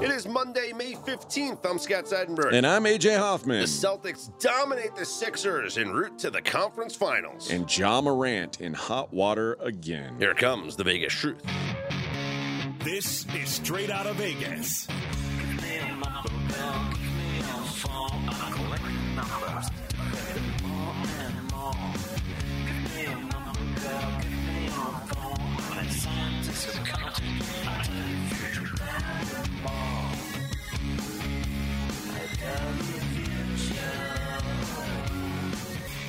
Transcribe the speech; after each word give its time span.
It 0.00 0.10
is 0.12 0.28
Monday, 0.28 0.72
May 0.72 0.92
15th. 0.92 1.64
I'm 1.68 1.78
Scott 1.78 2.04
Seidenberg. 2.04 2.52
And 2.54 2.64
I'm 2.66 2.84
AJ 2.84 3.18
Hoffman. 3.18 3.60
the 3.60 3.66
Celtics 3.66 4.30
dominate 4.38 4.94
the 4.94 5.04
Sixers 5.04 5.76
en 5.76 5.90
route 5.90 6.16
to 6.20 6.30
the 6.30 6.40
conference 6.40 6.94
finals. 6.94 7.50
and 7.50 7.76
Ja 7.76 8.00
Morant 8.00 8.60
in 8.60 8.74
hot 8.74 9.12
water 9.12 9.56
again. 9.60 10.14
Here 10.18 10.34
comes 10.34 10.76
the 10.76 10.84
Vegas 10.84 11.12
truth. 11.12 11.42
This 12.84 13.26
is 13.34 13.48
straight 13.48 13.90
out 13.90 14.06
of 14.06 14.16
Vegas. 14.16 14.86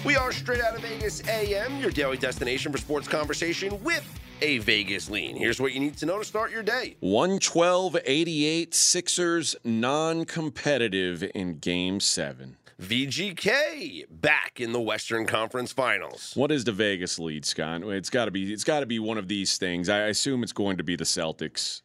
We 0.05 0.15
are 0.15 0.31
straight 0.31 0.61
out 0.61 0.75
of 0.75 0.81
Vegas 0.81 1.27
AM, 1.27 1.79
your 1.79 1.91
daily 1.91 2.17
destination 2.17 2.71
for 2.71 2.77
sports 2.77 3.07
conversation 3.07 3.83
with 3.83 4.03
a 4.41 4.59
Vegas 4.59 5.09
lean. 5.09 5.35
Here's 5.35 5.59
what 5.59 5.73
you 5.73 5.79
need 5.79 5.97
to 5.97 6.05
know 6.05 6.19
to 6.19 6.25
start 6.25 6.51
your 6.51 6.63
day. 6.63 6.95
112 7.01 7.97
88 8.05 8.73
Sixers 8.73 9.55
non 9.63 10.25
competitive 10.25 11.29
in 11.35 11.59
game 11.59 11.99
seven. 11.99 12.57
VGK 12.81 14.05
back 14.09 14.61
in 14.61 14.71
the 14.71 14.79
Western 14.79 15.25
Conference 15.25 15.73
Finals. 15.73 16.31
What 16.33 16.49
is 16.49 16.63
the 16.63 16.71
Vegas 16.71 17.19
lead, 17.19 17.43
Scott? 17.43 17.83
It's 17.83 18.09
got 18.09 18.25
to 18.25 18.31
be. 18.31 18.53
It's 18.53 18.63
got 18.63 18.79
to 18.79 18.85
be 18.85 18.99
one 18.99 19.17
of 19.17 19.27
these 19.27 19.57
things. 19.57 19.89
I 19.89 19.99
assume 20.03 20.43
it's 20.43 20.53
going 20.53 20.77
to 20.77 20.83
be 20.83 20.95
the 20.95 21.03
Celtics. 21.03 21.81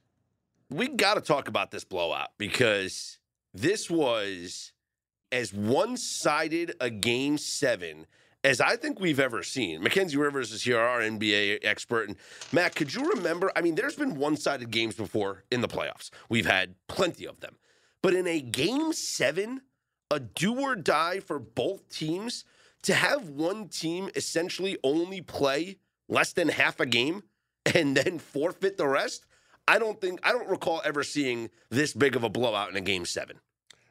We 0.75 0.89
got 0.89 1.15
to 1.15 1.21
talk 1.21 1.49
about 1.49 1.71
this 1.71 1.85
blowout 1.85 2.31
because 2.37 3.19
this 3.53 3.89
was 3.89 4.73
as 5.31 5.53
one 5.53 5.97
sided 5.97 6.75
a 6.81 6.91
game 6.91 7.39
seven 7.39 8.07
as 8.43 8.61
I 8.61 8.77
think 8.77 9.01
we've 9.01 9.21
ever 9.21 9.43
seen. 9.43 9.83
Mackenzie 9.83 10.19
Rivers 10.19 10.53
is 10.53 10.63
here, 10.63 10.79
our 10.79 11.01
NBA 11.01 11.61
expert. 11.63 12.09
And 12.09 12.17
Matt, 12.53 12.75
could 12.75 12.93
you 12.93 13.09
remember? 13.11 13.51
I 13.57 13.63
mean, 13.63 13.75
there's 13.75 13.97
been 13.97 14.17
one 14.17 14.37
sided 14.37 14.71
games 14.71 14.97
before 14.97 15.45
in 15.51 15.61
the 15.61 15.69
playoffs, 15.69 16.11
we've 16.29 16.47
had 16.47 16.75
plenty 16.89 17.27
of 17.27 17.41
them. 17.41 17.57
But 18.03 18.15
in 18.15 18.27
a 18.27 18.41
game 18.41 18.93
seven, 18.93 19.63
a 20.11 20.21
do 20.21 20.61
or 20.61 20.77
die 20.77 21.21
for 21.21 21.39
both 21.39 21.89
teams, 21.89 22.45
to 22.83 22.93
have 22.93 23.31
one 23.31 23.69
team 23.69 24.11
essentially 24.15 24.77
only 24.85 25.23
play 25.23 25.79
less 26.09 26.33
than 26.35 26.49
half 26.49 26.81
a 26.81 26.87
game 26.87 27.23
and 27.75 27.97
then 27.97 28.19
forfeit 28.19 28.77
the 28.77 28.87
rest. 28.87 29.25
I 29.67 29.79
don't 29.79 30.01
think 30.01 30.21
I 30.23 30.33
don't 30.33 30.49
recall 30.49 30.83
ever 30.85 31.03
seeing 31.03 31.51
this 31.71 31.93
big 31.95 32.17
of 32.17 32.25
a 32.25 32.29
blowout 32.29 32.71
in 32.71 32.77
a 32.77 32.81
game 32.81 33.05
seven. 33.07 33.39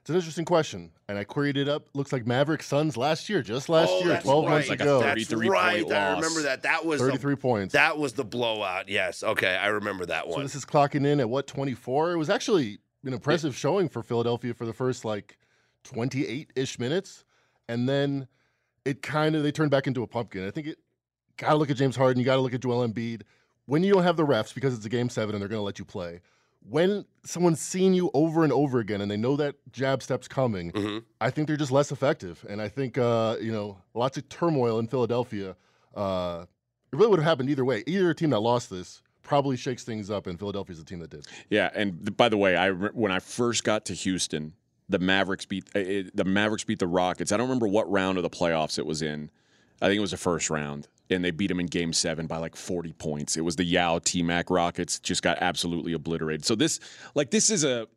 It's 0.01 0.09
an 0.09 0.17
interesting 0.17 0.43
question, 0.43 0.91
and 1.07 1.17
I 1.17 1.23
queried 1.23 1.55
it 1.55 1.69
up. 1.69 1.87
Looks 1.93 2.11
like 2.11 2.27
Maverick 2.27 2.61
Suns 2.61 2.97
last 2.97 3.29
year, 3.29 3.41
just 3.41 3.69
oh, 3.69 3.73
last 3.73 3.89
Oh, 3.89 4.03
year, 4.03 4.19
12 4.21 4.43
right. 4.45 4.51
months 4.51 4.67
Like 4.69 4.81
a 4.81 4.83
ago, 4.83 4.99
30 4.99 5.21
That's 5.21 5.29
33 5.29 5.49
right. 5.49 5.81
point 5.83 5.93
I 5.93 6.11
remember 6.15 6.41
that. 6.41 6.63
That 6.63 6.85
was 6.85 6.99
the- 6.99 7.07
33 7.07 7.35
points. 7.37 7.73
that 7.73 7.97
was 7.97 8.11
the 8.11 8.25
blowout. 8.25 8.89
Yes. 8.89 9.23
Okay, 9.23 9.55
I 9.55 9.67
remember 9.67 10.05
that 10.07 10.25
so 10.25 10.31
one. 10.31 10.43
this 10.43 10.55
is 10.55 10.65
clocking 10.65 11.07
in 11.07 11.21
at 11.21 11.29
what 11.29 11.47
24? 11.47 12.11
It 12.11 12.17
was 12.17 12.29
actually 12.29 12.79
an 13.05 13.13
impressive 13.13 13.55
showing 13.55 13.87
for 13.87 14.03
Philadelphia 14.03 14.53
for 14.53 14.65
the 14.65 14.73
first 14.73 15.05
like 15.05 15.37
28 15.85 16.51
ish 16.55 16.79
minutes, 16.79 17.23
and 17.69 17.87
then 17.87 18.27
it 18.83 19.01
kind 19.01 19.37
of 19.37 19.43
they 19.43 19.53
turned 19.53 19.71
back 19.71 19.87
into 19.87 20.03
a 20.03 20.07
pumpkin. 20.07 20.45
I 20.45 20.51
think 20.51 20.67
it 20.67 20.79
got 21.37 21.51
to 21.51 21.55
look 21.55 21.69
at 21.69 21.77
James 21.77 21.95
Harden. 21.95 22.19
You 22.19 22.25
got 22.25 22.35
to 22.35 22.41
look 22.41 22.53
at 22.53 22.59
Joel 22.61 22.85
Embiid. 22.85 23.21
When 23.65 23.83
you 23.83 23.93
don't 23.93 24.03
have 24.03 24.17
the 24.17 24.25
refs 24.25 24.53
because 24.53 24.75
it's 24.75 24.85
a 24.85 24.89
game 24.89 25.09
seven 25.09 25.35
and 25.35 25.41
they're 25.41 25.49
going 25.49 25.59
to 25.59 25.63
let 25.63 25.79
you 25.79 25.85
play. 25.85 26.19
When 26.69 27.05
someone's 27.25 27.59
seen 27.61 27.93
you 27.93 28.09
over 28.13 28.43
and 28.43 28.53
over 28.53 28.79
again 28.79 29.01
and 29.01 29.11
they 29.11 29.17
know 29.17 29.35
that 29.37 29.55
jab 29.71 30.01
step's 30.01 30.27
coming, 30.29 30.71
Mhm. 30.71 31.03
I 31.19 31.29
think 31.29 31.47
they're 31.47 31.57
just 31.57 31.71
less 31.71 31.91
effective. 31.91 32.45
And 32.49 32.61
I 32.61 32.69
think, 32.69 32.97
uh, 32.97 33.35
you 33.41 33.51
know, 33.51 33.77
lots 33.93 34.17
of 34.17 34.27
turmoil 34.29 34.79
in 34.79 34.87
Philadelphia. 34.87 35.55
Uh, 35.93 36.45
it 36.91 36.95
really 36.97 37.09
would 37.09 37.19
have 37.19 37.25
happened 37.27 37.49
either 37.49 37.65
way. 37.65 37.83
Either 37.85 38.13
team 38.13 38.29
that 38.29 38.39
lost 38.39 38.69
this 38.69 39.01
probably 39.23 39.57
shakes 39.57 39.83
things 39.83 40.09
up, 40.09 40.27
and 40.27 40.37
Philadelphia's 40.39 40.79
the 40.79 40.85
team 40.85 40.99
that 40.99 41.09
did. 41.09 41.25
Yeah, 41.49 41.69
and 41.73 42.15
by 42.15 42.29
the 42.29 42.37
way, 42.37 42.55
I 42.55 42.71
when 42.71 43.11
I 43.11 43.19
first 43.19 43.63
got 43.63 43.85
to 43.85 43.93
Houston, 43.93 44.53
the 44.89 44.99
Mavericks 44.99 45.45
beat 45.45 45.65
it, 45.75 46.15
the 46.15 46.25
Mavericks 46.25 46.63
beat 46.63 46.79
the 46.79 46.87
Rockets. 46.87 47.31
I 47.31 47.37
don't 47.37 47.47
remember 47.47 47.67
what 47.67 47.89
round 47.91 48.17
of 48.17 48.23
the 48.23 48.29
playoffs 48.29 48.77
it 48.77 48.85
was 48.85 49.01
in. 49.01 49.29
I 49.81 49.87
think 49.87 49.97
it 49.97 50.01
was 50.01 50.11
the 50.11 50.17
first 50.17 50.49
round, 50.49 50.87
and 51.09 51.23
they 51.23 51.31
beat 51.31 51.47
them 51.47 51.59
in 51.59 51.65
Game 51.67 51.93
Seven 51.93 52.27
by 52.27 52.37
like 52.37 52.55
forty 52.55 52.93
points. 52.93 53.37
It 53.37 53.41
was 53.41 53.55
the 53.55 53.63
Yao 53.65 53.99
T 53.99 54.23
Mac 54.23 54.49
Rockets 54.49 54.99
just 54.99 55.21
got 55.21 55.37
absolutely 55.41 55.93
obliterated. 55.93 56.45
So 56.45 56.55
this 56.55 56.79
like 57.15 57.29
this 57.31 57.49
is 57.49 57.63
a 57.63 57.87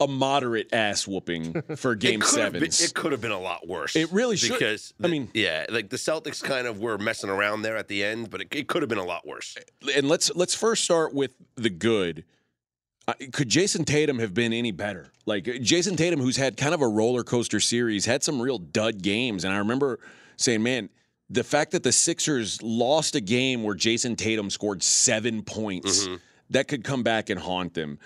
a 0.00 0.08
moderate 0.08 0.72
ass 0.72 1.06
whooping 1.06 1.62
for 1.76 1.94
Game 1.94 2.20
it 2.20 2.26
could 2.26 2.40
have 2.40 2.52
been, 2.52 2.64
it 2.64 2.92
could 2.94 3.12
have 3.12 3.20
been 3.20 3.30
a 3.30 3.38
lot 3.40 3.68
worse. 3.68 3.94
It 3.94 4.10
really 4.12 4.36
should- 4.36 4.52
because 4.58 4.92
I 5.02 5.06
mean- 5.06 5.30
yeah, 5.34 5.66
like 5.68 5.88
the 5.90 5.96
Celtics 5.96 6.42
kind 6.42 6.66
of 6.66 6.80
were 6.80 6.98
messing 6.98 7.30
around 7.30 7.62
there 7.62 7.76
at 7.76 7.86
the 7.88 8.02
end, 8.02 8.28
but 8.30 8.40
it, 8.40 8.48
it 8.54 8.66
could 8.66 8.82
have 8.82 8.88
been 8.88 8.98
a 8.98 9.04
lot 9.04 9.24
worse. 9.26 9.56
and 9.94 10.08
let's 10.08 10.34
let's 10.34 10.54
first 10.54 10.82
start 10.84 11.14
with 11.14 11.34
the 11.56 11.70
good. 11.70 12.24
Uh, 13.06 13.12
could 13.32 13.50
Jayson 13.50 13.84
Tatum 13.84 14.18
have 14.18 14.32
been 14.32 14.52
any 14.54 14.72
better? 14.72 15.12
Like 15.26 15.44
Jayson 15.44 15.94
Tatum, 15.96 16.20
who's 16.20 16.38
had 16.38 16.56
kind 16.56 16.72
of 16.74 16.80
a 16.80 16.88
roller 16.88 17.22
coaster 17.22 17.60
series, 17.60 18.06
had 18.06 18.24
some 18.24 18.40
real 18.40 18.58
dud 18.58 19.02
games, 19.02 19.44
and 19.44 19.52
I 19.54 19.58
remember 19.58 20.00
saying, 20.38 20.62
"Man, 20.62 20.88
the 21.30 21.44
fact 21.44 21.72
that 21.72 21.82
the 21.82 21.92
Sixers 21.92 22.62
lost 22.62 23.14
a 23.14 23.20
game 23.20 23.62
where 23.62 23.74
Jayson 23.74 24.16
Tatum 24.16 24.50
scored 24.50 24.82
seven 24.82 25.42
points, 25.42 26.04
mm-hmm. 26.04 26.16
that 26.50 26.68
could 26.68 26.84
come 26.84 27.02
back 27.02 27.30
and 27.30 27.40
haunt 27.40 27.74
them." 27.74 27.98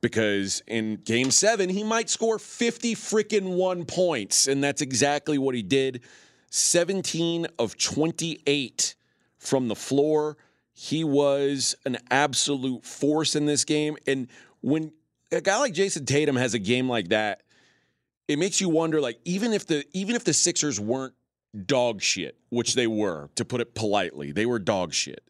Because 0.00 0.62
in 0.66 0.96
game 0.96 1.30
seven, 1.30 1.70
he 1.70 1.82
might 1.82 2.10
score 2.10 2.38
50 2.38 2.94
freaking 2.94 3.56
one 3.56 3.86
points. 3.86 4.46
And 4.46 4.62
that's 4.62 4.82
exactly 4.82 5.38
what 5.38 5.54
he 5.54 5.62
did. 5.62 6.02
17 6.50 7.46
of 7.58 7.78
28 7.78 8.94
from 9.38 9.68
the 9.68 9.74
floor. 9.74 10.36
He 10.72 11.04
was 11.04 11.74
an 11.86 11.98
absolute 12.10 12.84
force 12.84 13.34
in 13.34 13.46
this 13.46 13.64
game. 13.64 13.96
And 14.06 14.28
when 14.60 14.92
a 15.32 15.40
guy 15.40 15.58
like 15.58 15.74
Jayson 15.74 16.04
Tatum 16.04 16.36
has 16.36 16.54
a 16.54 16.58
game 16.58 16.88
like 16.88 17.08
that, 17.08 17.42
it 18.28 18.38
makes 18.38 18.60
you 18.60 18.68
wonder 18.68 19.00
like 19.00 19.18
even 19.24 19.52
if 19.52 19.66
the 19.66 19.84
even 19.92 20.16
if 20.16 20.24
the 20.24 20.32
Sixers 20.32 20.80
weren't 20.80 21.14
dog 21.54 22.02
shit, 22.02 22.36
which 22.50 22.74
they 22.74 22.86
were, 22.86 23.30
to 23.36 23.44
put 23.44 23.60
it 23.60 23.74
politely, 23.74 24.32
they 24.32 24.46
were 24.46 24.58
dog 24.58 24.92
shit. 24.92 25.22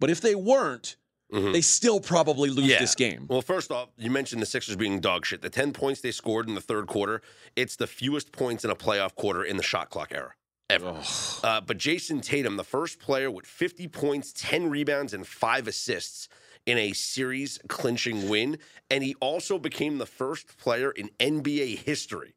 But 0.00 0.10
if 0.10 0.20
they 0.20 0.34
weren't, 0.34 0.96
they 1.30 1.60
still 1.62 1.98
probably 1.98 2.48
lose 2.48 2.78
this 2.78 2.94
game. 2.94 3.26
Well, 3.28 3.42
first 3.42 3.72
off, 3.72 3.88
you 3.98 4.10
mentioned 4.10 4.40
the 4.40 4.46
Sixers 4.46 4.76
being 4.76 5.00
dog 5.00 5.26
shit. 5.26 5.42
The 5.42 5.50
10 5.50 5.72
points 5.72 6.00
they 6.00 6.12
scored 6.12 6.48
in 6.48 6.54
the 6.54 6.60
third 6.60 6.86
quarter, 6.86 7.22
it's 7.56 7.74
the 7.76 7.88
fewest 7.88 8.30
points 8.30 8.64
in 8.64 8.70
a 8.70 8.76
playoff 8.76 9.16
quarter 9.16 9.42
in 9.42 9.56
the 9.56 9.62
shot 9.62 9.90
clock 9.90 10.12
era. 10.12 10.32
Ever. 10.70 11.00
Uh, 11.42 11.60
but 11.60 11.76
Jayson 11.76 12.20
Tatum, 12.20 12.56
the 12.56 12.64
first 12.64 12.98
player 13.00 13.30
with 13.30 13.46
50 13.46 13.88
points, 13.88 14.32
10 14.36 14.70
rebounds, 14.70 15.12
and 15.12 15.26
five 15.26 15.66
assists 15.66 16.28
in 16.66 16.78
a 16.78 16.92
series 16.92 17.58
clinching 17.68 18.28
win. 18.28 18.58
And 18.90 19.02
he 19.02 19.14
also 19.20 19.58
became 19.58 19.98
the 19.98 20.06
first 20.06 20.56
player 20.56 20.90
in 20.90 21.10
NBA 21.18 21.78
history 21.78 22.34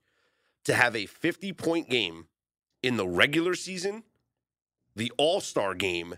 to 0.65 0.73
have 0.73 0.95
a 0.95 1.05
50 1.05 1.53
point 1.53 1.89
game 1.89 2.25
in 2.83 2.97
the 2.97 3.07
regular 3.07 3.55
season, 3.55 4.03
the 4.95 5.11
All 5.17 5.41
Star 5.41 5.73
game, 5.73 6.15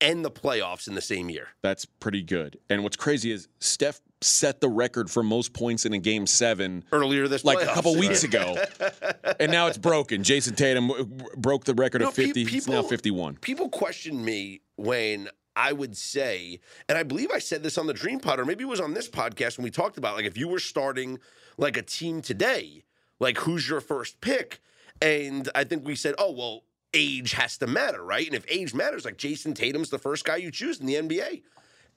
and 0.00 0.24
the 0.24 0.30
playoffs 0.30 0.88
in 0.88 0.94
the 0.94 1.00
same 1.00 1.30
year. 1.30 1.48
That's 1.62 1.84
pretty 1.84 2.22
good. 2.22 2.58
And 2.68 2.82
what's 2.82 2.96
crazy 2.96 3.30
is 3.30 3.48
Steph 3.60 4.00
set 4.20 4.60
the 4.60 4.68
record 4.68 5.10
for 5.10 5.22
most 5.22 5.52
points 5.52 5.84
in 5.84 5.92
a 5.92 5.98
game 5.98 6.26
seven 6.26 6.84
Earlier 6.92 7.28
this 7.28 7.44
like 7.44 7.62
a 7.62 7.66
couple 7.66 7.96
weeks 7.96 8.24
ago. 8.24 8.56
and 9.40 9.52
now 9.52 9.66
it's 9.66 9.78
broken. 9.78 10.22
Jayson 10.22 10.56
Tatum 10.56 10.90
broke 11.36 11.64
the 11.64 11.74
record 11.74 12.00
No, 12.00 12.08
of 12.08 12.16
pe- 12.16 12.26
50. 12.26 12.44
He's 12.44 12.68
now 12.68 12.82
51. 12.82 13.36
People 13.36 13.68
question 13.68 14.24
me 14.24 14.62
when 14.76 15.28
I 15.56 15.72
would 15.72 15.96
say, 15.96 16.60
and 16.88 16.98
I 16.98 17.02
believe 17.02 17.30
I 17.30 17.38
said 17.38 17.62
this 17.62 17.78
on 17.78 17.86
the 17.86 17.94
Dream 17.94 18.18
Pod, 18.18 18.40
or 18.40 18.44
maybe 18.44 18.64
it 18.64 18.68
was 18.68 18.80
on 18.80 18.94
this 18.94 19.08
podcast 19.08 19.58
when 19.58 19.64
we 19.64 19.70
talked 19.70 19.98
about 19.98 20.16
like 20.16 20.24
if 20.24 20.36
you 20.36 20.48
were 20.48 20.58
starting 20.58 21.18
like 21.56 21.76
a 21.76 21.82
team 21.82 22.22
today, 22.22 22.84
like 23.20 23.38
who's 23.38 23.68
your 23.68 23.80
first 23.80 24.20
pick? 24.20 24.60
And 25.00 25.48
I 25.54 25.64
think 25.64 25.84
we 25.84 25.96
said, 25.96 26.14
oh 26.18 26.32
well, 26.32 26.64
age 26.92 27.32
has 27.32 27.58
to 27.58 27.66
matter, 27.66 28.02
right? 28.02 28.26
And 28.26 28.34
if 28.34 28.44
age 28.48 28.74
matters, 28.74 29.04
like 29.04 29.18
Jayson 29.18 29.54
Tatum's 29.54 29.90
the 29.90 29.98
first 29.98 30.24
guy 30.24 30.36
you 30.36 30.50
choose 30.50 30.80
in 30.80 30.86
the 30.86 30.94
NBA. 30.94 31.42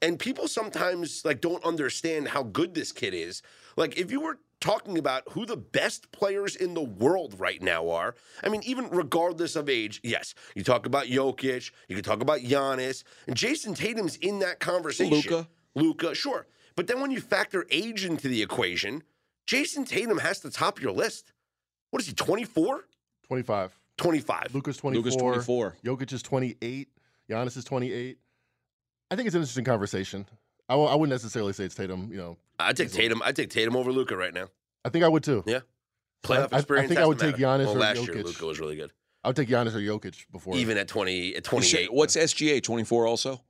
And 0.00 0.18
people 0.18 0.46
sometimes 0.46 1.24
like 1.24 1.40
don't 1.40 1.64
understand 1.64 2.28
how 2.28 2.44
good 2.44 2.74
this 2.74 2.92
kid 2.92 3.14
is. 3.14 3.42
Like 3.76 3.98
if 3.98 4.10
you 4.10 4.20
were 4.20 4.38
talking 4.60 4.98
about 4.98 5.22
who 5.30 5.46
the 5.46 5.56
best 5.56 6.10
players 6.12 6.56
in 6.56 6.74
the 6.74 6.82
world 6.82 7.34
right 7.38 7.62
now 7.62 7.90
are, 7.90 8.14
I 8.42 8.48
mean, 8.48 8.62
even 8.64 8.88
regardless 8.90 9.56
of 9.56 9.68
age, 9.68 10.00
yes, 10.02 10.34
you 10.54 10.62
talk 10.62 10.86
about 10.86 11.06
Jokic, 11.06 11.70
you 11.88 11.94
can 11.94 12.04
talk 12.04 12.20
about 12.20 12.40
Giannis, 12.40 13.04
and 13.26 13.36
Jayson 13.36 13.74
Tatum's 13.74 14.16
in 14.16 14.40
that 14.40 14.60
conversation. 14.60 15.16
Luka, 15.16 15.48
Luka, 15.74 16.14
sure. 16.14 16.46
But 16.76 16.86
then 16.86 17.00
when 17.00 17.10
you 17.10 17.20
factor 17.20 17.66
age 17.70 18.04
into 18.04 18.28
the 18.28 18.42
equation, 18.42 19.02
Jayson 19.46 19.84
Tatum 19.84 20.18
has 20.18 20.40
to 20.40 20.50
top 20.50 20.80
your 20.80 20.92
list. 20.92 21.32
What 21.90 22.00
is 22.02 22.08
he, 22.08 22.14
24? 22.14 22.84
25. 23.26 23.78
25. 23.96 24.54
Luka's 24.54 24.76
24. 24.76 25.02
Luka's 25.02 25.16
24. 25.16 25.76
Jokic 25.84 26.12
is 26.12 26.22
28. 26.22 26.88
Giannis 27.30 27.56
is 27.56 27.64
28. 27.64 28.18
I 29.10 29.16
think 29.16 29.26
it's 29.26 29.34
an 29.34 29.40
interesting 29.40 29.64
conversation. 29.64 30.26
I 30.68 30.74
w- 30.74 30.88
I 30.90 30.94
wouldn't 30.94 31.10
necessarily 31.12 31.52
say 31.52 31.64
it's 31.64 31.74
Tatum. 31.74 32.10
You 32.10 32.18
know, 32.18 32.36
I 32.58 32.72
take 32.72 32.88
Easily. 32.88 33.02
Tatum. 33.04 33.22
I 33.24 33.32
take 33.32 33.50
Tatum 33.50 33.74
over 33.76 33.90
Luka 33.90 34.16
right 34.16 34.34
now. 34.34 34.48
I 34.84 34.90
think 34.90 35.04
I 35.04 35.08
would 35.08 35.24
too. 35.24 35.42
Yeah. 35.46 35.60
Playoff 36.22 36.48
I- 36.52 36.56
I 36.56 36.58
experience. 36.58 36.88
think 36.88 37.00
I 37.00 37.06
would 37.06 37.18
take 37.18 37.38
matter. 37.38 37.62
Giannis 37.62 37.66
well, 37.66 37.76
or 37.76 37.80
last 37.80 37.96
year 38.06 38.14
Jokic. 38.16 38.24
Luka 38.24 38.46
was 38.46 38.60
really 38.60 38.76
good, 38.76 38.92
I 39.24 39.28
would 39.28 39.36
take 39.36 39.48
Giannis 39.48 39.74
or 39.74 39.78
Jokic 39.80 40.26
before. 40.30 40.56
even 40.56 40.76
at 40.76 40.88
twenty 40.88 41.34
at 41.36 41.44
twenty 41.44 41.74
eight. 41.78 41.92
What's 41.92 42.16
SGA? 42.16 42.62
Twenty 42.62 42.84
four 42.84 43.06
also. 43.06 43.40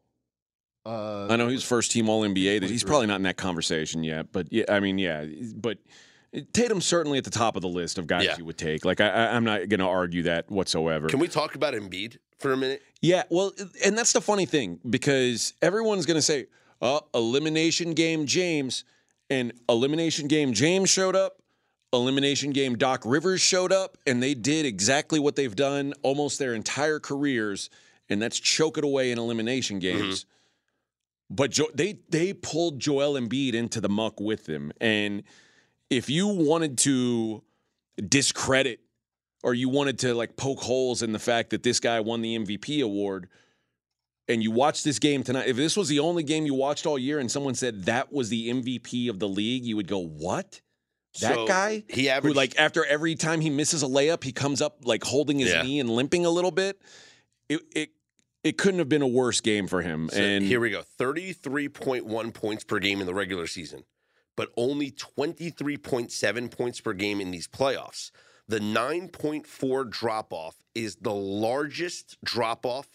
uh, 0.87 1.27
I 1.29 1.37
know 1.37 1.49
he's 1.49 1.65
first 1.65 1.91
team 1.93 2.09
All 2.09 2.23
NBA. 2.23 2.63
He's 2.63 2.85
probably 2.85 3.07
not 3.09 3.17
in 3.17 3.23
that 3.25 3.37
conversation 3.37 4.05
yet, 4.05 4.33
but 4.33 4.47
yeah, 4.53 4.65
I 4.69 4.81
mean, 4.81 4.99
yeah, 4.99 5.25
but 5.57 5.79
Tatum's 6.53 6.85
certainly 6.85 7.19
at 7.19 7.25
the 7.25 7.31
top 7.31 7.57
of 7.57 7.63
the 7.63 7.69
list 7.69 7.99
of 7.99 8.07
guys 8.07 8.25
Yeah. 8.25 8.37
you 8.37 8.45
would 8.45 8.59
take. 8.59 8.85
Like 8.85 9.01
I, 9.01 9.29
I'm 9.29 9.45
not 9.45 9.69
going 9.69 9.81
to 9.81 9.87
argue 9.87 10.25
that 10.25 10.51
whatsoever. 10.51 11.09
Can 11.09 11.21
we 11.21 11.29
talk 11.29 11.55
about 11.55 11.75
Embiid 11.75 12.19
for 12.39 12.53
a 12.53 12.57
minute? 12.57 12.83
Yeah, 13.01 13.23
well, 13.31 13.53
and 13.85 13.97
that's 13.97 14.13
the 14.13 14.21
funny 14.21 14.47
thing 14.47 14.81
because 14.89 15.55
everyone's 15.63 16.05
going 16.07 16.17
to 16.17 16.23
say, 16.23 16.47
"Oh, 16.83 17.03
elimination 17.15 17.95
game 17.95 18.27
James," 18.27 18.85
and 19.31 19.53
elimination 19.69 20.29
game 20.29 20.53
James 20.53 20.91
showed 20.91 21.17
up. 21.17 21.43
Elimination 21.93 22.51
game 22.51 22.77
Doc 22.77 23.03
Rivers 23.07 23.41
showed 23.41 23.73
up, 23.73 23.97
and 24.07 24.23
they 24.23 24.35
did 24.35 24.67
exactly 24.67 25.19
what 25.19 25.37
they've 25.37 25.57
done 25.57 25.95
almost 26.03 26.39
their 26.39 26.55
entire 26.55 27.01
careers, 27.01 27.71
and 28.11 28.21
that's 28.21 28.39
choke 28.39 28.77
it 28.77 28.85
away 28.85 29.11
in 29.11 29.19
elimination 29.19 29.81
mm-hmm. 29.81 29.99
games. 29.99 30.27
But 31.31 31.53
jo- 31.53 31.71
they 31.75 32.01
they 32.11 32.35
pulled 32.35 32.81
Joel 32.81 33.15
Embiid 33.19 33.55
into 33.55 33.81
the 33.81 33.89
muck 33.89 34.21
with 34.21 34.45
them, 34.45 34.73
and 34.81 35.23
if 35.91 36.11
you 36.11 36.27
wanted 36.29 36.79
to 36.79 37.43
discredit 38.09 38.81
or 39.43 39.55
you 39.55 39.69
wanted 39.69 39.99
to 40.01 40.15
like 40.15 40.37
poke 40.37 40.61
holes 40.61 41.03
in 41.03 41.13
the 41.13 41.19
fact 41.19 41.51
that 41.51 41.63
this 41.63 41.81
guy 41.81 42.01
won 42.01 42.21
the 42.23 42.37
MVP 42.39 42.83
award 42.83 43.29
and 44.27 44.43
you 44.43 44.51
watched 44.51 44.85
this 44.85 44.99
game 44.99 45.23
tonight, 45.23 45.49
if 45.49 45.57
this 45.57 45.77
was 45.77 45.89
the 45.89 46.01
only 46.01 46.23
game 46.23 46.45
you 46.45 46.55
watched 46.55 46.87
all 46.87 46.99
year 46.99 47.19
and 47.19 47.31
someone 47.31 47.55
said 47.55 47.85
that 47.85 48.13
was 48.13 48.29
the 48.29 48.51
MVP 48.51 49.09
of 49.09 49.19
the 49.19 49.29
league, 49.29 49.65
you 49.65 49.77
would 49.77 49.89
go, 49.89 50.01
"What? 50.01 50.61
That 51.21 51.35
So, 51.35 51.47
guy?" 51.47 51.85
He 51.89 52.05
Who 52.05 52.09
averaged 52.11 52.37
like 52.37 52.59
after 52.59 52.85
every 52.85 53.15
time 53.15 53.41
he 53.41 53.49
misses 53.49 53.83
a 53.83 53.87
layup, 53.87 54.25
he 54.25 54.33
comes 54.33 54.61
up 54.61 54.81
like 54.85 55.03
holding 55.05 55.39
his 55.39 55.51
Yeah. 55.51 55.63
knee 55.63 55.81
and 55.81 55.89
limping 55.89 56.27
a 56.27 56.31
little 56.31 56.51
bit. 56.51 56.79
It 57.49 57.61
it 57.75 57.91
it 58.45 58.59
couldn't 58.59 58.79
have 58.81 58.89
been 58.89 59.03
a 59.03 59.07
worse 59.09 59.41
game 59.41 59.67
for 59.67 59.81
him. 59.83 60.11
So 60.13 60.21
and 60.21 60.45
here 60.45 60.61
we 60.61 60.71
go 60.71 60.83
33.1 60.83 62.33
points 62.33 62.65
per 62.65 62.79
game 62.79 63.01
in 63.01 63.07
the 63.07 63.15
regular 63.15 63.47
season, 63.47 63.85
but 64.39 64.53
only 64.57 64.93
23.7 64.93 66.49
points 66.53 66.81
per 66.81 66.93
game 66.93 67.21
in 67.21 67.33
these 67.33 67.49
playoffs. 67.49 68.13
The 68.47 68.61
9.4 68.61 69.91
drop 69.91 70.33
off 70.33 70.55
is 70.77 70.95
the 70.97 71.13
largest 71.13 72.17
drop 72.25 72.65
off 72.65 72.87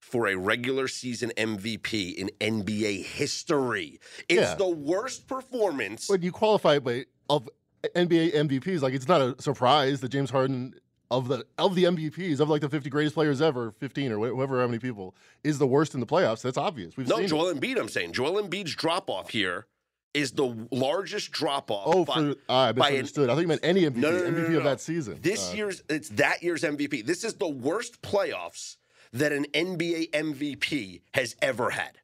for 0.00 0.26
a 0.26 0.34
regular 0.34 0.88
season 0.88 1.30
MVP 1.36 2.16
in 2.16 2.28
NBA 2.40 3.04
history. 3.04 4.00
It's 4.28 4.40
Yeah. 4.40 4.54
the 4.56 4.68
worst 4.68 5.28
performance. 5.28 6.08
when 6.08 6.22
you 6.22 6.32
qualify 6.32 6.80
by 6.80 7.06
of 7.28 7.48
NBA 7.94 8.32
MVPs, 8.34 8.82
like 8.82 8.92
it's 8.92 9.06
not 9.06 9.20
a 9.20 9.40
surprise 9.40 10.00
that 10.00 10.08
James 10.08 10.30
Harden 10.30 10.74
of 11.08 11.28
the 11.28 11.46
of 11.56 11.76
the 11.76 11.84
MVPs 11.84 12.40
of 12.40 12.48
like 12.50 12.62
the 12.62 12.68
50 12.68 12.90
greatest 12.90 13.14
players 13.14 13.40
ever, 13.40 13.70
15 13.78 14.10
or 14.10 14.18
wh- 14.18 14.34
whoever 14.34 14.60
how 14.60 14.66
many 14.66 14.80
people 14.80 15.14
is 15.44 15.58
the 15.58 15.66
worst 15.68 15.94
in 15.94 16.00
the 16.00 16.06
playoffs. 16.06 16.42
That's 16.42 16.58
obvious. 16.58 16.96
We've 16.96 17.06
no, 17.06 17.16
seen 17.16 17.26
it. 17.26 17.28
Joel 17.28 17.54
Embiid, 17.54 17.78
I'm 17.78 17.88
saying. 17.88 18.12
Joel 18.12 18.42
Embiid's 18.42 18.74
drop 18.74 19.08
off 19.08 19.30
here 19.30 19.66
is 20.14 20.32
the 20.32 20.66
largest 20.70 21.30
drop 21.30 21.70
off. 21.70 21.84
Oh, 21.86 22.04
for 22.04 22.34
ah, 22.48 22.66
I 22.68 22.72
by 22.72 22.88
an- 22.88 22.92
misunderstood. 22.94 23.30
I 23.30 23.34
thought 23.34 23.40
you 23.42 23.48
meant 23.48 23.60
any 23.64 23.82
MVP, 23.82 23.96
No, 23.96 24.10
no, 24.10 24.30
no, 24.30 24.38
MVP 24.48 24.56
of 24.56 24.64
that 24.64 24.80
season. 24.80 25.18
This 25.22 25.50
Uh, 25.50 25.56
year's 25.56 25.82
it's 25.88 26.08
that 26.10 26.42
year's 26.42 26.62
MVP. 26.62 27.04
This 27.06 27.22
is 27.24 27.34
the 27.34 27.48
worst 27.48 28.02
playoffs 28.02 28.76
that 29.12 29.32
an 29.32 29.46
NBA 29.54 30.10
MVP 30.10 31.02
has 31.14 31.36
ever 31.42 31.70
had. 31.70 31.98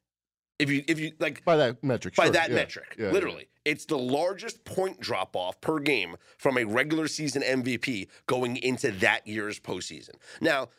If 0.59 0.71
you 0.71 0.83
if 0.87 0.99
you 0.99 1.11
like 1.19 1.43
by 1.45 1.55
that 1.57 1.83
metric. 1.83 2.15
by 2.15 2.25
sure, 2.25 2.33
that 2.33 2.49
yeah, 2.49 2.55
metric, 2.55 2.95
yeah, 2.97 3.05
yeah. 3.07 3.11
literally, 3.11 3.47
it's 3.63 3.85
the 3.85 3.97
largest 3.97 4.65
point 4.65 4.99
drop 4.99 5.35
off 5.35 5.61
per 5.61 5.77
game 5.79 6.15
from 6.37 6.57
a 6.57 6.63
regular 6.63 7.07
season 7.07 7.43
MVP 7.43 8.07
going 8.25 8.57
into 8.57 8.91
that 8.93 9.27
year's 9.27 9.59
postseason. 9.59 10.15
Now, 10.41 10.69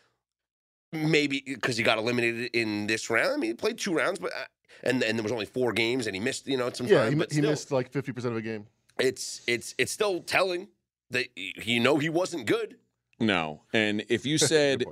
maybe 0.92 1.42
because 1.46 1.76
he 1.76 1.84
got 1.84 1.98
eliminated 1.98 2.50
in 2.54 2.86
this 2.86 3.08
round. 3.10 3.34
I 3.34 3.36
mean, 3.36 3.50
he 3.50 3.54
played 3.54 3.78
two 3.78 3.94
rounds, 3.94 4.18
but 4.18 4.32
uh, 4.32 4.44
and 4.82 5.02
and 5.02 5.18
there 5.18 5.22
was 5.22 5.32
only 5.32 5.46
four 5.46 5.72
games, 5.72 6.06
and 6.06 6.14
he 6.14 6.20
missed 6.20 6.46
you 6.46 6.56
know 6.56 6.70
some 6.72 6.86
Yeah, 6.86 7.04
time. 7.04 7.12
he, 7.12 7.18
but 7.18 7.30
he 7.32 7.38
still, 7.38 7.50
missed 7.50 7.72
like 7.72 7.90
50% 7.92 8.24
of 8.26 8.36
a 8.36 8.42
game. 8.42 8.66
it's 8.98 9.42
it's 9.46 9.74
it's 9.78 9.92
still 9.92 10.20
telling 10.20 10.68
that 11.10 11.26
you 11.36 11.80
know 11.80 11.98
he 11.98 12.08
wasn't 12.08 12.46
good. 12.46 12.76
No. 13.20 13.62
And 13.72 14.04
if 14.08 14.24
you 14.26 14.38
said 14.52 14.84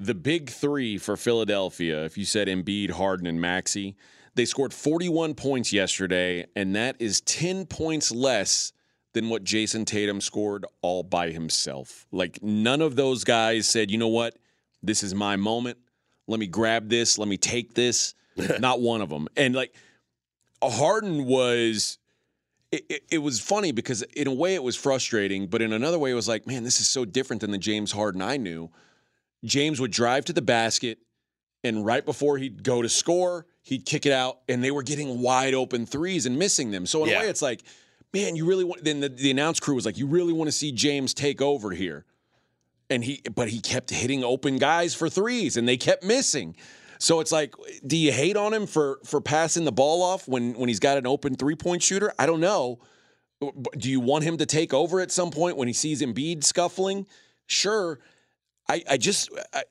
the 0.00 0.14
big 0.14 0.50
three 0.50 0.98
for 0.98 1.16
Philadelphia, 1.16 2.04
if 2.04 2.18
you 2.18 2.24
said 2.24 2.48
Embiid, 2.48 2.90
Harden, 2.90 3.26
and 3.26 3.40
Maxey, 3.40 3.96
they 4.34 4.44
scored 4.44 4.72
41 4.74 5.34
points 5.34 5.72
yesterday, 5.72 6.46
and 6.56 6.74
that 6.74 6.96
is 6.98 7.20
10 7.22 7.66
points 7.66 8.10
less 8.10 8.72
than 9.12 9.28
what 9.28 9.44
Jayson 9.44 9.84
Tatum 9.84 10.20
scored 10.22 10.64
all 10.80 11.02
by 11.02 11.30
himself. 11.30 12.06
Like 12.10 12.42
none 12.42 12.80
of 12.80 12.96
those 12.96 13.24
guys 13.24 13.68
said, 13.68 13.90
you 13.90 13.98
know 13.98 14.08
what? 14.08 14.36
This 14.82 15.02
is 15.02 15.14
my 15.14 15.36
moment. 15.36 15.78
Let 16.26 16.40
me 16.40 16.46
grab 16.46 16.88
this. 16.88 17.18
Let 17.18 17.28
me 17.28 17.36
take 17.36 17.74
this. 17.74 18.14
Not 18.60 18.80
one 18.80 19.00
of 19.00 19.08
them. 19.10 19.28
And 19.36 19.54
like 19.54 19.74
Harden 20.62 21.26
was 21.26 21.98
it, 22.70 22.84
it, 22.88 23.02
it 23.10 23.18
was 23.18 23.40
funny 23.40 23.72
because 23.72 24.02
in 24.02 24.26
a 24.26 24.32
way 24.34 24.54
it 24.54 24.62
was 24.62 24.76
frustrating, 24.76 25.46
but 25.46 25.60
in 25.60 25.72
another 25.72 25.98
way 25.98 26.10
it 26.10 26.14
was 26.14 26.28
like, 26.28 26.46
man, 26.46 26.64
this 26.64 26.80
is 26.80 26.88
so 26.88 27.04
different 27.04 27.40
than 27.42 27.50
the 27.50 27.58
James 27.58 27.92
Harden 27.92 28.22
I 28.22 28.36
knew. 28.38 28.70
James 29.44 29.80
would 29.80 29.90
drive 29.90 30.24
to 30.26 30.32
the 30.32 30.40
basket, 30.40 30.98
and 31.64 31.84
right 31.84 32.04
before 32.06 32.38
he'd 32.38 32.62
go 32.62 32.80
to 32.80 32.88
score, 32.88 33.44
he'd 33.62 33.84
kick 33.84 34.06
it 34.06 34.12
out, 34.12 34.38
and 34.48 34.62
they 34.64 34.70
were 34.70 34.82
getting 34.84 35.20
wide 35.20 35.52
open 35.52 35.84
threes 35.84 36.26
and 36.26 36.38
missing 36.38 36.70
them. 36.70 36.86
So 36.86 37.02
in 37.04 37.10
Yeah. 37.10 37.16
a 37.18 37.20
way, 37.24 37.28
it's 37.28 37.42
like, 37.42 37.62
man, 38.14 38.36
you 38.36 38.46
really 38.46 38.64
want. 38.64 38.84
Then 38.84 39.00
the, 39.00 39.08
the 39.08 39.30
announce 39.32 39.58
crew 39.60 39.74
was 39.74 39.84
like, 39.84 39.98
you 39.98 40.06
really 40.06 40.32
want 40.32 40.46
to 40.48 40.52
see 40.52 40.70
James 40.72 41.12
take 41.12 41.42
over 41.42 41.72
here, 41.72 42.04
and 42.88 43.02
he, 43.04 43.20
but 43.34 43.48
he 43.48 43.60
kept 43.60 43.90
hitting 43.90 44.22
open 44.24 44.58
guys 44.58 44.94
for 44.94 45.10
threes, 45.10 45.56
and 45.56 45.68
they 45.68 45.76
kept 45.76 46.04
missing. 46.04 46.54
So 47.02 47.18
it's 47.18 47.32
like, 47.32 47.56
do 47.84 47.96
you 47.96 48.12
hate 48.12 48.36
on 48.36 48.54
him 48.54 48.64
for 48.64 49.00
for 49.04 49.20
passing 49.20 49.64
the 49.64 49.72
ball 49.72 50.04
off 50.04 50.28
when 50.28 50.54
when 50.54 50.68
he's 50.68 50.78
got 50.78 50.98
an 50.98 51.04
open 51.04 51.34
three 51.34 51.56
point 51.56 51.82
shooter? 51.82 52.12
I 52.16 52.26
don't 52.26 52.38
know. 52.38 52.78
Do 53.76 53.90
you 53.90 53.98
want 53.98 54.22
him 54.22 54.36
to 54.36 54.46
take 54.46 54.72
over 54.72 55.00
at 55.00 55.10
some 55.10 55.32
point 55.32 55.56
when 55.56 55.66
he 55.66 55.74
sees 55.74 56.00
Embiid 56.00 56.44
scuffling? 56.44 57.08
Sure. 57.48 57.98
I, 58.68 58.84
I 58.88 58.96
just 58.98 59.30
I, 59.52 59.64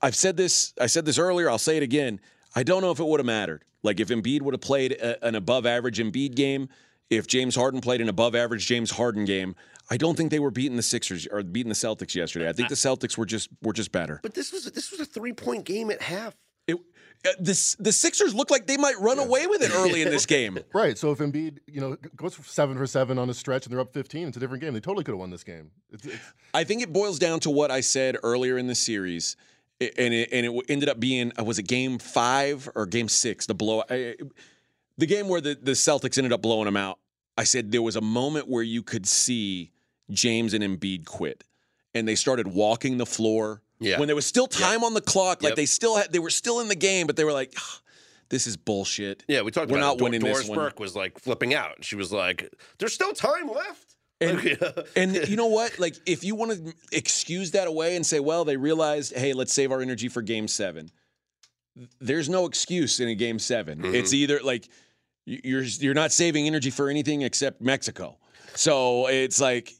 I've 0.00 0.16
said 0.16 0.38
this 0.38 0.72
I 0.80 0.86
said 0.86 1.04
this 1.04 1.18
earlier. 1.18 1.50
I'll 1.50 1.58
say 1.58 1.76
it 1.76 1.82
again. 1.82 2.20
I 2.56 2.62
don't 2.62 2.80
know 2.80 2.90
if 2.90 3.00
it 3.00 3.06
would 3.06 3.20
have 3.20 3.26
mattered. 3.26 3.64
Like 3.82 4.00
if 4.00 4.08
Embiid 4.08 4.40
would 4.40 4.54
have 4.54 4.62
played 4.62 4.92
a, 4.92 5.22
an 5.22 5.34
above 5.34 5.66
average 5.66 5.98
Embiid 5.98 6.36
game, 6.36 6.70
if 7.10 7.26
James 7.26 7.54
Harden 7.54 7.82
played 7.82 8.00
an 8.00 8.08
above 8.08 8.34
average 8.34 8.66
James 8.66 8.92
Harden 8.92 9.26
game, 9.26 9.54
I 9.90 9.98
don't 9.98 10.16
think 10.16 10.30
they 10.30 10.38
were 10.38 10.50
beating 10.50 10.76
the 10.76 10.82
Sixers 10.82 11.26
or 11.30 11.42
beating 11.42 11.68
the 11.68 11.74
Celtics 11.74 12.14
yesterday. 12.14 12.48
I 12.48 12.54
think 12.54 12.70
the 12.70 12.76
Celtics 12.76 13.18
were 13.18 13.26
just 13.26 13.50
were 13.60 13.74
just 13.74 13.92
better. 13.92 14.20
But 14.22 14.32
this 14.32 14.52
was 14.52 14.64
this 14.70 14.90
was 14.90 15.00
a 15.00 15.04
three 15.04 15.34
point 15.34 15.66
game 15.66 15.90
at 15.90 16.00
half. 16.00 16.34
Uh, 17.26 17.30
the 17.40 17.54
Sixers 17.92 18.32
look 18.34 18.50
like 18.50 18.66
they 18.66 18.76
might 18.76 18.98
run 19.00 19.18
away 19.18 19.46
with 19.48 19.60
it 19.62 19.72
early 19.74 20.02
in 20.02 20.10
this 20.10 20.24
game. 20.36 20.58
Right. 20.72 20.96
So 20.96 21.10
if 21.10 21.18
Embiid, 21.18 21.58
you 21.66 21.80
know, 21.80 21.96
goes 22.16 22.34
for 22.34 22.44
seven 22.44 22.76
for 22.78 22.86
seven 22.86 23.18
on 23.18 23.28
a 23.28 23.34
stretch 23.34 23.66
and 23.66 23.72
they're 23.72 23.80
up 23.80 23.92
15, 23.92 24.28
it's 24.28 24.36
a 24.36 24.40
different 24.40 24.62
game. 24.62 24.72
They 24.72 24.80
totally 24.80 25.02
could 25.04 25.12
have 25.12 25.18
won 25.18 25.30
this 25.30 25.42
game. 25.42 25.70
It's, 25.90 26.06
it's, 26.06 26.16
I 26.54 26.62
think 26.64 26.80
it 26.82 26.92
boils 26.92 27.18
down 27.18 27.40
to 27.40 27.50
what 27.50 27.70
I 27.72 27.80
said 27.80 28.16
earlier 28.22 28.56
in 28.56 28.68
the 28.68 28.74
series, 28.76 29.36
and 29.80 30.14
it, 30.14 30.28
and 30.32 30.46
it 30.46 30.64
ended 30.68 30.88
up 30.88 31.00
being 31.00 31.32
uh, 31.38 31.42
was 31.44 31.58
it 31.58 31.64
game 31.66 31.98
five 31.98 32.68
or 32.76 32.86
game 32.86 33.08
six? 33.08 33.46
The 33.46 33.54
blow, 33.54 33.82
I- 33.90 34.14
the 34.96 35.06
game 35.06 35.28
where 35.28 35.40
the 35.40 35.58
the 35.60 35.72
Celtics 35.72 36.18
ended 36.18 36.32
up 36.32 36.40
blowing 36.42 36.66
them 36.66 36.76
out. 36.76 36.98
I 37.36 37.44
said 37.44 37.70
there 37.72 37.82
was 37.82 37.96
a 37.96 38.00
moment 38.00 38.48
where 38.48 38.62
you 38.64 38.82
could 38.82 39.06
see 39.06 39.70
James 40.10 40.54
and 40.54 40.62
Embiid 40.64 41.04
quit, 41.04 41.42
and 41.94 42.06
they 42.06 42.14
started 42.14 42.46
walking 42.48 42.98
the 42.98 43.06
floor. 43.06 43.62
Yeah. 43.80 43.98
when 43.98 44.06
there 44.08 44.16
was 44.16 44.26
still 44.26 44.46
time 44.46 44.82
on 44.84 44.94
the 44.94 45.00
clock, 45.00 45.42
like 45.42 45.50
Yep. 45.50 45.56
they 45.56 45.66
still 45.66 45.96
had, 45.96 46.12
they 46.12 46.18
were 46.18 46.30
still 46.30 46.60
in 46.60 46.68
the 46.68 46.74
game, 46.76 47.06
but 47.06 47.16
they 47.16 47.24
were 47.24 47.32
like, 47.32 47.52
"Ah, 47.58 47.80
"This 48.28 48.46
is 48.46 48.56
bullshit." 48.56 49.24
Yeah, 49.28 49.42
we 49.42 49.50
talked 49.50 49.70
We're 49.70 49.78
about 49.78 49.86
not 49.86 50.00
it. 50.00 50.02
Winning 50.04 50.20
this 50.20 50.32
Doris 50.32 50.48
one. 50.48 50.58
Burke 50.58 50.80
was 50.80 50.96
like 50.96 51.18
flipping 51.20 51.54
out. 51.54 51.84
She 51.84 51.94
was 51.96 52.12
like, 52.12 52.52
"There's 52.78 52.92
still 52.92 53.12
time 53.12 53.48
left." 53.48 53.94
And, 54.20 54.58
and 54.96 55.28
you 55.28 55.36
know 55.36 55.46
what? 55.46 55.78
Like, 55.78 55.94
if 56.06 56.24
you 56.24 56.34
want 56.34 56.50
to 56.52 56.74
excuse 56.90 57.52
that 57.52 57.68
away 57.68 57.94
and 57.94 58.04
say, 58.04 58.18
well, 58.18 58.44
they 58.44 58.56
realized, 58.56 59.14
hey, 59.16 59.32
let's 59.32 59.52
save 59.52 59.70
our 59.70 59.80
energy 59.80 60.08
for 60.08 60.22
game 60.22 60.48
seven. 60.48 60.90
There's 62.00 62.28
no 62.28 62.44
excuse 62.46 62.98
in 62.98 63.08
a 63.08 63.14
game 63.14 63.38
7 63.38 63.78
Mm-hmm. 63.78 63.94
It's 63.94 64.12
either 64.12 64.40
like 64.42 64.68
you're 65.24 65.62
you're 65.62 65.94
not 65.94 66.10
saving 66.10 66.46
energy 66.46 66.70
for 66.70 66.88
anything 66.88 67.22
except 67.22 67.60
Mexico. 67.60 68.18
So 68.54 69.06
it's 69.08 69.40
like 69.40 69.72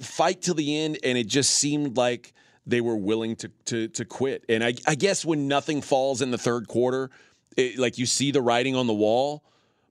fight 0.00 0.40
till 0.40 0.54
the 0.54 0.78
end, 0.78 0.98
and 1.04 1.18
it 1.18 1.26
just 1.26 1.50
seemed 1.50 1.96
like 1.98 2.32
they 2.66 2.80
were 2.80 2.96
willing 2.96 3.36
to 3.36 3.48
to 3.66 3.88
to 3.88 4.04
quit. 4.04 4.44
And 4.48 4.64
I, 4.64 4.74
I 4.86 4.94
guess 4.94 5.24
when 5.24 5.48
nothing 5.48 5.82
falls 5.82 6.22
in 6.22 6.30
the 6.30 6.38
third 6.38 6.68
quarter, 6.68 7.10
it, 7.56 7.78
like 7.78 7.98
you 7.98 8.06
see 8.06 8.30
the 8.30 8.42
writing 8.42 8.74
on 8.76 8.86
the 8.86 8.94
wall. 8.94 9.44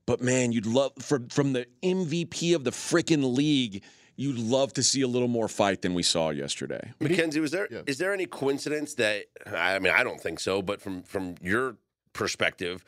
But 0.06 0.22
man, 0.22 0.51
you'd 0.51 0.65
love 0.65 0.92
from 1.00 1.30
from 1.30 1.53
the 1.53 1.65
MVP 1.82 2.56
of 2.56 2.63
the 2.63 2.72
freaking 2.72 3.36
league, 3.36 3.84
you'd 4.18 4.38
love 4.38 4.74
to 4.74 4.84
see 4.84 5.01
a 5.01 5.08
little 5.08 5.30
more 5.30 5.48
fight 5.48 5.82
than 5.82 5.94
we 5.94 6.03
saw 6.03 6.30
yesterday. 6.32 6.82
Mm-hmm. 7.00 7.08
Mackenzie, 7.12 7.39
was 7.39 7.51
there 7.51 7.65
is 7.68 7.72
Yeah. 7.88 7.94
there 8.06 8.13
any 8.13 8.25
coincidence 8.25 8.96
that 8.96 9.25
I 9.46 9.80
mean 9.80 9.94
I 9.96 10.03
don't 10.03 10.20
think 10.20 10.39
so, 10.42 10.62
but 10.62 10.82
from 10.82 11.03
from 11.03 11.36
your 11.42 11.77
perspective, 12.12 12.84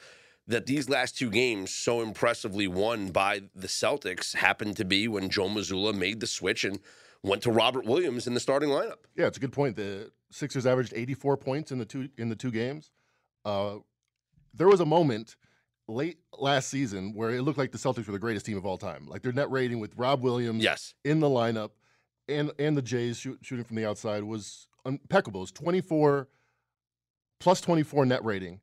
that 0.48 0.65
these 0.65 0.89
last 0.89 1.18
two 1.18 1.30
games, 1.30 1.72
so 1.72 2.01
impressively 2.01 2.68
won 2.68 3.10
by 3.12 3.42
the 3.56 3.68
Celtics, 3.68 4.36
happened 4.36 4.77
to 4.77 4.86
be 4.86 5.08
when 5.08 5.30
Joe 5.30 5.48
Mazzulla 5.48 5.94
made 5.96 6.20
the 6.20 6.27
switch 6.27 6.63
and 6.63 6.80
went 7.29 7.41
to 7.44 7.51
Robert 7.51 7.86
Williams 7.86 8.27
in 8.27 8.34
the 8.34 8.39
starting 8.39 8.70
lineup. 8.70 8.98
Yeah, 9.15 9.27
it's 9.27 9.38
a 9.38 9.41
good 9.41 9.51
point. 9.53 9.75
The 9.75 10.12
Sixers 10.32 10.65
averaged 10.65 10.94
84 10.96 11.38
points 11.38 11.72
in 11.72 11.77
the 11.79 11.86
two 11.86 12.10
in 12.17 12.29
the 12.29 12.36
two 12.36 12.51
games. 12.51 12.91
Uh, 13.44 13.77
there 14.53 14.67
was 14.67 14.79
a 14.79 14.86
moment 14.86 15.36
late 15.88 16.17
last 16.39 16.70
season 16.70 17.13
where 17.13 17.29
it 17.32 17.41
looked 17.44 17.58
like 17.60 17.72
the 17.72 17.77
Celtics 17.77 18.08
were 18.08 18.13
the 18.13 18.20
greatest 18.20 18.46
team 18.46 18.58
of 18.58 18.65
all 18.65 18.77
time. 18.77 19.08
Like 19.08 19.22
their 19.22 19.32
net 19.34 19.51
rating 19.51 19.79
with 19.79 19.96
Rob 19.98 20.22
Williams 20.22 20.63
Yes. 20.63 20.94
in 21.03 21.20
the 21.20 21.27
lineup 21.29 21.72
and 22.27 22.51
and 22.58 22.75
the 22.75 22.82
Jays 22.82 23.17
shoot, 23.17 23.39
shooting 23.44 23.65
from 23.65 23.75
the 23.75 23.86
outside 23.88 24.24
was 24.24 24.67
impeccable. 24.86 25.41
It 25.41 25.44
was 25.44 25.51
24 25.51 26.27
plus 27.39 27.62
24 27.62 28.05
net 28.05 28.24
rating, 28.24 28.62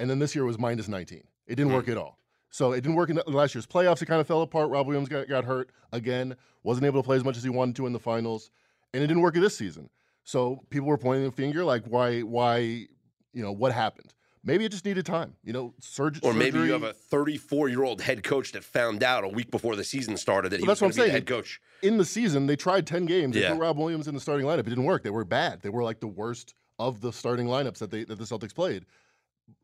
and 0.00 0.08
then 0.10 0.18
this 0.18 0.34
year 0.34 0.44
was 0.44 0.58
minus 0.58 0.88
19. 0.88 1.22
It 1.46 1.54
didn't 1.56 1.68
Hmm. 1.70 1.74
work 1.76 1.88
at 1.88 1.96
all. 1.96 2.18
So 2.54 2.70
it 2.70 2.82
didn't 2.82 2.94
work 2.94 3.10
in 3.10 3.16
the- 3.16 3.24
last 3.28 3.52
year's 3.56 3.66
playoffs. 3.66 4.00
It 4.00 4.06
kind 4.06 4.20
of 4.20 4.28
fell 4.28 4.40
apart. 4.42 4.70
Rob 4.70 4.86
Williams 4.86 5.08
got, 5.08 5.26
got 5.28 5.44
hurt 5.44 5.70
again. 5.90 6.36
Wasn't 6.62 6.86
able 6.86 7.02
to 7.02 7.04
play 7.04 7.16
as 7.16 7.24
much 7.24 7.36
as 7.36 7.42
he 7.42 7.48
wanted 7.50 7.74
to 7.74 7.86
in 7.88 7.92
the 7.92 7.98
finals, 7.98 8.52
and 8.92 9.02
it 9.02 9.08
didn't 9.08 9.24
work 9.24 9.34
this 9.34 9.56
season. 9.56 9.90
So 10.22 10.60
people 10.70 10.86
were 10.86 10.96
pointing 10.96 11.24
the 11.24 11.32
finger, 11.32 11.64
like, 11.64 11.84
why, 11.86 12.20
why, 12.20 12.58
you 12.58 13.42
know, 13.42 13.50
what 13.50 13.72
happened? 13.72 14.14
Maybe 14.44 14.64
it 14.64 14.70
just 14.70 14.84
needed 14.84 15.04
time. 15.04 15.34
You 15.42 15.52
know, 15.52 15.74
surg- 15.80 16.20
Or 16.22 16.32
maybe 16.32 16.60
you 16.60 16.70
have 16.70 16.84
a 16.84 16.92
34 16.92 17.70
year 17.70 17.82
old 17.82 18.00
head 18.00 18.22
coach 18.22 18.52
that 18.52 18.62
found 18.62 19.02
out 19.02 19.24
a 19.24 19.28
week 19.28 19.50
before 19.50 19.74
the 19.74 19.82
season 19.82 20.16
started 20.16 20.50
that 20.50 20.58
he 20.60 20.62
Well, 20.62 20.74
was 20.74 20.78
that's 20.78 20.80
going 20.80 20.88
what 20.90 20.94
to 20.94 21.00
I'm 21.02 21.06
saying. 21.06 21.12
head 21.12 21.26
coach. 21.26 21.60
in 21.82 21.96
the 21.98 22.04
season, 22.04 22.46
they 22.46 22.54
tried 22.54 22.86
10 22.86 23.04
games. 23.06 23.34
They 23.34 23.40
Yeah. 23.40 23.54
put 23.54 23.58
Rob 23.62 23.78
Williams 23.78 24.06
in 24.06 24.14
the 24.14 24.20
starting 24.20 24.46
lineup. 24.46 24.60
It 24.60 24.70
didn't 24.70 24.84
work. 24.84 25.02
They 25.02 25.10
were 25.10 25.24
bad. 25.24 25.62
They 25.62 25.70
were 25.70 25.82
like 25.82 25.98
the 25.98 26.06
worst 26.06 26.54
of 26.78 27.00
the 27.00 27.12
starting 27.12 27.46
lineups 27.48 27.78
that 27.78 27.90
they 27.90 28.04
that 28.04 28.16
the 28.18 28.24
Celtics 28.24 28.54
played. 28.54 28.84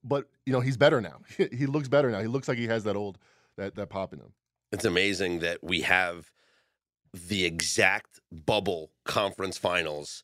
But 0.02 0.28
you 0.46 0.52
know, 0.52 0.60
he's 0.60 0.76
better 0.76 1.00
now. 1.00 1.18
he 1.52 1.66
looks 1.66 1.88
better 1.88 2.10
now. 2.10 2.20
He 2.20 2.26
looks 2.26 2.48
like 2.48 2.58
he 2.58 2.66
has 2.66 2.84
that 2.84 2.96
old 2.96 3.18
that 3.56 3.74
that 3.76 3.88
pop 3.88 4.12
in 4.12 4.20
him. 4.20 4.32
It's 4.72 4.84
amazing 4.84 5.40
that 5.40 5.62
we 5.62 5.80
have 5.82 6.30
the 7.12 7.44
exact 7.44 8.20
bubble 8.30 8.92
conference 9.04 9.58
finals 9.58 10.22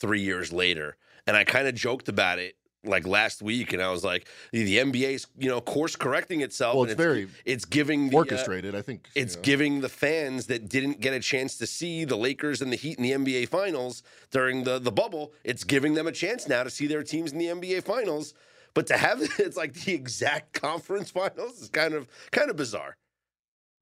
three 0.00 0.20
years 0.20 0.52
later. 0.52 0.96
And 1.26 1.36
I 1.36 1.44
kind 1.44 1.66
of 1.66 1.74
joked 1.74 2.08
about 2.08 2.38
it 2.38 2.54
like 2.84 3.06
last 3.06 3.42
week, 3.42 3.72
and 3.72 3.82
I 3.82 3.90
was 3.90 4.04
like, 4.04 4.26
the 4.52 4.78
NBA's 4.78 5.26
you 5.38 5.48
know 5.48 5.60
course 5.60 5.96
correcting 5.96 6.40
itself. 6.40 6.74
Well, 6.74 6.84
and 6.84 6.92
it's 6.92 7.00
very 7.00 7.28
it's 7.44 7.64
giving 7.64 8.08
the, 8.08 8.16
uh, 8.16 8.20
Orchestrated, 8.20 8.74
I 8.74 8.82
think. 8.82 9.08
it's 9.14 9.36
know. 9.36 9.42
giving 9.42 9.80
the 9.80 9.88
fans 9.88 10.46
that 10.46 10.68
didn't 10.68 11.00
get 11.00 11.12
a 11.12 11.20
chance 11.20 11.56
to 11.58 11.66
see 11.66 12.04
the 12.04 12.16
Lakers 12.16 12.62
and 12.62 12.72
the 12.72 12.76
Heat 12.76 12.98
in 12.98 13.02
the 13.02 13.12
NBA 13.12 13.48
Finals 13.48 14.02
during 14.30 14.64
the 14.64 14.78
the 14.78 14.92
bubble. 14.92 15.32
It's 15.44 15.64
giving 15.64 15.94
them 15.94 16.06
a 16.06 16.12
chance 16.12 16.48
now 16.48 16.62
to 16.62 16.70
see 16.70 16.86
their 16.86 17.02
teams 17.02 17.32
in 17.32 17.38
the 17.38 17.46
NBA 17.46 17.84
Finals. 17.84 18.34
But 18.74 18.86
to 18.88 18.96
have 18.96 19.20
it's 19.38 19.56
like 19.56 19.74
the 19.74 19.92
exact 19.92 20.52
conference 20.60 21.10
finals 21.10 21.60
is 21.60 21.68
kind 21.68 21.94
of 21.94 22.08
kind 22.30 22.50
of 22.50 22.56
bizarre. 22.56 22.96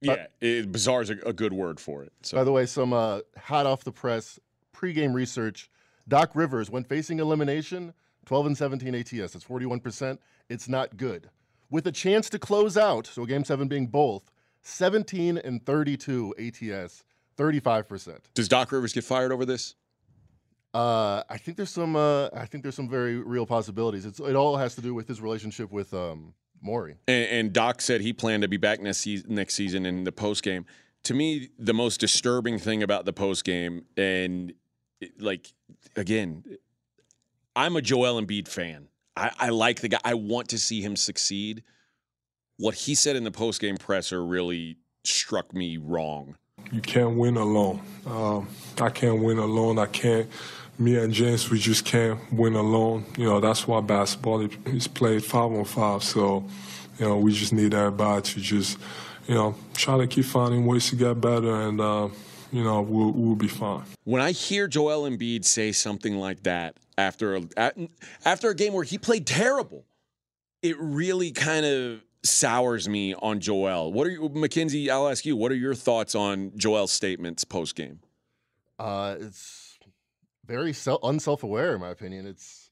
Yeah, 0.01 0.27
it, 0.41 0.71
bizarre 0.71 1.03
is 1.03 1.11
a, 1.11 1.17
a 1.27 1.33
good 1.33 1.53
word 1.53 1.81
for 1.81 2.05
it. 2.05 2.13
So 2.23 2.37
By 2.37 2.45
the 2.45 2.53
way, 2.53 2.67
some 2.67 2.93
uh, 2.93 3.21
hot 3.37 3.67
off 3.67 3.83
the 3.83 3.91
press 3.91 4.39
pregame 4.75 5.13
research. 5.13 5.71
Doc 6.07 6.31
Rivers, 6.35 6.71
when 6.71 6.85
facing 6.85 7.19
elimination, 7.19 7.93
12 8.27 8.47
and 8.47 8.57
17 8.57 8.95
ATS. 8.95 9.35
It's 9.35 9.45
41%. 9.45 10.19
It's 10.49 10.69
not 10.69 10.97
good. 10.97 11.31
With 11.71 11.87
a 11.87 11.93
chance 11.93 12.31
to 12.31 12.39
close 12.39 12.77
out, 12.77 13.07
so 13.07 13.25
game 13.27 13.45
seven 13.45 13.69
being 13.69 13.87
both, 13.87 14.31
17 14.63 15.39
and 15.39 15.65
32 15.65 16.35
ATS, 16.39 17.05
35%. 17.37 18.19
does 18.35 18.49
Doc 18.49 18.73
Rivers 18.73 18.93
get 18.93 19.05
fired 19.05 19.33
over 19.33 19.45
this? 19.45 19.75
Uh, 20.75 21.23
I 21.29 21.39
think 21.39 21.57
there's 21.57 21.71
some. 21.71 21.97
Uh, 21.97 22.29
I 22.35 22.47
think 22.47 22.63
there's 22.63 22.75
some 22.75 22.89
very 22.89 23.17
real 23.17 23.47
possibilities. 23.47 24.05
It's, 24.05 24.21
it 24.21 24.37
all 24.37 24.57
has 24.57 24.75
to 24.75 24.81
do 24.81 24.95
with 24.95 25.09
his 25.09 25.21
relationship 25.21 25.73
with 25.73 25.95
um, 25.95 26.35
Morey. 26.61 26.97
And, 27.09 27.27
and 27.31 27.53
Doc 27.53 27.81
said 27.81 28.01
he 28.03 28.13
planned 28.13 28.43
to 28.43 28.49
be 28.49 28.59
back 28.59 28.81
next 28.81 28.99
season, 28.99 29.35
next 29.35 29.55
season 29.55 29.87
in 29.87 30.05
the 30.05 30.13
post 30.13 30.43
game. 30.43 30.67
To 31.05 31.15
me, 31.15 31.49
the 31.59 31.73
most 31.73 32.01
disturbing 32.01 32.59
thing 32.59 32.83
about 32.83 33.07
the 33.07 33.13
post 33.13 33.45
game, 33.45 33.85
and 33.97 34.53
it- 35.01 35.21
like 35.21 35.53
again, 35.97 36.45
I'm 37.57 37.77
a 37.77 37.81
Joel 37.83 38.21
Embiid 38.21 38.47
fan. 38.49 38.89
I, 39.17 39.31
I 39.39 39.49
like 39.49 39.81
the 39.81 39.89
guy. 39.89 40.01
I 40.05 40.15
want 40.15 40.49
to 40.51 40.59
see 40.59 40.81
him 40.83 40.97
succeed. 40.97 41.63
What 42.59 42.75
he 42.75 42.95
said 42.95 43.17
in 43.17 43.25
the 43.25 43.31
post 43.31 43.61
game 43.61 43.77
presser 43.79 44.25
really 44.25 44.77
struck 45.05 45.55
me 45.55 45.77
wrong. 45.77 46.37
You 46.73 46.81
can't 46.81 47.17
win 47.17 47.37
alone. 47.37 47.81
Um, 48.07 48.49
I 48.81 48.91
can't 48.91 49.23
win 49.23 49.39
alone. 49.39 49.79
I 49.79 49.87
can't. 49.87 50.29
Me 50.79 50.97
and 50.97 51.13
James, 51.13 51.51
we 51.51 51.59
just 51.59 51.85
can't 51.85 52.21
win 52.33 52.55
alone. 52.55 53.05
You 53.17 53.25
know, 53.25 53.41
that's 53.41 53.67
why 53.67 53.81
basketball 53.81 54.49
is 54.67 54.87
played 54.87 55.25
five 55.25 55.51
on 55.51 55.65
five. 55.65 56.05
So, 56.05 56.45
you 56.99 57.07
know, 57.07 57.19
we 57.19 57.33
just 57.33 57.53
need 57.53 57.75
everybody 57.75 58.23
to 58.23 58.41
just, 58.41 58.79
you 59.27 59.35
know, 59.35 59.57
try 59.75 59.99
to 59.99 60.07
keep 60.07 60.25
finding 60.25 60.67
ways 60.67 60.91
to 60.91 60.97
get 60.97 61.21
better, 61.21 61.63
and 61.63 61.81
uh, 61.81 62.09
you 62.53 62.63
know, 62.63 62.81
we'll 62.83 63.11
we'll 63.11 63.35
be 63.35 63.49
fine. 63.49 63.85
When 64.05 64.23
I 64.23 64.31
hear 64.31 64.69
Joel 64.69 65.09
Embiid 65.09 65.45
say 65.45 65.73
something 65.73 66.17
like 66.17 66.45
that 66.45 66.77
after 66.97 67.37
a, 67.37 67.43
after 68.25 68.51
a 68.51 68.55
game 68.55 68.73
where 68.73 68.85
he 68.85 68.99
played 68.99 69.27
terrible, 69.27 69.85
it 70.63 70.77
really 70.79 71.31
kind 71.33 71.67
of 71.67 72.01
sours 72.23 72.89
me 72.89 73.15
on 73.15 73.41
Joel. 73.41 73.93
What 73.93 74.07
are 74.07 74.11
you, 74.11 74.29
Mackenzie? 74.29 74.91
I'll 74.91 75.09
ask 75.09 75.25
you. 75.25 75.37
What 75.37 75.53
are 75.53 75.57
your 75.57 75.75
thoughts 75.75 76.15
on 76.15 76.53
Joel's 76.57 76.93
statements 76.93 77.45
post 77.45 77.75
game? 77.75 78.01
Uh, 78.79 79.17
it's 79.21 79.79
very 80.47 80.73
self, 80.73 81.01
unself-aware, 81.03 81.75
in 81.75 81.81
my 81.81 81.91
opinion. 81.91 82.27
It's 82.27 82.71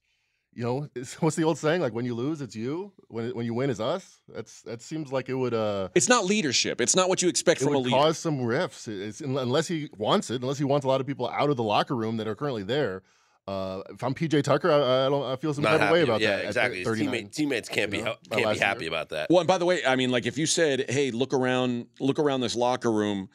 you 0.55 0.65
know, 0.65 0.89
it's, 0.95 1.21
what's 1.21 1.37
the 1.37 1.45
old 1.45 1.59
saying? 1.59 1.81
Like 1.81 1.93
when 1.93 2.05
you 2.05 2.15
lose, 2.15 2.41
it's 2.41 2.57
you. 2.57 2.93
When 3.09 3.31
when 3.31 3.45
you 3.47 3.55
win, 3.55 3.71
it's 3.71 3.81
us. 3.81 4.21
That's 4.29 4.63
that 4.63 4.83
seems 4.83 5.13
like 5.13 5.29
it 5.29 5.35
would. 5.35 5.55
Uh, 5.55 5.89
It's 5.95 6.09
not 6.09 6.25
leadership. 6.25 6.81
It's 6.81 6.97
not 6.97 7.09
what 7.09 7.23
you 7.23 7.29
expect 7.29 7.61
from 7.61 7.75
a 7.75 7.79
would 7.79 7.85
leader. 7.87 7.97
cause 7.97 8.19
some 8.19 8.43
rifts. 8.43 8.89
It's, 8.89 9.21
unless 9.21 9.69
he 9.69 9.91
wants 9.97 10.31
it, 10.31 10.43
unless 10.43 10.59
he 10.59 10.65
wants 10.65 10.85
a 10.85 10.89
lot 10.89 11.01
of 11.01 11.07
people 11.07 11.29
out 11.29 11.51
of 11.51 11.57
the 11.57 11.63
locker 11.63 11.95
room 11.95 12.17
that 12.17 12.27
are 12.27 12.35
currently 12.35 12.63
there. 12.63 13.03
Uh, 13.49 13.83
if 13.91 14.03
I'm 14.03 14.13
PJ 14.13 14.43
Tucker, 14.43 14.71
I, 14.73 15.07
I 15.07 15.09
don't. 15.09 15.25
I 15.25 15.37
feel 15.37 15.55
some 15.55 15.63
Not 15.63 15.79
type 15.79 15.83
of 15.83 15.91
way 15.93 16.03
about 16.03 16.21
yeah, 16.21 16.31
that. 16.31 16.41
at 16.41 16.47
exactly. 16.47 16.85
Teammate, 16.85 17.33
teammates 17.33 17.69
can't 17.69 17.93
you 17.93 18.01
be 18.01 18.05
know, 18.05 18.17
can't 18.31 18.53
be 18.53 18.59
happy 18.59 18.85
year. 18.85 18.91
about 18.91 19.11
that. 19.11 19.29
Well, 19.31 19.39
and 19.39 19.47
by 19.47 19.59
the 19.59 19.65
way, 19.65 19.85
I 19.87 19.95
mean, 19.95 20.11
like 20.11 20.27
if 20.27 20.37
you 20.37 20.47
said, 20.47 20.91
"Hey, 20.91 21.13
look 21.13 21.33
around, 21.33 21.87
look 22.01 22.19
around 22.19 22.41
this 22.41 22.57
locker 22.57 22.91
room. 22.91 23.29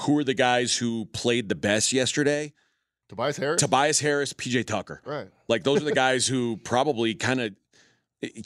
Who 0.00 0.18
are 0.18 0.24
the 0.24 0.34
guys 0.34 0.76
who 0.76 1.06
played 1.06 1.48
the 1.48 1.56
best 1.56 1.92
yesterday?" 1.92 2.52
Tobias 3.08 3.36
Harris. 3.36 3.60
Tobias 3.60 4.00
Harris, 4.00 4.32
PJ 4.32 4.66
Tucker. 4.66 5.00
right. 5.04 5.28
Like 5.48 5.64
those 5.64 5.82
are 5.82 5.84
the 5.84 5.92
guys 5.92 6.26
who 6.26 6.56
probably 6.58 7.14
kind 7.14 7.40
of 7.40 7.54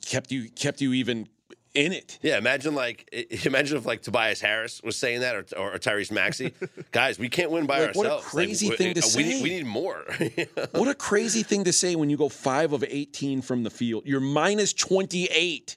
kept 0.02 0.30
you 0.32 0.50
kept 0.50 0.80
you 0.80 0.92
even 0.94 1.28
in 1.74 1.92
it. 1.92 2.18
Yeah, 2.22 2.38
imagine 2.38 2.74
like 2.74 3.08
imagine 3.44 3.76
if 3.76 3.86
like 3.86 4.02
Tobias 4.02 4.40
Harris 4.40 4.82
was 4.82 4.96
saying 4.96 5.20
that, 5.20 5.36
or, 5.36 5.44
or, 5.56 5.78
Tyrese 5.78 6.10
Maxey. 6.10 6.52
Guys, 6.92 7.18
we 7.18 7.28
can't 7.28 7.50
win 7.50 7.66
by 7.66 7.86
Like, 7.86 7.96
what 7.96 8.06
a 8.06 8.10
ourselves. 8.14 8.34
Like, 8.34 8.46
crazy 8.46 8.70
we- 8.70 8.76
thing 8.76 8.94
to 8.94 9.00
uh, 9.00 9.08
we 9.16 9.22
need, 9.22 9.32
say. 9.36 9.42
we 9.42 9.50
need 9.50 9.66
more. 9.66 10.04
What 10.72 10.88
a 10.88 10.94
crazy 10.94 11.42
thing 11.42 11.64
to 11.64 11.72
say 11.72 11.94
when 11.94 12.10
you 12.10 12.16
go 12.16 12.28
5 12.28 12.72
of 12.72 12.84
18 12.86 13.42
from 13.42 13.62
the 13.62 13.70
field. 13.70 14.04
You're 14.06 14.20
minus 14.20 14.72
28. 14.72 15.76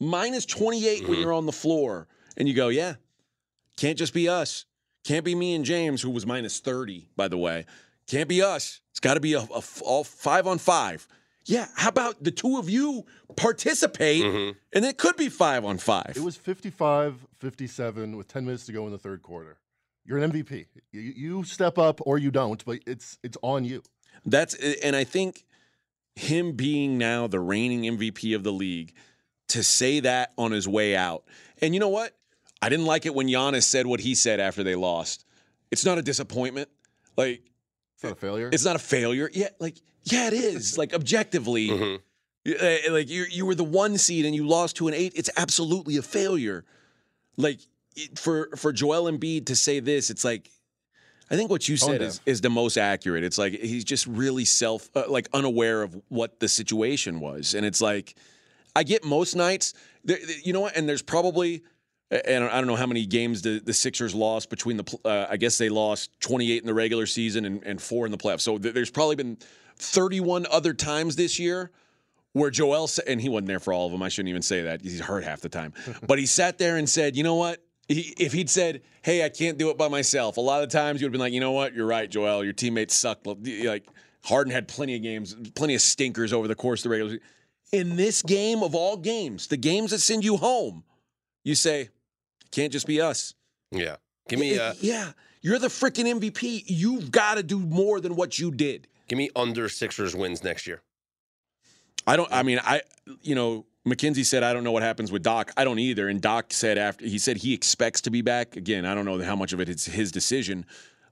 Minus 0.00 0.46
28 0.46 1.08
when 1.08 1.18
you're 1.18 1.32
on 1.32 1.46
the 1.46 1.52
floor 1.52 2.08
and 2.36 2.48
you 2.48 2.54
go, 2.54 2.68
"Yeah. 2.68 2.94
Can't 3.76 3.98
just 3.98 4.14
be 4.14 4.28
us. 4.28 4.66
Can't 5.04 5.24
be 5.24 5.34
me 5.34 5.54
and 5.54 5.64
James 5.64 6.02
who 6.02 6.10
was 6.10 6.26
minus 6.26 6.60
30 6.60 7.08
by 7.16 7.28
the 7.28 7.38
way. 7.38 7.66
Can't 8.06 8.28
be 8.28 8.42
us. 8.42 8.80
It's 8.90 9.00
got 9.00 9.14
to 9.14 9.20
be 9.20 9.34
a, 9.34 9.40
a 9.40 9.62
all 9.82 10.04
5 10.04 10.46
on 10.46 10.58
5." 10.58 11.08
Yeah, 11.46 11.66
how 11.76 11.90
about 11.90 12.22
the 12.22 12.30
two 12.30 12.58
of 12.58 12.70
you 12.70 13.04
participate 13.36 14.24
mm-hmm. 14.24 14.58
and 14.72 14.84
it 14.84 14.96
could 14.96 15.16
be 15.16 15.28
5 15.28 15.64
on 15.64 15.78
5. 15.78 16.12
It 16.16 16.22
was 16.22 16.36
55 16.36 17.26
57 17.38 18.16
with 18.16 18.28
10 18.28 18.44
minutes 18.46 18.66
to 18.66 18.72
go 18.72 18.86
in 18.86 18.92
the 18.92 18.98
third 18.98 19.22
quarter. 19.22 19.58
You're 20.06 20.18
an 20.18 20.32
MVP. 20.32 20.66
You, 20.92 21.00
you 21.00 21.44
step 21.44 21.78
up 21.78 22.00
or 22.06 22.18
you 22.18 22.30
don't, 22.30 22.64
but 22.64 22.80
it's 22.86 23.18
it's 23.22 23.38
on 23.42 23.64
you. 23.64 23.82
That's 24.24 24.54
and 24.54 24.94
I 24.94 25.04
think 25.04 25.44
him 26.14 26.52
being 26.52 26.98
now 26.98 27.26
the 27.26 27.40
reigning 27.40 27.82
MVP 27.82 28.34
of 28.34 28.42
the 28.42 28.52
league 28.52 28.94
to 29.48 29.62
say 29.62 30.00
that 30.00 30.32
on 30.38 30.52
his 30.52 30.68
way 30.68 30.96
out. 30.96 31.24
And 31.60 31.74
you 31.74 31.80
know 31.80 31.88
what? 31.88 32.16
I 32.62 32.68
didn't 32.68 32.86
like 32.86 33.04
it 33.06 33.14
when 33.14 33.28
Giannis 33.28 33.64
said 33.64 33.86
what 33.86 34.00
he 34.00 34.14
said 34.14 34.40
after 34.40 34.62
they 34.62 34.74
lost. 34.74 35.24
It's 35.70 35.84
not 35.84 35.98
a 35.98 36.02
disappointment. 36.02 36.68
Like 37.16 37.42
It's 37.94 38.04
not 38.04 38.12
a 38.12 38.16
failure. 38.16 38.50
it's 38.52 38.64
not 38.64 38.76
a 38.76 38.80
failure. 38.80 39.30
Yeah, 39.32 39.48
like 39.58 39.76
yeah, 40.04 40.26
it 40.28 40.32
is. 40.34 40.78
like 40.78 40.94
objectively, 40.94 41.68
Mhm. 41.68 42.00
uh, 42.48 42.92
like 42.92 43.08
you 43.08 43.24
you 43.30 43.46
were 43.46 43.54
the 43.54 43.64
one 43.64 43.98
seed 43.98 44.24
and 44.24 44.34
you 44.34 44.46
lost 44.46 44.76
to 44.76 44.88
an 44.88 44.94
eight. 44.94 45.12
It's 45.16 45.30
absolutely 45.36 45.96
a 45.96 46.02
failure. 46.02 46.64
Like 47.36 47.60
it- 47.96 48.18
for 48.18 48.50
for 48.56 48.72
Joel 48.72 49.10
Embiid 49.10 49.46
to 49.46 49.56
say 49.56 49.80
this, 49.80 50.10
it's 50.10 50.24
like 50.24 50.50
I 51.30 51.36
think 51.36 51.50
what 51.50 51.68
you 51.68 51.76
Tone 51.78 51.88
said 51.92 52.02
is, 52.02 52.18
deaf. 52.18 52.28
is 52.28 52.40
the 52.42 52.50
most 52.50 52.76
accurate. 52.76 53.24
It's 53.24 53.38
like 53.38 53.54
he's 53.54 53.84
just 53.84 54.06
really 54.06 54.44
self 54.44 54.90
uh, 54.94 55.04
like 55.08 55.28
unaware 55.32 55.82
of 55.82 55.96
what 56.08 56.38
the 56.40 56.48
situation 56.48 57.18
was, 57.20 57.54
and 57.54 57.64
it's 57.64 57.80
like 57.80 58.14
I 58.76 58.82
get 58.82 59.04
most 59.04 59.34
nights. 59.36 59.72
There, 60.04 60.18
there- 60.22 60.36
you 60.44 60.52
know 60.52 60.60
what? 60.60 60.76
And 60.76 60.88
there's 60.88 61.02
probably 61.02 61.62
and 62.10 62.44
I 62.44 62.58
don't 62.58 62.66
know 62.66 62.76
how 62.76 62.86
many 62.86 63.06
games 63.06 63.40
the, 63.42 63.58
the 63.64 63.72
Sixers 63.72 64.14
lost 64.14 64.50
between 64.50 64.76
the. 64.76 64.98
Uh, 65.04 65.26
I 65.30 65.36
guess 65.38 65.56
they 65.58 65.70
lost 65.70 66.10
28 66.20 66.60
in 66.62 66.66
the 66.66 66.74
regular 66.74 67.06
season 67.06 67.44
and, 67.46 67.62
and 67.64 67.80
four 67.82 68.04
in 68.06 68.12
the 68.12 68.18
playoffs. 68.18 68.42
So 68.42 68.58
th- 68.58 68.74
there's 68.74 68.90
probably 68.90 69.16
been 69.16 69.38
31 69.76 70.46
other 70.50 70.74
times 70.74 71.16
this 71.16 71.38
year 71.38 71.70
where 72.32 72.50
Joel 72.50 72.86
sa- 72.88 73.02
and 73.06 73.20
he 73.20 73.28
wasn't 73.28 73.48
there 73.48 73.60
for 73.60 73.72
all 73.72 73.86
of 73.86 73.92
them. 73.92 74.02
I 74.02 74.08
shouldn't 74.08 74.30
even 74.30 74.42
say 74.42 74.62
that. 74.62 74.82
He's 74.82 75.00
hurt 75.00 75.24
half 75.24 75.40
the 75.40 75.48
time. 75.48 75.72
but 76.06 76.18
he 76.18 76.26
sat 76.26 76.58
there 76.58 76.76
and 76.76 76.88
said, 76.88 77.16
"You 77.16 77.22
know 77.22 77.36
what? 77.36 77.64
He, 77.88 78.14
if 78.18 78.32
he'd 78.32 78.50
said, 78.50 78.82
"Hey, 79.02 79.24
I 79.24 79.28
can't 79.28 79.58
do 79.58 79.70
it 79.70 79.78
by 79.78 79.88
myself," 79.88 80.36
a 80.36 80.40
lot 80.40 80.62
of 80.62 80.68
times 80.70 81.00
you 81.00 81.06
would 81.06 81.08
have 81.08 81.12
been 81.12 81.20
like, 81.20 81.32
"You 81.32 81.40
know 81.40 81.52
what? 81.52 81.74
You're 81.74 81.86
right, 81.86 82.10
Joel. 82.10 82.44
Your 82.44 82.52
teammates 82.52 82.94
suck." 82.94 83.20
Like 83.24 83.86
Harden 84.24 84.52
had 84.52 84.68
plenty 84.68 84.96
of 84.96 85.02
games, 85.02 85.34
plenty 85.54 85.74
of 85.74 85.80
stinkers 85.80 86.32
over 86.32 86.48
the 86.48 86.54
course 86.54 86.80
of 86.80 86.84
the 86.84 86.88
regular. 86.90 87.10
season. 87.12 87.24
In 87.72 87.96
this 87.96 88.22
game 88.22 88.62
of 88.62 88.74
all 88.74 88.96
games, 88.96 89.48
the 89.48 89.56
games 89.56 89.90
that 89.90 89.98
send 89.98 90.24
you 90.24 90.36
home, 90.36 90.84
you 91.44 91.54
say, 91.54 91.82
"It 91.82 91.90
"Can't 92.50 92.72
just 92.72 92.86
be 92.86 93.00
us." 93.00 93.34
Yeah. 93.70 93.96
Give 94.28 94.38
me 94.38 94.58
uh 94.58 94.74
yeah, 94.80 95.12
you're 95.42 95.58
the 95.58 95.68
freaking 95.68 96.06
MVP. 96.20 96.64
You've 96.66 97.10
got 97.10 97.34
to 97.34 97.42
do 97.42 97.58
more 97.58 98.00
than 98.00 98.16
what 98.16 98.38
you 98.38 98.50
did. 98.50 98.88
Give 99.08 99.16
me 99.16 99.30
under 99.36 99.68
Sixers 99.68 100.14
wins 100.14 100.42
next 100.42 100.66
year. 100.66 100.82
I 102.06 102.16
don't. 102.16 102.30
I 102.32 102.42
mean, 102.42 102.60
I 102.62 102.82
you 103.22 103.34
know, 103.34 103.66
Mackenzie 103.84 104.24
said 104.24 104.42
I 104.42 104.52
don't 104.52 104.64
know 104.64 104.72
what 104.72 104.82
happens 104.82 105.12
with 105.12 105.22
Doc. 105.22 105.52
I 105.56 105.64
don't 105.64 105.78
either. 105.78 106.08
And 106.08 106.20
Doc 106.20 106.52
said 106.52 106.78
after 106.78 107.04
he 107.04 107.18
said 107.18 107.38
he 107.38 107.54
expects 107.54 108.00
to 108.02 108.10
be 108.10 108.22
back 108.22 108.56
again. 108.56 108.86
I 108.86 108.94
don't 108.94 109.04
know 109.04 109.22
how 109.22 109.36
much 109.36 109.52
of 109.52 109.60
it 109.60 109.68
is 109.68 109.84
his 109.84 110.12
decision, 110.12 110.66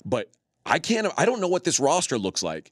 but 0.04 0.30
I 0.64 0.78
can't. 0.78 1.06
I 1.16 1.24
don't 1.24 1.40
know 1.40 1.48
what 1.48 1.64
this 1.64 1.80
roster 1.80 2.18
looks 2.18 2.42
like. 2.42 2.70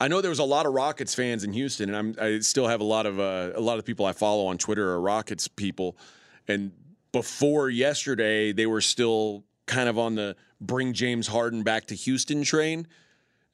I 0.00 0.08
know 0.08 0.20
there 0.20 0.30
was 0.30 0.38
a 0.38 0.44
lot 0.44 0.64
of 0.64 0.74
Rockets 0.74 1.14
fans 1.14 1.42
in 1.42 1.52
Houston, 1.52 1.92
and 1.92 1.96
I'm, 1.96 2.24
I 2.24 2.38
still 2.38 2.68
have 2.68 2.80
a 2.80 2.84
lot 2.84 3.06
of 3.06 3.18
uh, 3.18 3.52
a 3.54 3.60
lot 3.60 3.78
of 3.78 3.84
people 3.84 4.06
I 4.06 4.12
follow 4.12 4.46
on 4.46 4.58
Twitter 4.58 4.90
are 4.90 5.00
Rockets 5.00 5.48
people. 5.48 5.96
And 6.46 6.72
before 7.12 7.68
yesterday, 7.68 8.52
they 8.52 8.66
were 8.66 8.80
still 8.80 9.44
kind 9.66 9.88
of 9.88 9.98
on 9.98 10.14
the 10.14 10.36
bring 10.60 10.92
James 10.92 11.26
Harden 11.26 11.62
back 11.62 11.86
to 11.86 11.94
Houston 11.94 12.42
train. 12.42 12.86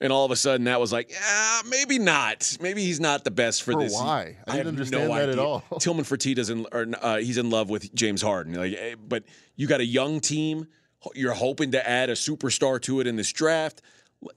And 0.01 0.13
all 0.13 0.25
of 0.25 0.31
a 0.31 0.37
sudden, 0.37 0.65
that 0.65 0.81
was 0.81 0.93
like, 0.93 1.11
yeah, 1.11 1.61
maybe 1.67 1.99
not. 1.99 2.59
Maybe 2.61 2.83
he's 2.85 3.01
not 3.01 3.25
the 3.25 3.31
best 3.31 3.63
for, 3.63 3.73
For 3.73 3.83
this. 3.83 3.93
why? 3.95 4.37
I 4.47 4.57
didn't 4.57 4.69
understand 4.69 5.09
no 5.09 5.15
that 5.15 5.29
at 5.29 5.39
all. 5.39 5.63
Tillman 5.81 6.05
Fertitta's 6.05 6.51
in, 6.51 6.67
or 6.73 6.87
uh, 7.01 7.19
he's 7.19 7.39
in 7.39 7.49
love 7.49 7.71
with 7.71 7.95
James 7.95 8.21
Harden. 8.21 8.55
Like, 8.55 8.75
eh, 8.77 8.97
but 8.99 9.25
you 9.57 9.67
got 9.67 9.81
a 9.81 9.87
young 9.87 10.21
team. 10.21 10.67
You're 11.15 11.33
hoping 11.35 11.71
to 11.73 11.89
add 11.89 12.11
a 12.11 12.15
superstar 12.15 12.81
to 12.83 13.01
it 13.01 13.07
in 13.07 13.17
this 13.17 13.33
draft. 13.33 13.83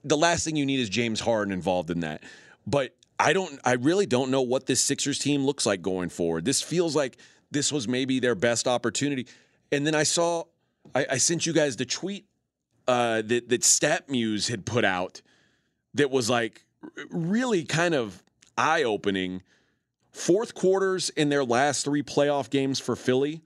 The 0.03 0.17
last 0.17 0.45
thing 0.45 0.55
you 0.55 0.65
need 0.65 0.79
is 0.79 0.89
James 0.89 1.19
Harden 1.19 1.53
involved 1.53 1.89
in 1.89 2.01
that. 2.01 2.21
But 2.65 2.95
I 3.19 3.33
don't. 3.33 3.59
I 3.65 3.73
really 3.73 4.05
don't 4.05 4.29
know 4.29 4.41
what 4.41 4.67
this 4.67 4.81
Sixers 4.81 5.17
team 5.17 5.43
looks 5.43 5.65
like 5.65 5.81
going 5.81 6.09
forward. 6.09 6.45
This 6.45 6.61
feels 6.61 6.95
like 6.95 7.17
this 7.51 7.71
was 7.71 7.87
maybe 7.87 8.19
their 8.19 8.35
best 8.35 8.67
opportunity. 8.67 9.27
And 9.71 9.87
then 9.87 9.95
I 9.95 10.03
saw, 10.03 10.43
I, 10.93 11.05
I 11.11 11.17
sent 11.17 11.45
you 11.45 11.53
guys 11.53 11.77
the 11.77 11.85
tweet 11.85 12.25
uh, 12.87 13.21
that 13.23 13.49
that 13.49 13.61
StatMuse 13.61 14.49
had 14.49 14.65
put 14.65 14.85
out 14.85 15.21
that 15.93 16.11
was 16.11 16.29
like 16.29 16.65
really 17.09 17.63
kind 17.63 17.95
of 17.95 18.23
eye 18.57 18.83
opening. 18.83 19.41
Fourth 20.11 20.53
quarters 20.53 21.09
in 21.11 21.29
their 21.29 21.43
last 21.43 21.85
three 21.85 22.03
playoff 22.03 22.49
games 22.49 22.79
for 22.79 22.95
Philly. 22.95 23.41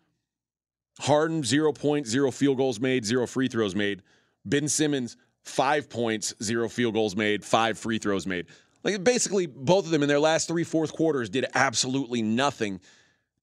Harden, 1.00 1.44
zero 1.44 1.74
points, 1.74 2.10
zero 2.10 2.32
field 2.32 2.58
goals 2.58 2.80
made, 2.80 3.06
zero 3.06 3.26
free 3.26 3.48
throws 3.48 3.76
made. 3.76 4.04
Ben 4.46 4.68
Simmons, 4.68 5.18
five 5.44 5.90
points, 5.90 6.34
zero 6.42 6.70
field 6.70 6.94
goals 6.94 7.16
made, 7.16 7.44
five 7.44 7.78
free 7.78 7.98
throws 7.98 8.28
made. 8.28 8.48
Like 8.84 9.04
basically, 9.04 9.46
both 9.46 9.86
of 9.86 9.92
them 9.92 10.04
in 10.04 10.10
their 10.10 10.20
last 10.20 10.48
three 10.48 10.64
fourth 10.64 10.94
quarters 10.94 11.30
did 11.30 11.46
absolutely 11.54 12.22
nothing. 12.22 12.80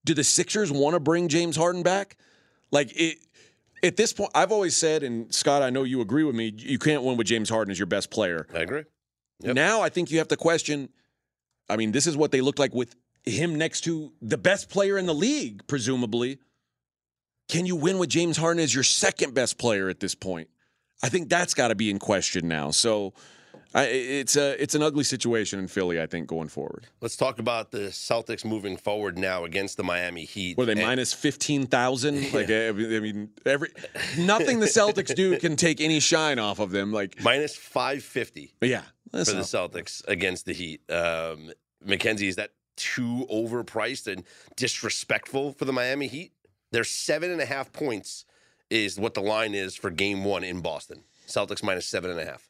Do 0.04 0.14
the 0.14 0.24
Sixers 0.24 0.72
want 0.72 0.94
to 0.94 1.00
bring 1.00 1.28
James 1.28 1.56
Harden 1.56 1.82
back? 1.82 2.16
Like 2.70 2.92
it 2.94 3.18
at 3.82 3.96
this 3.96 4.12
point, 4.12 4.30
I've 4.34 4.52
always 4.52 4.76
said, 4.76 5.02
and 5.02 5.32
Scott, 5.34 5.62
I 5.62 5.70
know 5.70 5.84
you 5.84 6.00
agree 6.00 6.24
with 6.24 6.34
me, 6.34 6.52
you 6.56 6.78
can't 6.78 7.02
win 7.02 7.16
with 7.16 7.26
James 7.26 7.48
Harden 7.48 7.70
as 7.70 7.78
your 7.78 7.86
best 7.86 8.10
player. 8.10 8.46
I 8.54 8.60
agree. 8.60 8.84
Yep. 9.40 9.54
Now 9.54 9.80
I 9.80 9.88
think 9.88 10.10
you 10.10 10.18
have 10.18 10.28
to 10.28 10.36
question. 10.36 10.88
I 11.68 11.76
mean, 11.76 11.92
this 11.92 12.06
is 12.06 12.16
what 12.16 12.32
they 12.32 12.40
look 12.40 12.58
like 12.58 12.74
with 12.74 12.96
him 13.24 13.56
next 13.56 13.82
to 13.82 14.12
the 14.22 14.38
best 14.38 14.68
player 14.70 14.98
in 14.98 15.06
the 15.06 15.14
league, 15.14 15.66
presumably. 15.66 16.38
Can 17.48 17.66
you 17.66 17.76
win 17.76 17.98
with 17.98 18.10
James 18.10 18.36
Harden 18.36 18.62
as 18.62 18.74
your 18.74 18.84
second 18.84 19.34
best 19.34 19.58
player 19.58 19.88
at 19.88 20.00
this 20.00 20.14
point? 20.14 20.48
I 21.02 21.08
think 21.08 21.28
that's 21.28 21.54
got 21.54 21.68
to 21.68 21.74
be 21.74 21.90
in 21.90 21.98
question 21.98 22.48
now. 22.48 22.70
So 22.70 23.14
I, 23.78 23.84
it's 23.84 24.36
a 24.36 24.60
it's 24.62 24.74
an 24.74 24.82
ugly 24.82 25.04
situation 25.04 25.58
in 25.58 25.68
Philly. 25.68 26.00
I 26.00 26.06
think 26.06 26.26
going 26.26 26.48
forward. 26.48 26.86
Let's 27.00 27.16
talk 27.16 27.38
about 27.38 27.70
the 27.70 27.88
Celtics 27.88 28.44
moving 28.44 28.76
forward 28.76 29.16
now 29.18 29.44
against 29.44 29.76
the 29.76 29.84
Miami 29.84 30.24
Heat. 30.24 30.56
Were 30.58 30.64
they 30.64 30.72
And- 30.72 30.82
minus 30.82 31.12
fifteen 31.12 31.66
thousand? 31.66 32.32
Like 32.32 32.50
I 32.50 32.72
mean, 32.72 33.30
every 33.46 33.70
nothing 34.18 34.60
the 34.60 34.66
Celtics 34.66 35.14
do 35.14 35.38
can 35.38 35.56
take 35.56 35.80
any 35.80 36.00
shine 36.00 36.38
off 36.38 36.58
of 36.58 36.70
them. 36.70 36.92
Like, 36.92 37.22
minus 37.22 37.56
550 37.56 38.52
yeah, 38.60 38.82
for 39.12 39.18
the 39.18 39.42
Celtics 39.42 40.06
against 40.08 40.44
the 40.46 40.52
Heat. 40.52 40.80
Um, 40.90 41.52
Mackenzie, 41.84 42.28
is 42.28 42.36
that 42.36 42.50
too 42.76 43.26
overpriced 43.32 44.10
and 44.12 44.24
disrespectful 44.56 45.52
for 45.52 45.64
the 45.64 45.72
Miami 45.72 46.06
Heat? 46.06 46.32
They're 46.70 46.84
seven 46.84 47.30
and 47.30 47.40
a 47.40 47.46
half 47.46 47.72
points 47.72 48.24
is 48.70 48.98
what 48.98 49.14
the 49.14 49.22
line 49.22 49.54
is 49.54 49.74
for 49.74 49.90
game 49.90 50.24
one 50.24 50.44
in 50.44 50.60
Boston. 50.60 51.04
Celtics 51.26 51.62
minus 51.62 51.86
seven 51.86 52.10
and 52.10 52.20
a 52.20 52.24
half. 52.24 52.47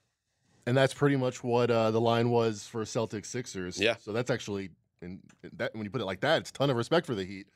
And 0.69 0.77
that's 0.77 0.93
pretty 0.93 1.17
much 1.17 1.43
what 1.43 1.71
uh, 1.71 1.91
the 1.91 2.01
line 2.01 2.29
was 2.31 2.67
for 2.67 2.85
Celtics 2.85 3.27
Sixers. 3.27 3.81
Yeah. 3.81 3.97
So 4.01 4.13
that's 4.13 4.31
actually, 4.31 4.69
in, 5.01 5.21
in 5.43 5.51
that 5.57 5.75
when 5.75 5.85
you 5.85 5.91
put 5.91 6.01
it 6.01 6.05
like 6.05 6.21
that, 6.21 6.41
it's 6.43 6.51
a 6.51 6.53
ton 6.53 6.69
of 6.71 6.77
respect 6.77 7.07
for 7.07 7.15
the 7.15 7.25
Heat. 7.25 7.47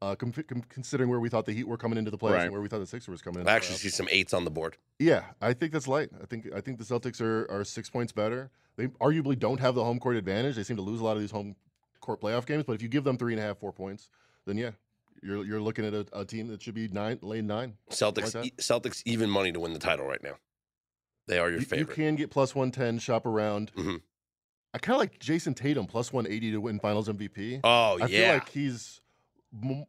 Uh, 0.00 0.14
com- 0.16 0.32
com- 0.32 0.64
considering 0.68 1.08
where 1.10 1.20
we 1.20 1.28
thought 1.28 1.44
the 1.46 1.52
Heat 1.52 1.68
were 1.68 1.76
coming 1.76 1.98
into 1.98 2.10
the 2.10 2.18
playoffs 2.18 2.32
Right. 2.32 2.42
and 2.44 2.52
where 2.52 2.60
we 2.62 2.68
thought 2.68 2.80
the 2.80 2.86
Sixers 2.86 3.08
was 3.12 3.22
coming 3.22 3.40
in. 3.42 3.48
I 3.48 3.52
actually 3.54 3.76
see 3.76 3.88
some 3.90 4.08
eights 4.10 4.32
on 4.34 4.44
the 4.44 4.50
board. 4.50 4.76
Yeah, 4.98 5.24
I 5.40 5.52
think 5.52 5.72
that's 5.72 5.86
light. 5.86 6.08
I 6.20 6.26
think 6.26 6.48
I 6.56 6.60
think 6.60 6.78
the 6.78 6.84
Celtics 6.84 7.20
are 7.20 7.46
are 7.50 7.62
six 7.62 7.88
points 7.90 8.10
better. 8.10 8.50
They 8.76 8.86
arguably 9.00 9.38
don't 9.38 9.60
have 9.60 9.74
the 9.76 9.84
home 9.84 10.00
court 10.00 10.16
advantage. 10.16 10.56
They 10.56 10.64
seem 10.64 10.76
to 10.76 10.82
lose 10.82 11.00
a 11.00 11.04
lot 11.04 11.14
of 11.16 11.20
these 11.20 11.30
home 11.30 11.54
court 12.00 12.20
playoff 12.20 12.46
games. 12.46 12.64
But 12.66 12.72
if 12.72 12.82
you 12.82 12.88
give 12.88 13.04
them 13.04 13.16
three 13.18 13.32
and 13.34 13.40
a 13.40 13.44
half, 13.44 13.58
four 13.58 13.72
points, 13.72 14.08
then 14.46 14.56
yeah, 14.56 14.70
you're 15.22 15.44
you're 15.44 15.60
looking 15.60 15.84
at 15.84 15.92
a, 15.94 16.04
a 16.14 16.24
team 16.24 16.48
that 16.48 16.62
should 16.62 16.74
be 16.74 16.88
nine, 16.88 17.18
lane 17.22 17.46
nine. 17.46 17.74
Celtics, 17.90 18.34
Like 18.34 18.46
e- 18.46 18.52
Celtics 18.58 19.02
even 19.04 19.28
money 19.30 19.52
to 19.52 19.60
win 19.60 19.72
the 19.72 19.78
title 19.78 20.06
right 20.06 20.22
now. 20.22 20.34
They 21.28 21.38
are 21.38 21.50
your 21.50 21.60
You, 21.60 21.66
you 21.78 21.86
can 21.86 22.16
get 22.16 22.30
plus 22.30 22.54
one 22.54 22.70
ten, 22.70 22.98
shop 22.98 23.26
around. 23.26 23.72
Mhm. 23.76 24.00
I 24.74 24.78
kind 24.78 24.94
of 24.96 25.00
like 25.00 25.18
Jayson 25.18 25.54
Tatum 25.54 25.86
plus 25.86 26.12
one 26.12 26.26
eighty 26.26 26.50
to 26.52 26.60
win 26.60 26.78
Finals 26.80 27.08
MVP. 27.08 27.60
oh 27.62 27.68
I 27.68 27.96
yeah, 27.98 28.04
I 28.04 28.08
feel 28.08 28.28
like 28.34 28.48
he's, 28.48 29.00
you 29.62 29.86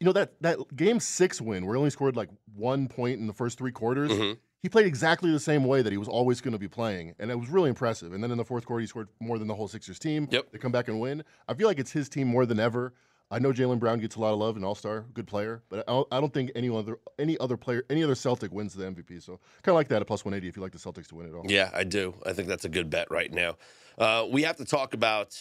know 0.00 0.12
that 0.12 0.40
that 0.42 0.58
game 0.76 1.00
six 1.00 1.40
win 1.40 1.64
where 1.66 1.74
he 1.74 1.78
only 1.78 1.90
scored 1.90 2.16
like 2.16 2.28
one 2.54 2.88
point 2.88 3.18
in 3.20 3.26
the 3.26 3.32
first 3.32 3.58
three 3.58 3.72
quarters. 3.72 4.10
Mhm. 4.10 4.38
He 4.62 4.68
played 4.68 4.86
exactly 4.86 5.30
the 5.30 5.38
same 5.40 5.64
way 5.64 5.82
that 5.82 5.92
he 5.92 5.98
was 5.98 6.08
always 6.08 6.40
going 6.40 6.52
to 6.52 6.58
be 6.58 6.66
playing, 6.68 7.14
and 7.20 7.30
it 7.30 7.38
was 7.38 7.48
really 7.48 7.68
impressive. 7.68 8.12
And 8.12 8.22
then 8.22 8.30
in 8.32 8.38
the 8.38 8.44
fourth 8.44 8.64
quarter, 8.66 8.80
he 8.80 8.86
scored 8.86 9.08
more 9.20 9.38
than 9.38 9.46
the 9.46 9.54
whole 9.54 9.68
Sixers 9.68 9.98
team. 9.98 10.26
Yep. 10.30 10.50
They 10.50 10.58
come 10.58 10.72
back 10.72 10.88
and 10.88 10.98
win. 10.98 11.22
I 11.46 11.54
feel 11.54 11.68
like 11.68 11.78
it's 11.78 11.92
his 11.92 12.08
team 12.08 12.26
more 12.26 12.46
than 12.46 12.58
ever. 12.58 12.92
I 13.30 13.40
know 13.40 13.52
Jaylen 13.52 13.80
Brown 13.80 13.98
gets 13.98 14.14
a 14.14 14.20
lot 14.20 14.32
of 14.32 14.38
love, 14.38 14.56
an 14.56 14.62
All 14.62 14.74
Star, 14.74 15.04
good 15.12 15.26
player, 15.26 15.62
but 15.68 15.80
I 15.88 15.92
don't, 15.92 16.08
I 16.12 16.20
don't 16.20 16.32
think 16.32 16.52
any 16.54 16.70
other 16.70 16.98
any 17.18 17.36
other 17.38 17.56
player, 17.56 17.84
any 17.90 18.04
other 18.04 18.14
Celtic 18.14 18.52
wins 18.52 18.74
the 18.74 18.84
MVP. 18.84 19.22
So 19.22 19.40
kind 19.62 19.72
of 19.72 19.74
like 19.74 19.88
that 19.88 20.00
at 20.00 20.06
plus 20.06 20.24
one 20.24 20.34
eighty 20.34 20.48
if 20.48 20.56
you 20.56 20.62
like 20.62 20.72
the 20.72 20.78
Celtics 20.78 21.08
to 21.08 21.16
win 21.16 21.26
it 21.26 21.34
all. 21.34 21.44
Yeah, 21.46 21.70
I 21.74 21.84
do. 21.84 22.14
I 22.24 22.32
think 22.32 22.48
that's 22.48 22.64
a 22.64 22.68
good 22.68 22.88
bet 22.88 23.10
right 23.10 23.32
now. 23.32 23.56
Uh, 23.98 24.26
we 24.30 24.42
have 24.42 24.56
to 24.56 24.64
talk 24.64 24.94
about 24.94 25.38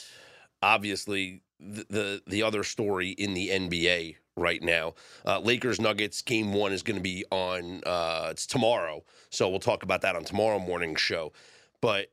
obviously 0.64 1.44
the, 1.60 1.86
the 1.90 2.22
the 2.26 2.44
other 2.44 2.64
story 2.64 3.10
in 3.10 3.36
the 3.36 3.50
NBA 3.50 4.16
right 4.36 4.64
now. 4.64 4.96
Uh, 5.26 5.40
Lakers 5.40 5.80
Nuggets 5.80 6.24
game 6.24 6.54
one 6.54 6.74
is 6.74 6.82
going 6.82 6.98
to 6.98 7.04
be 7.04 7.24
on 7.30 7.84
uh, 7.86 8.30
it's 8.32 8.48
tomorrow, 8.48 9.04
so 9.30 9.48
we'll 9.48 9.60
talk 9.60 9.84
about 9.84 10.02
that 10.02 10.16
on 10.16 10.24
tomorrow 10.24 10.58
morning 10.58 10.96
show. 10.96 11.34
But 11.82 12.08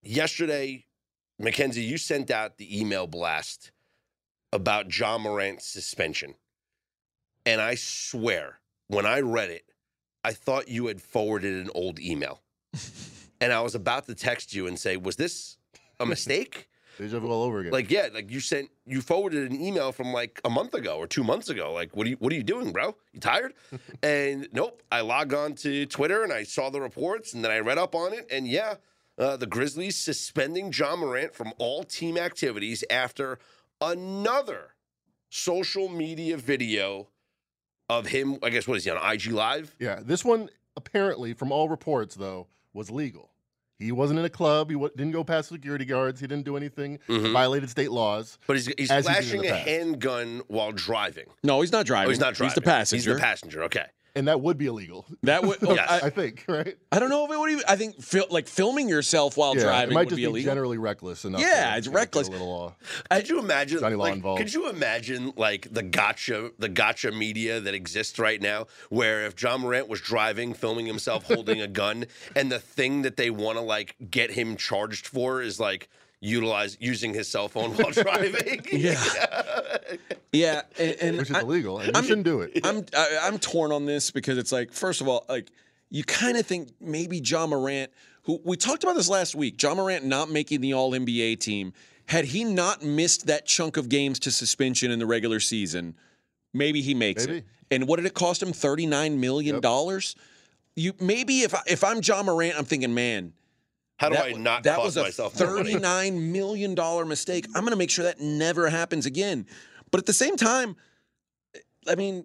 yesterday, 0.00 0.86
Mackenzie, 1.40 1.82
you 1.82 1.98
sent 1.98 2.30
out 2.30 2.58
the 2.58 2.80
email 2.80 3.08
blast 3.08 3.72
about 4.52 4.96
Ja 4.96 5.18
Morant's 5.18 5.66
suspension, 5.66 6.34
and 7.44 7.60
I 7.60 7.74
swear 7.74 8.60
when 8.88 9.06
I 9.06 9.20
read 9.20 9.50
it, 9.50 9.64
I 10.24 10.32
thought 10.32 10.68
you 10.68 10.86
had 10.86 11.00
forwarded 11.00 11.54
an 11.64 11.70
old 11.74 12.00
email 12.00 12.42
and 13.40 13.52
I 13.52 13.60
was 13.60 13.74
about 13.74 14.06
to 14.06 14.14
text 14.14 14.54
you 14.54 14.66
and 14.66 14.78
say, 14.78 14.96
"Was 14.96 15.16
this 15.16 15.56
a 16.00 16.06
mistake?" 16.06 16.68
Deja 16.98 17.20
vu 17.20 17.30
all 17.30 17.44
over 17.44 17.60
again. 17.60 17.72
like, 17.72 17.92
yeah, 17.92 18.08
like 18.12 18.28
you 18.28 18.40
sent, 18.40 18.70
you 18.84 19.00
forwarded 19.00 19.52
an 19.52 19.60
email 19.60 19.92
from 19.92 20.12
like 20.12 20.40
a 20.44 20.50
month 20.50 20.74
ago 20.74 20.96
or 20.98 21.06
two 21.06 21.22
months 21.22 21.48
ago. 21.48 21.72
Like, 21.72 21.94
what 21.94 22.08
are 22.08 22.10
you, 22.10 22.16
what 22.16 22.32
are 22.32 22.34
you 22.34 22.42
doing, 22.42 22.72
bro? 22.72 22.96
You 23.12 23.20
tired? 23.20 23.54
and 24.02 24.48
nope, 24.52 24.82
I 24.90 25.02
log 25.02 25.32
on 25.32 25.54
to 25.56 25.86
Twitter 25.86 26.24
and 26.24 26.32
I 26.32 26.42
saw 26.42 26.70
the 26.70 26.80
reports 26.80 27.34
and 27.34 27.44
then 27.44 27.52
I 27.52 27.60
read 27.60 27.78
up 27.78 27.94
on 27.94 28.12
it 28.12 28.26
and 28.32 28.48
yeah, 28.48 28.74
uh, 29.16 29.36
the 29.36 29.46
Grizzlies 29.46 29.94
suspending 29.94 30.72
Ja 30.72 30.96
Morant 30.96 31.34
from 31.34 31.52
all 31.58 31.84
team 31.84 32.18
activities 32.18 32.82
after 32.90 33.38
another 33.80 34.74
social 35.30 35.88
media 35.88 36.36
video 36.36 37.08
of 37.88 38.06
him. 38.06 38.38
I 38.42 38.50
guess 38.50 38.66
what 38.66 38.76
is 38.76 38.84
he 38.84 38.90
on 38.90 39.12
IG 39.12 39.26
Live? 39.32 39.74
Yeah, 39.78 40.00
this 40.02 40.24
one 40.24 40.50
apparently, 40.76 41.32
from 41.34 41.52
all 41.52 41.68
reports, 41.68 42.14
though, 42.14 42.46
was 42.72 42.90
legal. 42.90 43.30
He 43.78 43.92
wasn't 43.92 44.18
in 44.18 44.24
a 44.24 44.30
club. 44.30 44.70
He 44.70 44.76
wa- 44.76 44.88
didn't 44.96 45.12
go 45.12 45.22
past 45.22 45.48
security 45.50 45.84
guards. 45.84 46.20
He 46.20 46.26
didn't 46.26 46.44
do 46.44 46.56
anything 46.56 46.98
that 47.06 47.12
Mhm. 47.12 47.32
violated 47.32 47.70
state 47.70 47.92
laws. 47.92 48.36
But 48.46 48.56
he's, 48.56 48.66
he's 48.76 48.90
As 48.90 49.06
he 49.06 49.12
flashing 49.12 49.40
the 49.42 49.48
a 49.48 49.50
past. 49.52 49.68
handgun 49.68 50.42
while 50.48 50.72
driving. 50.72 51.26
No, 51.44 51.60
he's 51.60 51.70
not 51.70 51.86
driving. 51.86 52.08
Oh, 52.08 52.10
he's 52.10 52.18
not 52.18 52.34
driving. 52.34 52.48
He's 52.50 52.54
the 52.56 52.60
passenger. 52.62 53.10
He's 53.10 53.16
the 53.16 53.20
passenger. 53.22 53.62
Okay. 53.64 53.86
And 54.18 54.26
that 54.26 54.40
would 54.40 54.58
be 54.58 54.66
illegal. 54.66 55.06
That 55.22 55.44
would. 55.44 55.58
Yes. 55.62 55.88
I, 56.02 56.06
I 56.06 56.10
think, 56.10 56.44
right? 56.48 56.76
I 56.90 56.98
don't 56.98 57.08
know 57.08 57.24
if 57.24 57.30
it 57.30 57.38
would 57.38 57.50
even. 57.52 57.62
I 57.68 57.76
think 57.76 58.02
fil- 58.02 58.26
like 58.30 58.48
filming 58.48 58.88
yourself 58.88 59.36
while 59.36 59.54
yeah, 59.54 59.62
driving 59.62 59.92
it 59.92 59.94
might 59.94 60.00
would 60.00 60.08
just 60.08 60.16
be 60.16 60.22
be, 60.22 60.30
illegal. 60.30 60.50
generally 60.50 60.76
reckless 60.76 61.24
enough. 61.24 61.40
Yeah, 61.40 61.70
to, 61.70 61.78
it's 61.78 61.86
you 61.86 61.92
reckless. 61.92 62.26
A 62.26 62.32
little, 62.32 62.74
uh, 63.10 63.16
Could 63.16 63.28
you 63.28 63.38
imagine? 63.38 63.78
Johnny 63.78 63.94
Law 63.94 64.04
like, 64.04 64.14
involved. 64.14 64.40
Could 64.40 64.52
you 64.52 64.68
imagine 64.68 65.32
like 65.36 65.72
the 65.72 65.84
gotcha, 65.84 66.50
the 66.58 66.68
gotcha 66.68 67.12
media 67.12 67.60
that 67.60 67.74
exists 67.74 68.18
right 68.18 68.42
now, 68.42 68.66
where 68.88 69.24
if 69.24 69.40
Ja 69.40 69.56
Morant 69.56 69.88
was 69.88 70.00
driving, 70.00 70.52
filming 70.52 70.86
himself 70.86 71.22
holding 71.22 71.60
a 71.60 71.68
gun, 71.78 72.06
and 72.34 72.50
the 72.50 72.58
thing 72.58 73.02
that 73.02 73.16
they 73.16 73.30
want 73.30 73.56
to 73.56 73.62
like 73.62 73.94
get 74.10 74.32
him 74.32 74.56
charged 74.56 75.06
for 75.06 75.40
is 75.40 75.60
like 75.60 75.88
utilize 76.20 76.76
using 76.80 77.14
his 77.14 77.28
cell 77.28 77.48
phone 77.48 77.72
while 77.72 77.90
driving. 77.92 78.60
Yeah. 78.72 79.02
Yeah, 80.32 80.62
and, 80.78 80.96
and 81.00 81.18
which 81.18 81.30
is 81.30 81.36
I- 81.36 81.40
illegal, 81.40 81.78
and 81.78 81.88
you 81.88 81.92
I'm- 81.94 82.04
shouldn't 82.04 82.24
do 82.26 82.40
it. 82.42 82.60
I'm 82.64 82.84
I, 82.96 83.20
I'm 83.22 83.38
torn 83.38 83.72
on 83.72 83.86
this 83.86 84.10
because 84.10 84.36
it's 84.38 84.52
like 84.52 84.72
first 84.72 85.00
of 85.00 85.08
all, 85.08 85.24
like 85.28 85.50
you 85.90 86.04
kind 86.04 86.36
of 86.36 86.46
think 86.46 86.70
maybe 86.80 87.18
Ja 87.18 87.46
Morant, 87.46 87.90
who 88.24 88.40
we 88.44 88.56
talked 88.56 88.82
about 88.84 88.94
this 88.96 89.08
last 89.08 89.34
week, 89.34 89.60
Ja 89.62 89.74
Morant 89.74 90.04
not 90.04 90.30
making 90.30 90.60
the 90.60 90.74
All 90.74 90.92
NBA 90.92 91.40
team, 91.40 91.72
had 92.06 92.26
he 92.26 92.44
not 92.44 92.82
missed 92.82 93.26
that 93.26 93.46
chunk 93.46 93.76
of 93.78 93.88
games 93.88 94.18
to 94.20 94.30
suspension 94.30 94.90
in 94.90 94.98
the 94.98 95.06
regular 95.06 95.40
season, 95.40 95.94
maybe 96.52 96.82
he 96.82 96.94
makes 96.94 97.26
Maybe. 97.26 97.38
it. 97.38 97.44
And 97.70 97.86
what 97.88 97.96
did 97.96 98.06
it 98.06 98.14
cost 98.14 98.42
him? 98.42 98.52
Thirty 98.52 98.86
nine 98.86 99.18
million 99.20 99.60
dollars. 99.60 100.14
You 100.76 100.92
maybe 101.00 101.40
if 101.40 101.54
I, 101.54 101.62
if 101.66 101.82
I'm 101.84 102.00
Ja 102.02 102.22
Morant, 102.22 102.54
I'm 102.58 102.64
thinking, 102.66 102.92
man, 102.94 103.32
How 103.98 104.08
do 104.08 104.14
that, 104.14 104.24
I 104.26 104.32
wa- 104.32 104.38
not 104.38 104.62
that 104.62 104.76
cost 104.76 104.84
was 104.86 104.96
a 104.96 105.02
myself 105.02 105.34
thirty-nine 105.34 106.32
million 106.32 106.74
dollar 106.74 107.04
mistake. 107.04 107.46
I'm 107.54 107.62
going 107.62 107.70
to 107.72 107.76
make 107.76 107.90
sure 107.90 108.04
that 108.04 108.20
never 108.20 108.68
happens 108.70 109.06
again. 109.06 109.46
But 109.90 109.98
at 110.00 110.06
the 110.06 110.12
same 110.12 110.36
time, 110.36 110.76
I 111.86 111.94
mean, 111.94 112.24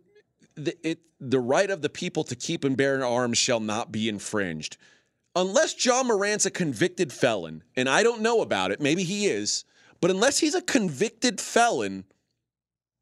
the, 0.55 0.75
it 0.88 0.99
the 1.19 1.39
right 1.39 1.69
of 1.69 1.81
the 1.81 1.89
people 1.89 2.23
to 2.25 2.36
keep 2.36 2.63
and 2.63 2.77
bear 2.77 3.03
arms 3.05 3.38
shall 3.38 3.59
not 3.59 3.91
be 3.91 4.07
infringed, 4.09 4.77
unless 5.36 5.83
Ja 5.86 6.03
Morant's 6.03 6.45
a 6.45 6.51
convicted 6.51 7.12
felon, 7.12 7.63
and 7.75 7.89
I 7.89 8.03
don't 8.03 8.21
know 8.21 8.41
about 8.41 8.71
it. 8.71 8.79
Maybe 8.81 9.03
he 9.03 9.25
is, 9.27 9.63
but 10.01 10.12
unless 10.12 10.38
he's 10.39 10.53
a 10.53 10.62
convicted 10.62 11.39
felon, 11.41 12.03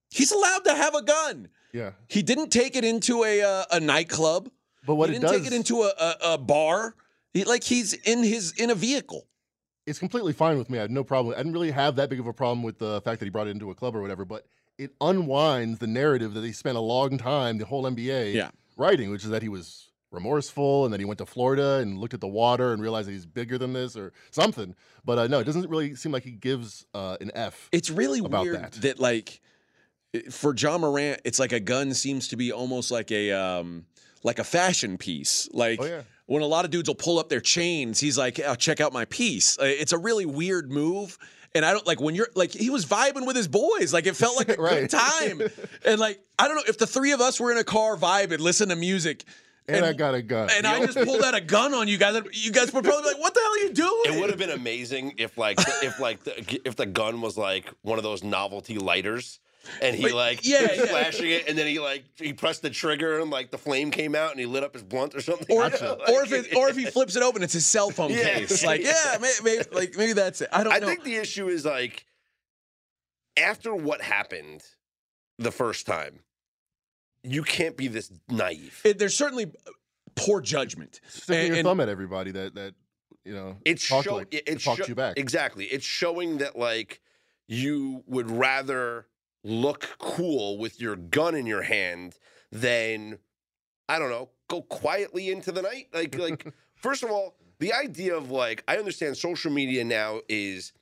he's 0.09 0.31
allowed 0.31 0.63
to 0.65 0.75
have 0.75 0.95
a 0.95 1.01
gun. 1.01 1.49
yeah, 1.73 1.91
He 2.07 2.21
didn't 2.21 2.51
take 2.51 2.75
it 2.77 2.85
into 2.85 3.23
a 3.23 3.41
uh, 3.41 3.63
a 3.71 3.79
nightclub. 3.79 4.49
but 4.85 4.95
what 4.95 5.09
he 5.09 5.15
it 5.15 5.19
didn't 5.19 5.33
does, 5.33 5.41
take 5.41 5.51
it 5.51 5.55
into 5.55 5.81
a, 5.81 5.91
a, 5.99 6.15
a 6.33 6.37
bar. 6.37 6.95
He, 7.33 7.43
like 7.45 7.63
he's 7.63 7.93
in 7.93 8.23
his 8.23 8.51
in 8.53 8.69
a 8.69 8.75
vehicle. 8.75 9.27
it's 9.87 9.99
completely 9.99 10.33
fine 10.33 10.57
with 10.57 10.69
me. 10.69 10.77
I 10.77 10.81
have 10.81 10.91
no 10.91 11.03
problem. 11.03 11.33
I 11.33 11.37
didn't 11.37 11.53
really 11.53 11.71
have 11.71 11.95
that 11.95 12.09
big 12.09 12.19
of 12.19 12.27
a 12.27 12.33
problem 12.33 12.61
with 12.63 12.77
the 12.77 13.01
fact 13.01 13.19
that 13.19 13.25
he 13.25 13.29
brought 13.29 13.47
it 13.47 13.51
into 13.51 13.71
a 13.71 13.75
club 13.75 13.95
or 13.95 14.01
whatever, 14.01 14.25
but 14.25 14.45
it 14.77 14.91
unwinds 15.01 15.79
the 15.79 15.87
narrative 15.87 16.33
that 16.33 16.43
he 16.43 16.51
spent 16.51 16.77
a 16.77 16.81
long 16.81 17.17
time, 17.17 17.57
the 17.57 17.65
whole 17.65 17.83
NBA, 17.83 18.33
Yeah. 18.33 18.49
writing, 18.77 19.11
which 19.11 19.23
is 19.23 19.29
that 19.29 19.41
he 19.41 19.49
was 19.49 19.89
remorseful 20.11 20.83
and 20.85 20.93
then 20.93 20.99
he 20.99 21.05
went 21.05 21.17
to 21.19 21.25
Florida 21.25 21.77
and 21.77 21.97
looked 21.97 22.13
at 22.13 22.19
the 22.21 22.27
water 22.27 22.73
and 22.73 22.81
realized 22.81 23.07
that 23.07 23.13
he's 23.13 23.25
bigger 23.25 23.57
than 23.57 23.73
this 23.73 23.95
or 23.95 24.11
something. 24.29 24.75
But 25.05 25.17
uh, 25.17 25.27
no, 25.27 25.39
it 25.39 25.45
doesn't 25.45 25.69
really 25.69 25.95
seem 25.95 26.11
like 26.11 26.23
he 26.23 26.31
gives 26.31 26.85
uh, 26.93 27.17
an 27.21 27.31
F. 27.33 27.69
It's 27.71 27.89
really 27.89 28.19
about 28.19 28.43
weird 28.43 28.61
that. 28.61 28.71
that. 28.81 28.99
like 28.99 29.39
for 30.29 30.53
Ja 30.53 30.77
Morant, 30.77 31.21
it's 31.23 31.39
like 31.39 31.53
a 31.53 31.59
gun 31.59 31.93
seems 31.93 32.27
to 32.29 32.35
be 32.35 32.51
almost 32.51 32.91
like 32.91 33.11
a 33.11 33.31
um 33.31 33.85
like 34.23 34.37
a 34.39 34.43
fashion 34.43 34.97
piece. 34.97 35.47
Like 35.53 35.79
Oh, 35.81 35.85
yeah. 35.85 36.01
When 36.31 36.41
a 36.41 36.47
lot 36.47 36.63
of 36.65 36.71
dudes 36.71 36.87
will 36.87 36.95
pull 36.95 37.19
up 37.19 37.29
their 37.29 37.41
chains, 37.41 37.99
he's 37.99 38.17
like, 38.17 38.39
oh, 38.45 38.55
"Check 38.55 38.79
out 38.81 38.93
my 38.93 39.05
piece." 39.05 39.59
Uh, 39.59 39.65
It's 39.65 39.91
a 39.93 39.97
really 39.97 40.25
weird 40.25 40.71
move. 40.71 41.17
And 41.53 41.65
I 41.65 41.73
don't 41.73 41.85
like 41.85 41.99
when 41.99 42.15
you're 42.15 42.29
like 42.33 42.51
he 42.51 42.69
was 42.69 42.85
vibing 42.85 43.27
with 43.27 43.35
his 43.35 43.49
boys. 43.49 43.93
Like 43.93 44.05
it 44.07 44.15
felt 44.15 44.37
like 44.37 44.57
a 44.57 44.61
Right. 44.61 44.81
good 44.81 44.89
time. 44.91 45.41
And 45.85 45.99
like 45.99 46.19
I 46.39 46.47
don't 46.47 46.55
know 46.55 46.63
if 46.67 46.77
the 46.77 46.87
three 46.87 47.11
of 47.11 47.19
us 47.19 47.39
were 47.41 47.51
in 47.51 47.57
a 47.57 47.63
car 47.65 47.97
vibing, 47.97 48.39
listen 48.39 48.69
to 48.69 48.75
music, 48.77 49.25
and, 49.67 49.83
I 49.85 49.91
got 49.93 50.15
a 50.15 50.21
gun. 50.21 50.49
and 50.53 50.65
I 50.65 50.85
just 50.85 50.97
pulled 50.97 51.21
out 51.23 51.35
a 51.35 51.41
gun 51.41 51.73
on 51.73 51.87
you 51.89 51.97
guys. 51.97 52.15
You 52.31 52.51
guys 52.53 52.71
would 52.73 52.83
probably 52.85 53.03
be 53.03 53.07
like, 53.09 53.19
"What 53.19 53.33
the 53.33 53.41
hell 53.41 53.51
are 53.51 53.57
you 53.67 53.73
doing?" 53.73 54.01
It 54.15 54.19
would 54.21 54.29
have 54.29 54.39
been 54.39 54.49
amazing 54.51 55.15
if 55.17 55.37
like 55.37 55.59
if 55.83 55.99
like 55.99 56.23
the, 56.23 56.61
if 56.65 56.77
the 56.77 56.85
gun 56.85 57.19
was 57.19 57.37
like 57.37 57.65
one 57.81 57.97
of 57.97 58.03
those 58.03 58.23
novelty 58.23 58.77
lighters. 58.77 59.39
And 59.81 59.95
he 59.95 60.03
Like, 60.05 60.13
like 60.13 60.39
yeah, 60.45 60.61
was 60.69 60.77
yeah. 60.77 60.85
flashing 60.85 61.29
it, 61.29 61.47
and 61.47 61.57
then 61.57 61.67
he 61.67 61.79
like 61.79 62.03
he 62.15 62.33
pressed 62.33 62.61
the 62.63 62.69
trigger, 62.69 63.19
and 63.19 63.29
like 63.29 63.51
the 63.51 63.57
flame 63.57 63.91
came 63.91 64.15
out, 64.15 64.31
and 64.31 64.39
he 64.39 64.45
lit 64.45 64.63
up 64.63 64.73
his 64.73 64.83
blunt 64.83 65.13
or 65.15 65.21
something. 65.21 65.45
Or, 65.55 65.65
You 65.69 65.79
know, 65.81 65.97
or 66.11 66.23
if 66.23 66.31
it, 66.31 66.55
or 66.55 66.69
if 66.69 66.75
he 66.75 66.85
flips 66.91 67.15
it 67.15 67.21
open, 67.23 67.43
it's 67.43 67.53
his 67.53 67.65
cell 67.65 67.89
phone 67.91 68.09
Yeah. 68.11 68.39
case. 68.39 68.65
Like, 68.65 68.81
yeah, 68.81 69.17
maybe, 69.43 69.63
like 69.71 69.95
maybe 69.97 70.13
that's 70.13 70.41
it. 70.41 70.49
I 70.51 70.63
don't 70.63 70.73
I 70.73 70.79
know. 70.79 70.87
think 70.87 71.03
the 71.03 71.15
issue 71.15 71.47
is 71.47 71.63
like 71.65 72.05
after 73.37 73.73
what 73.73 74.01
happened 74.01 74.63
the 75.37 75.51
first 75.51 75.85
time, 75.85 76.19
you 77.23 77.43
can't 77.43 77.77
be 77.77 77.87
this 77.87 78.11
naive. 78.29 78.81
It- 78.83 78.99
there's 78.99 79.15
certainly 79.15 79.51
poor 80.15 80.41
judgment. 80.41 80.99
Sticking 81.07 81.35
And- 81.39 81.47
your 81.49 81.57
and- 81.57 81.65
thumb 81.65 81.79
at 81.79 81.89
everybody 81.89 82.31
that 82.31 82.55
that 82.55 82.73
you 83.23 83.33
know 83.33 83.57
It's 83.63 83.87
talked 83.87 84.05
show, 84.05 84.15
like, 84.15 84.33
it- 84.33 84.43
it's 84.47 84.63
talked 84.63 84.79
sho- 84.79 84.87
you 84.87 84.95
back. 84.95 85.17
Exactly. 85.17 85.65
It's 85.65 85.85
showing 85.85 86.39
that 86.39 86.57
like 86.57 86.99
you 87.47 88.03
would 88.07 88.29
rather 88.31 89.05
look 89.43 89.95
cool 89.99 90.57
with 90.57 90.79
your 90.79 90.95
gun 90.95 91.35
in 91.35 91.45
your 91.45 91.63
hand 91.63 92.15
than 92.51 93.17
I 93.89 93.99
don't 93.99 94.09
know, 94.09 94.29
go 94.47 94.61
quietly 94.61 95.31
into 95.31 95.51
the 95.51 95.61
night. 95.61 95.87
Like 95.93 96.17
like 96.17 96.53
first 96.75 97.03
of 97.03 97.11
all, 97.11 97.35
the 97.59 97.73
idea 97.73 98.15
of 98.15 98.31
like 98.31 98.63
I 98.67 98.77
understand 98.77 99.17
social 99.17 99.51
media 99.51 99.83
now 99.83 100.21
is 100.29 100.73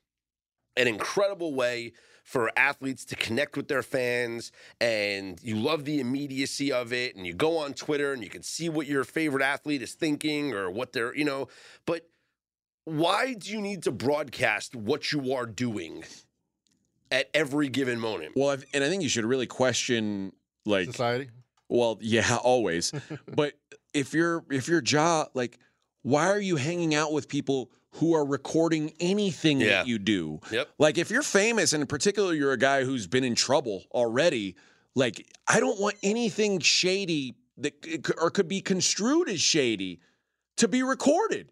an 0.76 0.88
incredible 0.88 1.54
way 1.54 1.92
for 2.24 2.50
athletes 2.56 3.04
to 3.04 3.16
connect 3.16 3.56
with 3.56 3.66
their 3.66 3.82
fans 3.82 4.52
and 4.80 5.40
you 5.42 5.56
love 5.56 5.84
the 5.84 5.98
immediacy 5.98 6.70
of 6.70 6.92
it 6.92 7.16
and 7.16 7.26
you 7.26 7.34
go 7.34 7.58
on 7.58 7.74
Twitter 7.74 8.12
and 8.12 8.22
you 8.22 8.30
can 8.30 8.42
see 8.42 8.68
what 8.68 8.86
your 8.86 9.02
favorite 9.02 9.42
athlete 9.42 9.82
is 9.82 9.94
thinking 9.94 10.52
or 10.54 10.70
what 10.70 10.92
they're, 10.92 11.14
you 11.16 11.24
know, 11.24 11.48
but 11.86 12.08
why 12.84 13.34
do 13.34 13.50
you 13.50 13.60
need 13.60 13.82
to 13.82 13.90
broadcast 13.90 14.76
what 14.76 15.12
you 15.12 15.32
are 15.34 15.46
doing 15.46 16.04
at 17.10 17.28
every 17.34 17.68
given 17.68 17.98
moment? 17.98 18.32
Well, 18.36 18.50
I've, 18.50 18.64
and 18.72 18.82
I 18.84 18.88
think 18.88 19.02
you 19.02 19.08
should 19.08 19.24
really 19.24 19.46
question, 19.46 20.32
like, 20.66 20.86
Society. 20.86 21.30
well, 21.68 21.98
yeah, 22.00 22.36
always. 22.42 22.92
but 23.34 23.54
if 23.94 24.14
you're 24.14 24.44
if 24.50 24.68
your 24.68 24.80
job, 24.80 25.30
like, 25.34 25.58
why 26.02 26.26
are 26.28 26.40
you 26.40 26.56
hanging 26.56 26.94
out 26.94 27.12
with 27.12 27.28
people 27.28 27.70
who 27.94 28.14
are 28.14 28.24
recording 28.24 28.92
anything 29.00 29.60
Yeah. 29.60 29.68
that 29.68 29.86
you 29.88 29.98
do? 29.98 30.40
Yep. 30.50 30.68
Like, 30.78 30.96
if 30.98 31.10
you're 31.10 31.22
famous, 31.22 31.72
and 31.72 31.80
in 31.80 31.86
particular, 31.86 32.32
you're 32.34 32.52
a 32.52 32.56
guy 32.58 32.84
who's 32.84 33.06
been 33.06 33.24
in 33.24 33.34
trouble 33.34 33.84
already. 33.92 34.56
Like, 34.94 35.26
I 35.48 35.60
don't 35.60 35.80
want 35.80 35.96
anything 36.02 36.60
shady 36.60 37.36
that 37.58 37.74
or 38.18 38.30
could 38.30 38.48
be 38.48 38.60
construed 38.60 39.28
as 39.28 39.40
shady 39.40 40.00
to 40.56 40.66
be 40.68 40.82
recorded. 40.82 41.50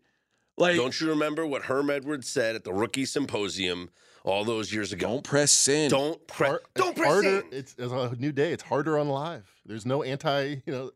Like, 0.56 0.76
Don't 0.76 1.00
you 1.00 1.08
remember 1.10 1.46
what 1.46 1.62
Herm 1.62 1.88
Edwards 1.90 2.28
said 2.28 2.56
at 2.56 2.64
the 2.64 2.72
rookie 2.72 3.04
symposium 3.04 3.90
all 4.28 4.44
those 4.44 4.72
years 4.72 4.92
ago? 4.92 5.08
don't 5.08 5.24
press 5.24 5.50
sin. 5.50 5.90
Don't 5.90 6.24
press. 6.26 6.58
Don't 6.74 6.96
press 6.96 7.08
harder. 7.08 7.38
in. 7.40 7.44
It's, 7.50 7.74
it's 7.78 7.92
a 7.92 8.14
new 8.18 8.32
day. 8.32 8.52
It's 8.52 8.62
harder 8.62 8.98
on 8.98 9.08
live. 9.08 9.50
There's 9.66 9.86
no 9.86 10.02
anti. 10.02 10.56
You 10.66 10.72
know, 10.72 10.90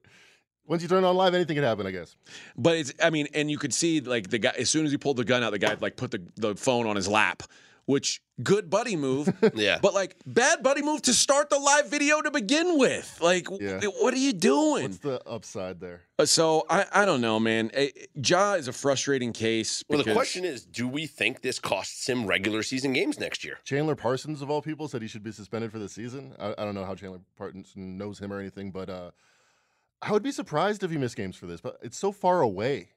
once 0.67 0.83
you 0.83 0.89
turn 0.89 1.05
on 1.05 1.17
live, 1.17 1.35
anything 1.35 1.57
can 1.57 1.65
happen. 1.65 1.87
I 1.87 1.91
guess. 1.91 2.17
But 2.57 2.77
it's, 2.77 2.93
I 3.03 3.11
mean, 3.11 3.29
and 3.35 3.51
you 3.51 3.59
could 3.59 3.75
see 3.75 4.01
like 4.01 4.31
the 4.31 4.39
guy 4.39 4.53
as 4.59 4.71
soon 4.71 4.85
as 4.85 4.93
he 4.93 4.99
pulled 4.99 5.17
the 5.17 5.25
gun 5.25 5.43
out, 5.43 5.51
the 5.51 5.59
guy 5.59 5.77
like 5.81 5.97
put 5.97 6.11
the, 6.11 6.23
the 6.37 6.55
phone 6.55 6.87
on 6.87 6.97
his 6.97 7.09
lap, 7.09 7.43
which 7.87 8.23
good 8.43 8.71
buddy 8.71 8.97
move. 8.97 9.29
Yeah. 9.55 9.79
But 9.83 9.93
like 9.95 10.17
bad 10.27 10.63
buddy 10.63 10.83
move 10.83 11.03
to 11.03 11.13
start 11.13 11.51
the 11.51 11.59
live 11.59 11.89
video 11.91 12.21
to 12.23 12.31
begin 12.31 12.79
with. 12.79 13.19
Like, 13.21 13.47
Yeah. 13.61 13.79
w- 13.81 13.93
what 14.03 14.15
are 14.15 14.19
you 14.19 14.33
doing? 14.33 14.85
What's 14.85 14.99
the 14.99 15.21
upside 15.27 15.81
there? 15.81 16.03
Uh, 16.19 16.25
so 16.27 16.65
I, 16.71 16.87
I 16.93 17.05
don't 17.05 17.21
know, 17.21 17.39
man. 17.41 17.71
Ja 18.15 18.55
is 18.55 18.69
a 18.69 18.73
frustrating 18.73 19.33
case. 19.33 19.85
Well, 19.89 20.03
the 20.03 20.13
question 20.13 20.45
is, 20.45 20.65
do 20.65 20.87
we 20.89 21.07
think 21.07 21.43
this 21.43 21.59
costs 21.59 22.09
him 22.09 22.27
regular 22.27 22.63
season 22.63 22.93
games 22.93 23.19
next 23.21 23.45
year? 23.45 23.59
Chandler 23.65 23.95
Parsons 23.97 24.43
of 24.43 24.51
all 24.51 24.63
people 24.63 24.89
said 24.89 25.03
he 25.03 25.09
should 25.09 25.23
be 25.25 25.33
suspended 25.33 25.71
for 25.73 25.79
the 25.79 25.89
season. 25.89 26.35
I, 26.39 26.53
I 26.53 26.65
don't 26.65 26.75
know 26.75 26.85
how 26.85 26.95
Chandler 26.95 27.21
Parsons 27.37 27.73
knows 27.77 28.19
him 28.19 28.33
or 28.33 28.39
anything, 28.41 28.71
but 28.71 28.89
uh, 28.89 29.11
I 30.01 30.13
would 30.13 30.23
be 30.23 30.33
surprised 30.33 30.83
if 30.83 30.91
he 30.91 30.97
missed 30.99 31.17
games 31.17 31.37
for 31.37 31.47
this. 31.47 31.61
But 31.61 31.79
it's 31.83 31.99
so 31.99 32.11
far 32.13 32.41
away. 32.41 32.89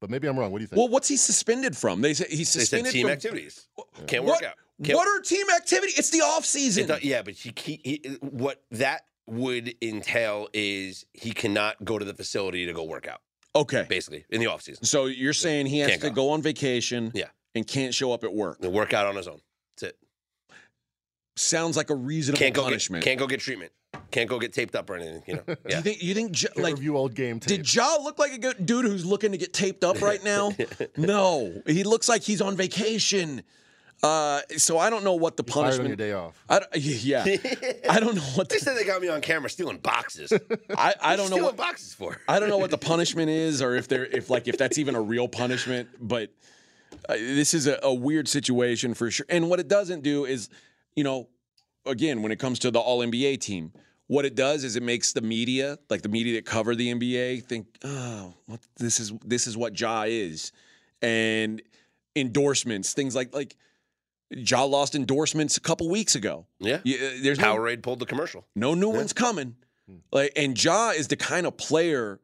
But 0.00 0.10
maybe 0.10 0.28
I'm 0.28 0.38
wrong. 0.38 0.52
What 0.52 0.58
do 0.58 0.62
you 0.62 0.68
think? 0.68 0.78
Well, 0.78 0.88
what's 0.88 1.08
he 1.08 1.16
suspended 1.16 1.76
from? 1.76 2.00
They 2.02 2.12
say 2.14 2.26
he's 2.28 2.52
They 2.52 2.60
said 2.60 2.60
suspended 2.60 2.92
team 2.92 3.06
from 3.06 3.12
activities 3.12 3.68
can't 4.06 4.24
What, 4.24 4.42
work 4.42 4.50
out. 4.50 4.56
Can't- 4.84 4.96
what 4.96 5.08
are 5.08 5.20
team 5.22 5.46
activity? 5.56 5.92
It's 5.96 6.10
the 6.10 6.20
off 6.20 6.44
season. 6.44 6.86
do- 6.86 6.98
yeah, 7.02 7.22
but 7.22 7.34
he, 7.34 7.52
he, 7.56 7.80
he 7.82 8.16
what 8.20 8.62
that 8.72 9.06
would 9.26 9.74
entail 9.82 10.48
is 10.52 11.06
he 11.14 11.32
cannot 11.32 11.82
go 11.84 11.98
to 11.98 12.04
the 12.04 12.12
facility 12.14 12.66
to 12.66 12.72
go 12.74 12.84
work 12.84 13.08
out, 13.08 13.22
Okay. 13.56 13.86
basically 13.88 14.24
in 14.30 14.38
the 14.40 14.46
off 14.48 14.62
season. 14.62 14.84
So 14.84 15.06
you're 15.06 15.32
saying 15.32 15.66
he 15.66 15.78
has 15.80 15.90
Can't 15.90 16.02
to 16.02 16.08
go. 16.10 16.14
go 16.14 16.30
on 16.30 16.42
vacation 16.42 17.10
Yeah. 17.14 17.28
and 17.54 17.66
can't 17.66 17.94
show 17.94 18.12
up 18.12 18.22
at 18.22 18.32
work. 18.34 18.58
He'll 18.60 18.70
work 18.70 18.92
out 18.92 19.06
on 19.06 19.16
his 19.16 19.26
own. 19.26 19.40
That's 19.80 19.94
it. 19.94 19.98
Sounds 21.36 21.76
like 21.76 21.90
a 21.90 21.94
reasonable 21.94 22.38
Can't 22.38 22.54
go 22.54 22.62
punishment. 22.64 23.02
get 23.04 23.10
can't 23.10 23.18
go 23.18 23.26
get 23.26 23.40
treatment. 23.40 23.72
Can't 24.10 24.28
go 24.28 24.38
get 24.38 24.52
taped 24.52 24.74
up 24.74 24.88
or 24.90 24.96
anything. 24.96 25.22
You 25.26 25.34
know. 25.34 25.42
Do 25.46 25.56
Yeah. 25.68 25.76
you 25.76 25.82
think 25.82 26.02
you 26.02 26.14
think 26.14 26.42
Ja- 26.42 26.48
like 26.56 26.74
review 26.74 26.96
old 26.96 27.14
game 27.14 27.40
tape. 27.40 27.48
did 27.58 27.74
Ja 27.74 27.96
look 28.02 28.18
like 28.18 28.32
a 28.32 28.38
good 28.38 28.64
dude 28.66 28.84
who's 28.84 29.04
looking 29.04 29.32
to 29.32 29.38
get 29.38 29.52
taped 29.52 29.84
up 29.84 30.00
right 30.02 30.22
now? 30.24 30.52
no, 30.96 31.62
he 31.66 31.84
looks 31.84 32.08
like 32.08 32.22
he's 32.22 32.40
on 32.40 32.56
vacation. 32.56 33.42
Uh, 34.02 34.42
so 34.58 34.78
I 34.78 34.90
don't 34.90 35.04
know 35.04 35.14
what 35.14 35.38
the 35.38 35.42
Fired 35.42 35.56
on 35.56 35.64
your 35.64 35.72
punishment. 35.78 35.98
day 35.98 36.12
off. 36.12 36.44
I 36.50 36.58
don't- 36.58 36.76
yeah, 36.76 37.24
I 37.88 37.98
don't 37.98 38.14
know 38.14 38.20
what 38.34 38.48
They 38.50 38.56
the, 38.58 38.60
said 38.64 38.76
they 38.76 38.84
got 38.84 39.00
me 39.00 39.08
on 39.08 39.22
camera 39.22 39.48
stealing 39.48 39.78
boxes. 39.78 40.32
I, 40.76 40.94
I 41.00 41.16
don't 41.16 41.30
know 41.30 41.36
stealing 41.36 41.42
what 41.44 41.56
boxes 41.56 41.94
for. 41.94 42.20
I 42.28 42.38
don't 42.38 42.50
know 42.50 42.58
what 42.58 42.70
the 42.70 42.76
punishment 42.78 43.30
is, 43.30 43.62
or 43.62 43.74
if 43.74 43.88
they're 43.88 44.04
if 44.04 44.28
like 44.28 44.48
if 44.48 44.58
that's 44.58 44.76
even 44.76 44.94
a 44.96 45.00
real 45.00 45.28
punishment. 45.28 45.88
But 45.98 46.30
uh, 47.08 47.14
this 47.14 47.54
is 47.54 47.66
a, 47.66 47.78
a 47.82 47.92
weird 47.94 48.28
situation 48.28 48.92
for 48.92 49.10
sure. 49.10 49.26
And 49.30 49.48
what 49.48 49.60
it 49.60 49.68
doesn't 49.68 50.02
do 50.02 50.26
is, 50.26 50.50
you 50.94 51.02
know, 51.02 51.28
again, 51.86 52.20
when 52.20 52.32
it 52.32 52.38
comes 52.38 52.58
to 52.60 52.70
the 52.70 52.78
All 52.78 52.98
NBA 53.00 53.40
team, 53.40 53.72
what 54.08 54.24
it 54.24 54.34
does 54.34 54.64
is 54.64 54.76
it 54.76 54.82
makes 54.82 55.12
the 55.12 55.20
media, 55.20 55.78
like 55.90 56.02
the 56.02 56.08
media 56.08 56.34
that 56.34 56.44
cover 56.44 56.74
the 56.74 56.92
NBA, 56.92 57.44
think, 57.44 57.66
oh, 57.84 58.34
what 58.46 58.60
this 58.76 59.00
is 59.00 59.12
this 59.24 59.46
is 59.46 59.56
what 59.56 59.78
Ja 59.78 60.04
is, 60.06 60.52
and 61.02 61.60
endorsements, 62.14 62.92
things 62.92 63.14
like 63.14 63.34
like 63.34 63.56
Ja 64.30 64.64
lost 64.64 64.94
endorsements 64.94 65.56
a 65.56 65.60
couple 65.60 65.88
weeks 65.88 66.14
ago. 66.14 66.46
Yeah. 66.58 66.80
Yeah, 66.84 66.96
uh, 66.96 67.10
there's 67.20 67.38
no 67.38 67.56
Powerade 67.56 67.82
pulled 67.82 67.98
the 68.00 68.06
commercial. 68.06 68.44
no 68.54 68.74
new 68.74 68.90
one's 68.90 69.12
coming. 69.12 69.56
Hmm. 69.88 69.96
Like, 70.12 70.32
and 70.36 70.62
Ja 70.62 70.90
is 70.90 71.08
the 71.08 71.16
kind 71.16 71.46
of 71.46 71.56
player. 71.56 72.20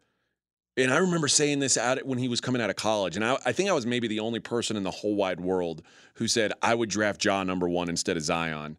And 0.76 0.90
I 0.90 0.98
remember 0.98 1.28
saying 1.28 1.58
this 1.58 1.76
out 1.76 2.04
when 2.06 2.18
he 2.18 2.28
was 2.28 2.40
coming 2.40 2.62
out 2.62 2.70
of 2.70 2.76
college, 2.76 3.14
and 3.14 3.22
I, 3.22 3.36
I 3.44 3.52
think 3.52 3.68
I 3.68 3.74
was 3.74 3.84
maybe 3.84 4.08
the 4.08 4.20
only 4.20 4.40
person 4.40 4.74
in 4.74 4.84
the 4.84 4.90
whole 4.90 5.14
wide 5.14 5.38
world 5.38 5.82
who 6.14 6.26
said 6.26 6.52
I 6.62 6.74
would 6.74 6.88
draft 6.88 7.22
Ja 7.22 7.42
number 7.44 7.68
one 7.68 7.90
instead 7.90 8.16
of 8.16 8.22
Zion. 8.22 8.78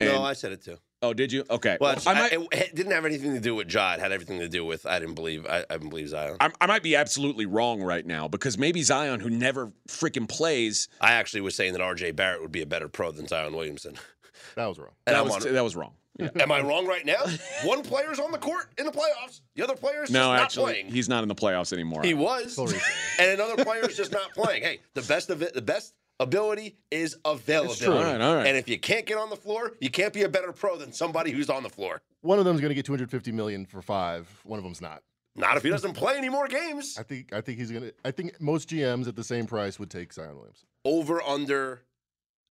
And, 0.00 0.12
no, 0.12 0.22
I 0.22 0.32
said 0.32 0.52
it 0.52 0.64
too. 0.64 0.78
Oh, 1.02 1.12
did 1.14 1.32
you? 1.32 1.44
Okay. 1.50 1.76
Well, 1.80 1.94
Well, 2.04 2.16
I 2.16 2.20
might, 2.20 2.32
I- 2.32 2.46
it 2.56 2.74
didn't 2.74 2.92
have 2.92 3.04
anything 3.04 3.34
to 3.34 3.40
do 3.40 3.54
with 3.54 3.72
Ja. 3.72 3.94
It 3.94 4.00
had 4.00 4.12
everything 4.12 4.38
to 4.40 4.48
do 4.48 4.64
with 4.64 4.86
I 4.86 4.98
didn't 4.98 5.14
believe 5.14 5.46
I, 5.46 5.64
I 5.68 5.74
didn't 5.74 5.90
believe 5.90 6.08
Zion. 6.08 6.36
I, 6.40 6.50
I 6.60 6.66
might 6.66 6.82
be 6.82 6.96
absolutely 6.96 7.46
wrong 7.46 7.82
right 7.82 8.04
now 8.06 8.28
because 8.28 8.58
maybe 8.58 8.82
Zion, 8.82 9.20
who 9.20 9.30
never 9.30 9.72
freaking 9.88 10.28
plays, 10.28 10.88
I 11.00 11.12
actually 11.12 11.40
was 11.42 11.54
saying 11.54 11.72
that 11.72 11.80
R.J. 11.80 12.12
Barrett 12.12 12.40
would 12.42 12.52
be 12.52 12.62
a 12.62 12.66
better 12.66 12.88
pro 12.88 13.10
than 13.12 13.26
Zion 13.26 13.54
Williamson. 13.54 13.96
That 14.56 14.66
was 14.66 14.78
wrong. 14.78 14.90
And 15.06 15.14
that 15.14 15.20
I'm 15.20 15.26
was 15.26 15.46
on- 15.46 15.52
that 15.54 15.62
was 15.62 15.76
wrong. 15.76 15.92
Am 16.40 16.50
I 16.50 16.60
wrong 16.60 16.86
right 16.86 17.06
now? 17.06 17.22
One 17.64 17.82
player's 17.82 18.18
on 18.18 18.32
the 18.32 18.38
court 18.38 18.66
in 18.78 18.84
the 18.84 18.90
playoffs. 18.90 19.42
The 19.54 19.62
other 19.62 19.76
player's 19.76 20.10
No, 20.10 20.18
just 20.18 20.28
not 20.28 20.40
actually, 20.40 20.72
playing. 20.72 20.86
he's 20.90 21.08
not 21.08 21.22
in 21.22 21.28
the 21.28 21.34
playoffs 21.36 21.72
anymore. 21.72 22.02
He 22.02 22.14
was, 22.14 22.52
Still 22.52 22.68
and 23.20 23.30
another 23.40 23.62
player's 23.64 23.96
just 23.96 24.10
not 24.12 24.32
playing. 24.34 24.62
Hey, 24.62 24.80
the 24.94 25.02
best 25.02 25.30
of 25.30 25.40
it, 25.42 25.54
the 25.54 25.62
best 25.62 25.94
ability 26.20 26.76
is 26.92 27.16
availability. 27.24 27.86
All 27.86 27.94
right, 27.94 28.20
all 28.20 28.36
right. 28.36 28.46
And 28.46 28.56
if 28.56 28.68
you 28.68 28.78
can't 28.78 29.04
get 29.06 29.18
on 29.18 29.30
the 29.30 29.36
floor, 29.36 29.72
you 29.80 29.90
can't 29.90 30.12
be 30.12 30.22
a 30.22 30.28
better 30.28 30.52
pro 30.52 30.76
than 30.76 30.92
somebody 30.92 31.32
who's 31.32 31.50
on 31.50 31.64
the 31.64 31.68
floor. 31.68 32.00
One 32.20 32.38
of 32.38 32.44
them's 32.44 32.60
going 32.60 32.68
to 32.70 32.74
get 32.76 32.84
250 32.84 33.32
million 33.32 33.66
for 33.66 33.82
five. 33.82 34.28
One 34.44 34.58
of 34.58 34.64
them's 34.64 34.80
not. 34.80 35.02
Not 35.34 35.56
if 35.56 35.62
he 35.62 35.70
doesn't 35.70 35.94
play 35.94 36.16
any 36.16 36.28
more 36.28 36.46
games. 36.46 36.96
I 36.98 37.02
think. 37.02 37.32
I 37.32 37.40
think 37.40 37.58
he's 37.58 37.70
going 37.70 37.84
to. 37.84 37.92
I 38.04 38.10
think 38.10 38.40
most 38.40 38.68
GMs 38.68 39.08
at 39.08 39.16
the 39.16 39.24
same 39.24 39.46
price 39.46 39.78
would 39.78 39.90
take 39.90 40.12
Zion 40.12 40.36
Williams. 40.36 40.64
Over 40.84 41.22
under. 41.22 41.82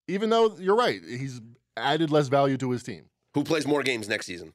Even 0.07 0.29
though 0.29 0.55
you're 0.57 0.75
right, 0.75 0.99
he's 1.07 1.39
added 1.77 2.09
less 2.09 2.27
value 2.29 2.57
to 2.57 2.71
his 2.71 2.81
team. 2.83 3.05
Who 3.35 3.43
plays 3.43 3.67
more 3.67 3.83
games 3.83 4.09
next 4.09 4.25
season? 4.25 4.53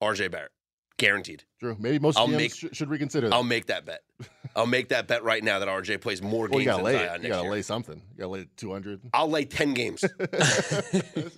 R.J. 0.00 0.28
Barrett, 0.28 0.50
guaranteed. 0.98 1.44
True. 1.60 1.76
Maybe 1.78 1.98
most 2.00 2.18
I'll 2.18 2.26
GMs 2.28 2.36
make- 2.36 2.54
sh- 2.54 2.64
should 2.72 2.90
reconsider 2.90 3.28
that. 3.28 3.34
I'll 3.34 3.44
make 3.44 3.66
that 3.66 3.84
bet. 3.86 4.02
I'll 4.56 4.66
make 4.66 4.88
that 4.88 5.06
bet 5.06 5.22
right 5.22 5.44
now 5.44 5.58
that 5.58 5.68
R.J. 5.68 5.98
plays 5.98 6.22
more 6.22 6.48
well, 6.48 6.58
games 6.58 6.60
you 6.60 6.66
got 6.66 6.76
to 6.78 6.82
than 6.84 6.92
lay 6.92 6.98
Zion 7.06 7.20
it. 7.20 7.22
You 7.24 7.28
got 7.28 7.36
to 7.36 7.42
year. 7.42 7.52
lay 7.52 7.62
something. 7.62 8.02
You 8.14 8.18
got 8.18 8.24
to 8.24 8.28
lay 8.28 8.46
200. 8.56 9.00
I'll 9.12 9.28
lay 9.30 9.44
10 9.44 9.74
games. 9.74 10.02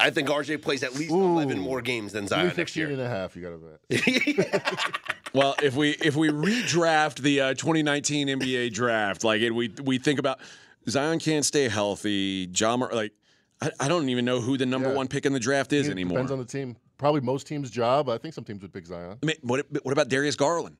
I 0.00 0.10
think 0.10 0.28
RJ 0.28 0.62
plays 0.62 0.82
at 0.82 0.94
least 0.94 1.10
11 1.10 1.58
more 1.58 1.80
games 1.82 2.12
than 2.12 2.26
Zion 2.28 2.46
next 2.56 2.72
315 2.74 2.80
year. 2.80 2.90
and 2.92 3.00
a 3.02 3.08
half. 3.08 3.34
You 3.36 3.42
got 3.42 3.50
to 3.50 4.62
bet. 4.70 5.04
Well, 5.34 5.54
if 5.62 5.76
we 5.76 5.90
if 5.90 6.16
we 6.16 6.30
redraft 6.30 7.16
the 7.16 7.40
uh, 7.42 7.54
2019 7.54 8.28
NBA 8.28 8.72
draft, 8.72 9.24
like 9.24 9.42
it, 9.42 9.50
we 9.50 9.68
we 9.82 9.98
think 9.98 10.18
about 10.18 10.40
Zion 10.88 11.18
can't 11.18 11.44
stay 11.44 11.68
healthy. 11.68 12.46
John, 12.46 12.80
like 12.80 13.12
I, 13.60 13.70
I 13.78 13.88
don't 13.88 14.08
even 14.08 14.24
know 14.24 14.40
who 14.40 14.56
the 14.56 14.64
number 14.64 14.88
Yeah. 14.88 14.94
one 14.96 15.06
pick 15.06 15.26
in 15.26 15.34
the 15.34 15.38
draft 15.40 15.74
is 15.74 15.86
It 15.88 15.90
anymore. 15.92 16.16
Depends 16.18 16.32
on 16.32 16.38
the 16.38 16.46
team. 16.46 16.76
Probably 16.96 17.20
most 17.20 17.46
teams' 17.46 17.70
job. 17.70 18.08
I 18.08 18.16
think 18.16 18.32
some 18.32 18.42
teams 18.44 18.62
would 18.62 18.72
pick 18.72 18.86
Zion. 18.86 19.18
I 19.22 19.26
mean, 19.26 19.36
what 19.42 19.66
what 19.82 19.92
about 19.92 20.08
Darius 20.08 20.34
Garland? 20.34 20.78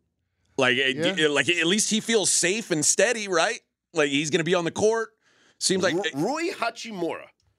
Like 0.59 0.77
Yeah. 0.77 0.85
it- 1.17 1.31
like 1.31 1.49
at 1.49 1.67
least 1.67 1.89
he 1.91 2.01
feels 2.01 2.31
safe 2.31 2.71
and 2.71 2.85
steady, 2.85 3.29
right? 3.29 3.61
Like 3.95 4.11
he's 4.11 4.29
going 4.31 4.41
to 4.41 4.45
be 4.45 4.55
on 4.55 4.65
the 4.65 4.71
court. 4.71 5.11
Seems 5.61 5.83
like 5.83 5.95
Ru- 5.95 6.03
Rui 6.15 6.51
Hachimura 6.53 7.25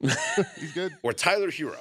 He's 0.58 0.72
good. 0.72 0.92
or 1.02 1.12
Tyler 1.12 1.50
Herro. 1.50 1.76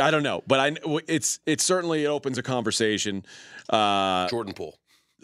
I 0.00 0.10
don't 0.10 0.22
know, 0.22 0.42
but 0.46 0.60
I 0.60 0.76
it's 1.08 1.38
it's 1.46 1.64
certainly 1.64 2.04
it 2.04 2.08
opens 2.08 2.36
a 2.38 2.42
conversation. 2.42 3.24
Uh, 3.68 4.28
Jordan 4.28 4.52
Poole. 4.54 4.76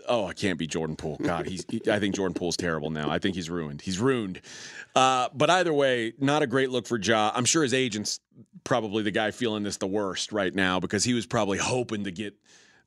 Oh, 0.09 0.25
I 0.27 0.33
can't 0.35 0.59
be 0.59 0.67
Jordan 0.67 0.95
Poole. 0.97 1.19
God, 1.21 1.47
he's. 1.47 1.65
He, 1.69 1.81
I 1.91 1.99
think 1.99 2.15
Jordan 2.15 2.35
Poole's 2.35 2.57
terrible 2.57 2.91
now. 2.91 3.11
I 3.11 3.19
think 3.19 3.35
he's 3.35 3.51
ruined. 3.51 3.81
He's 3.83 3.99
ruined. 3.99 4.41
Uh, 4.95 5.29
but 5.35 5.51
either 5.51 5.73
way, 5.75 6.13
not 6.19 6.43
a 6.43 6.47
great 6.47 6.71
look 6.71 6.87
for 6.87 6.99
Ja. 6.99 7.33
I'm 7.35 7.45
sure 7.45 7.63
his 7.65 7.75
agent's 7.75 8.21
probably 8.65 9.03
the 9.03 9.11
guy 9.11 9.31
feeling 9.33 9.63
this 9.65 9.77
the 9.79 9.87
worst 9.87 10.33
right 10.33 10.55
now 10.55 10.79
because 10.81 11.03
he 11.05 11.13
was 11.13 11.27
probably 11.27 11.59
hoping 11.59 12.05
to 12.05 12.11
get, 12.13 12.35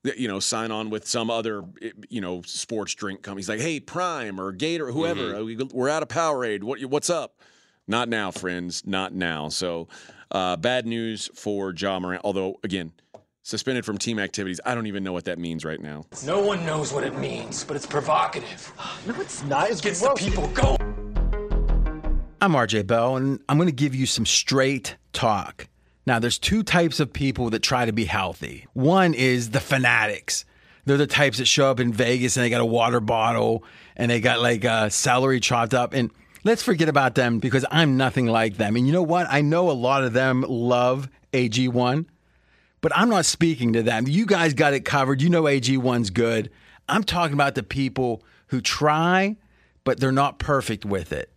you 0.03 0.27
know, 0.27 0.39
sign 0.39 0.71
on 0.71 0.89
with 0.89 1.07
some 1.07 1.29
other, 1.29 1.63
you 2.09 2.21
know, 2.21 2.41
sports 2.43 2.95
drink 2.95 3.21
company. 3.21 3.39
He's 3.41 3.49
like, 3.49 3.59
hey, 3.59 3.79
Prime 3.79 4.39
or 4.39 4.51
Gator, 4.51 4.87
or 4.87 4.91
whoever, 4.91 5.43
we- 5.43 5.55
we're 5.73 5.89
out 5.89 6.03
of 6.03 6.09
Powerade. 6.09 6.63
What, 6.63 6.79
what's 6.85 7.09
up? 7.09 7.35
Not 7.87 8.07
now, 8.07 8.31
friends. 8.31 8.85
Not 8.85 9.13
now. 9.13 9.49
So, 9.49 9.87
uh, 10.31 10.55
bad 10.55 10.85
news 10.85 11.29
for 11.33 11.73
Ja 11.75 11.99
Morant. 11.99 12.21
Although, 12.23 12.59
again, 12.63 12.91
suspended 13.41 13.83
from 13.83 13.97
team 13.97 14.19
activities. 14.19 14.61
I 14.63 14.75
don't 14.75 14.85
even 14.87 15.03
know 15.03 15.11
what 15.11 15.25
that 15.25 15.39
means 15.39 15.65
right 15.65 15.79
now. 15.81 16.05
No 16.23 16.39
one 16.41 16.65
knows 16.65 16.93
what 16.93 17.03
it 17.03 17.17
means, 17.17 17.63
but 17.63 17.75
it's 17.75 17.87
provocative. 17.87 18.71
No, 19.07 19.19
it's 19.19 19.43
not. 19.45 19.69
It's 19.71 19.81
Gets 19.81 20.01
the 20.01 20.13
people 20.15 20.47
going. 20.49 20.77
I'm 22.41 22.53
RJ 22.53 22.85
Bell, 22.87 23.15
and 23.17 23.39
I'm 23.49 23.57
going 23.57 23.67
to 23.69 23.75
give 23.75 23.95
you 23.95 24.05
some 24.05 24.25
straight 24.25 24.95
talk. 25.13 25.67
Now, 26.09 26.17
there's 26.17 26.39
two 26.39 26.63
types 26.63 26.99
of 26.99 27.13
people 27.13 27.51
that 27.51 27.59
try 27.59 27.85
to 27.85 27.91
be 27.91 28.05
healthy. 28.05 28.65
One 28.73 29.13
is 29.13 29.51
the 29.51 29.59
fanatics. 29.59 30.43
They're 30.85 30.97
the 30.97 31.05
types 31.05 31.37
that 31.37 31.45
show 31.45 31.69
up 31.69 31.79
in 31.79 31.93
Vegas 31.93 32.35
and 32.35 32.43
they 32.43 32.49
got 32.49 32.61
a 32.61 32.65
water 32.65 32.99
bottle 32.99 33.63
and 33.95 34.09
they 34.09 34.19
got 34.19 34.41
like 34.41 34.65
uh, 34.65 34.89
celery 34.89 35.39
chopped 35.39 35.75
up. 35.75 35.93
And 35.93 36.09
let's 36.43 36.63
forget 36.63 36.89
about 36.89 37.13
them 37.13 37.37
because 37.37 37.63
I'm 37.69 37.95
nothing 37.95 38.25
like 38.25 38.57
them. 38.57 38.75
And 38.75 38.87
you 38.87 38.91
know 38.91 39.03
what? 39.03 39.27
I 39.29 39.41
know 39.41 39.69
a 39.69 39.73
lot 39.73 40.03
of 40.03 40.13
them 40.13 40.43
love 40.49 41.09
AG1, 41.31 42.07
but 42.81 42.91
I'm 42.95 43.09
not 43.09 43.27
speaking 43.27 43.73
to 43.73 43.83
them. 43.83 44.07
You 44.07 44.25
guys 44.25 44.55
got 44.55 44.73
it 44.73 44.85
covered. 44.85 45.21
You 45.21 45.29
know 45.29 45.43
AG1's 45.43 46.09
good. 46.09 46.49
I'm 46.87 47.03
talking 47.03 47.35
about 47.35 47.53
the 47.53 47.61
people 47.61 48.23
who 48.47 48.61
try, 48.61 49.37
but 49.83 49.99
they're 49.99 50.11
not 50.11 50.39
perfect 50.39 50.85
with 50.85 51.13
it. 51.13 51.31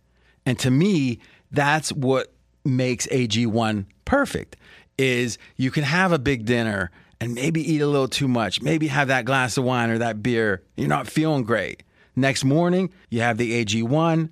And 0.47 0.57
to 0.57 0.71
me, 0.71 1.19
that's 1.51 1.91
what 1.91 2.33
makes 2.65 3.05
AG1 3.05 3.85
perfect 4.05 4.55
is 4.97 5.37
you 5.57 5.71
can 5.71 5.83
have 5.83 6.11
a 6.11 6.19
big 6.19 6.45
dinner 6.45 6.91
and 7.19 7.33
maybe 7.33 7.61
eat 7.71 7.81
a 7.81 7.87
little 7.87 8.07
too 8.07 8.27
much, 8.27 8.61
maybe 8.61 8.87
have 8.87 9.07
that 9.07 9.25
glass 9.25 9.57
of 9.57 9.63
wine 9.63 9.89
or 9.89 9.97
that 9.97 10.21
beer. 10.21 10.61
You're 10.75 10.87
not 10.87 11.07
feeling 11.07 11.43
great. 11.43 11.83
Next 12.15 12.43
morning, 12.43 12.91
you 13.09 13.21
have 13.21 13.37
the 13.37 13.63
AG1 13.63 14.29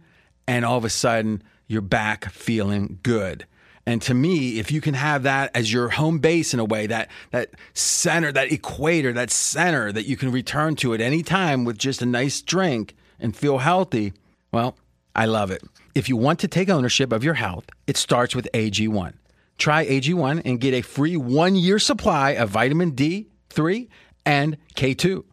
and 0.47 0.65
all 0.65 0.77
of 0.77 0.85
a 0.85 0.89
sudden 0.89 1.41
you're 1.67 1.81
back 1.81 2.29
feeling 2.31 2.99
good. 3.01 3.45
And 3.85 4.01
to 4.03 4.13
me, 4.13 4.59
if 4.59 4.71
you 4.71 4.81
can 4.81 4.93
have 4.93 5.23
that 5.23 5.51
as 5.55 5.73
your 5.73 5.89
home 5.89 6.19
base 6.19 6.53
in 6.53 6.59
a 6.59 6.65
way, 6.65 6.85
that 6.87 7.09
that 7.31 7.49
center, 7.73 8.31
that 8.31 8.51
equator, 8.51 9.11
that 9.13 9.31
center 9.31 9.91
that 9.91 10.05
you 10.05 10.17
can 10.17 10.31
return 10.31 10.75
to 10.77 10.93
at 10.93 11.01
any 11.01 11.23
time 11.23 11.65
with 11.65 11.77
just 11.77 12.01
a 12.01 12.05
nice 12.05 12.41
drink 12.41 12.95
and 13.19 13.35
feel 13.35 13.57
healthy, 13.59 14.13
well, 14.51 14.75
I 15.15 15.25
love 15.25 15.49
it. 15.49 15.63
If 15.95 16.09
you 16.09 16.15
want 16.15 16.39
to 16.39 16.47
take 16.47 16.69
ownership 16.69 17.11
of 17.11 17.23
your 17.23 17.33
health, 17.33 17.65
it 17.87 17.97
starts 17.97 18.35
with 18.35 18.47
AG1. 18.53 19.13
Try 19.61 19.85
AG1 19.85 20.41
and 20.43 20.59
get 20.59 20.73
a 20.73 20.81
free 20.81 21.15
one 21.15 21.55
year 21.55 21.77
supply 21.77 22.31
of 22.31 22.49
vitamin 22.49 22.93
D3 22.93 23.89
and 24.25 24.57
K2, 24.75 25.23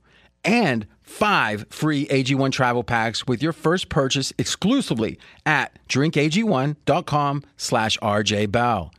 and 0.45 0.87
five 1.01 1.65
free 1.71 2.05
AG1 2.09 2.53
travel 2.53 2.85
packs 2.85 3.27
with 3.27 3.43
your 3.43 3.55
first 3.55 3.89
purchase 3.89 4.35
exclusively 4.37 5.19
at 5.47 5.79
drinkag1.com 5.89 7.43
slash 7.57 7.97
rjbell. 8.01 8.91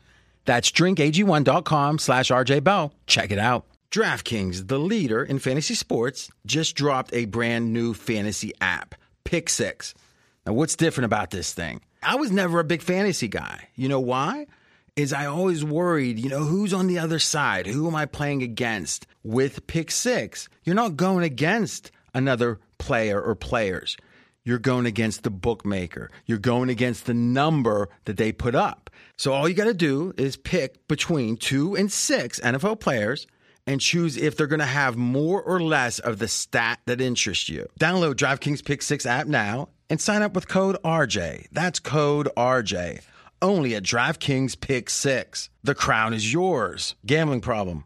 That's 0.45 0.71
drinkag1.com 0.71 1.99
slash 1.99 2.31
rjbell. 2.31 2.91
Check 3.05 3.29
it 3.29 3.37
out. 3.37 3.67
DraftKings, 3.91 4.67
the 4.67 4.79
leader 4.79 5.23
in 5.23 5.37
fantasy 5.37 5.75
sports, 5.75 6.31
just 6.47 6.75
dropped 6.75 7.13
a 7.13 7.25
brand 7.25 7.71
new 7.71 7.93
fantasy 7.93 8.51
app, 8.61 8.95
Pick 9.25 9.49
Six. 9.49 9.93
Now, 10.47 10.53
what's 10.53 10.75
different 10.75 11.05
about 11.05 11.29
this 11.29 11.53
thing? 11.53 11.81
I 12.01 12.15
was 12.15 12.31
never 12.31 12.59
a 12.59 12.63
big 12.63 12.81
fantasy 12.81 13.27
guy. 13.27 13.67
You 13.75 13.89
know 13.89 13.99
why? 13.99 14.47
Is 14.99 15.13
I 15.13 15.27
always 15.27 15.63
worried, 15.63 16.19
you 16.19 16.27
know, 16.27 16.43
who's 16.43 16.73
on 16.73 16.87
the 16.87 16.99
other 16.99 17.19
side? 17.19 17.67
Who 17.67 17.87
am 17.87 17.95
I 17.95 18.05
playing 18.05 18.43
against? 18.43 19.07
With 19.23 19.65
Pick 19.65 19.91
Six, 19.91 20.49
you're 20.65 20.75
not 20.75 20.97
going 20.97 21.23
against 21.23 21.89
another 22.13 22.59
player 22.79 23.21
or 23.21 23.33
players. 23.33 23.95
You're 24.43 24.59
going 24.59 24.85
against 24.85 25.23
the 25.23 25.29
bookmaker. 25.29 26.11
You're 26.25 26.37
going 26.37 26.67
against 26.67 27.05
the 27.05 27.13
number 27.13 27.87
that 28.03 28.17
they 28.17 28.33
put 28.33 28.55
up. 28.55 28.89
So 29.15 29.31
all 29.31 29.47
you 29.47 29.55
got 29.55 29.67
to 29.67 29.73
do 29.73 30.13
is 30.17 30.35
pick 30.35 30.85
between 30.89 31.37
two 31.37 31.77
and 31.77 31.89
six 31.89 32.37
NFL 32.41 32.81
players 32.81 33.25
and 33.65 33.79
choose 33.79 34.17
if 34.17 34.35
they're 34.35 34.47
going 34.47 34.59
to 34.59 34.65
have 34.65 34.97
more 34.97 35.41
or 35.41 35.61
less 35.61 35.99
of 35.99 36.19
the 36.19 36.27
stat 36.27 36.79
that 36.87 36.99
interests 36.99 37.47
you. 37.47 37.69
Download 37.79 38.15
DraftKings 38.15 38.65
Pick 38.65 38.81
6 38.81 39.05
app 39.05 39.27
now 39.27 39.69
and 39.89 40.01
sign 40.01 40.23
up 40.23 40.33
with 40.33 40.49
code 40.49 40.75
RJ. 40.83 41.47
That's 41.53 41.79
code 41.79 42.27
RJ. 42.35 42.99
Only 43.41 43.75
at 43.75 43.83
DraftKings 43.83 44.59
Pick 44.59 44.89
6. 44.89 45.49
The 45.63 45.75
crown 45.75 46.13
is 46.13 46.31
yours. 46.31 46.95
Gambling 47.05 47.41
problem? 47.41 47.85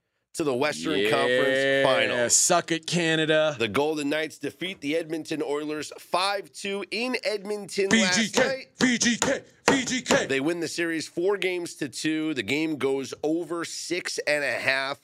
to 0.33 0.43
the 0.43 0.53
Western 0.53 1.09
Conference 1.09 1.83
Finals. 1.85 2.35
Suck 2.35 2.71
it, 2.71 2.87
Canada. 2.87 3.55
The 3.59 3.67
Golden 3.67 4.09
Knights 4.09 4.37
defeat 4.37 4.79
the 4.81 4.95
Edmonton 4.95 5.41
Oilers 5.43 5.91
5 5.99 6.51
2 6.51 6.85
in 6.91 7.17
Edmonton 7.23 7.89
last 7.89 8.37
night. 8.37 8.67
VGK, 8.79 9.43
VGK. 9.65 10.27
They 10.27 10.39
win 10.39 10.59
the 10.59 10.67
series 10.67 11.07
four 11.07 11.37
games 11.37 11.75
to 11.75 11.89
two. 11.89 12.33
The 12.33 12.43
game 12.43 12.77
goes 12.77 13.13
over 13.23 13.65
six 13.65 14.19
and 14.19 14.43
a 14.43 14.51
half. 14.53 14.99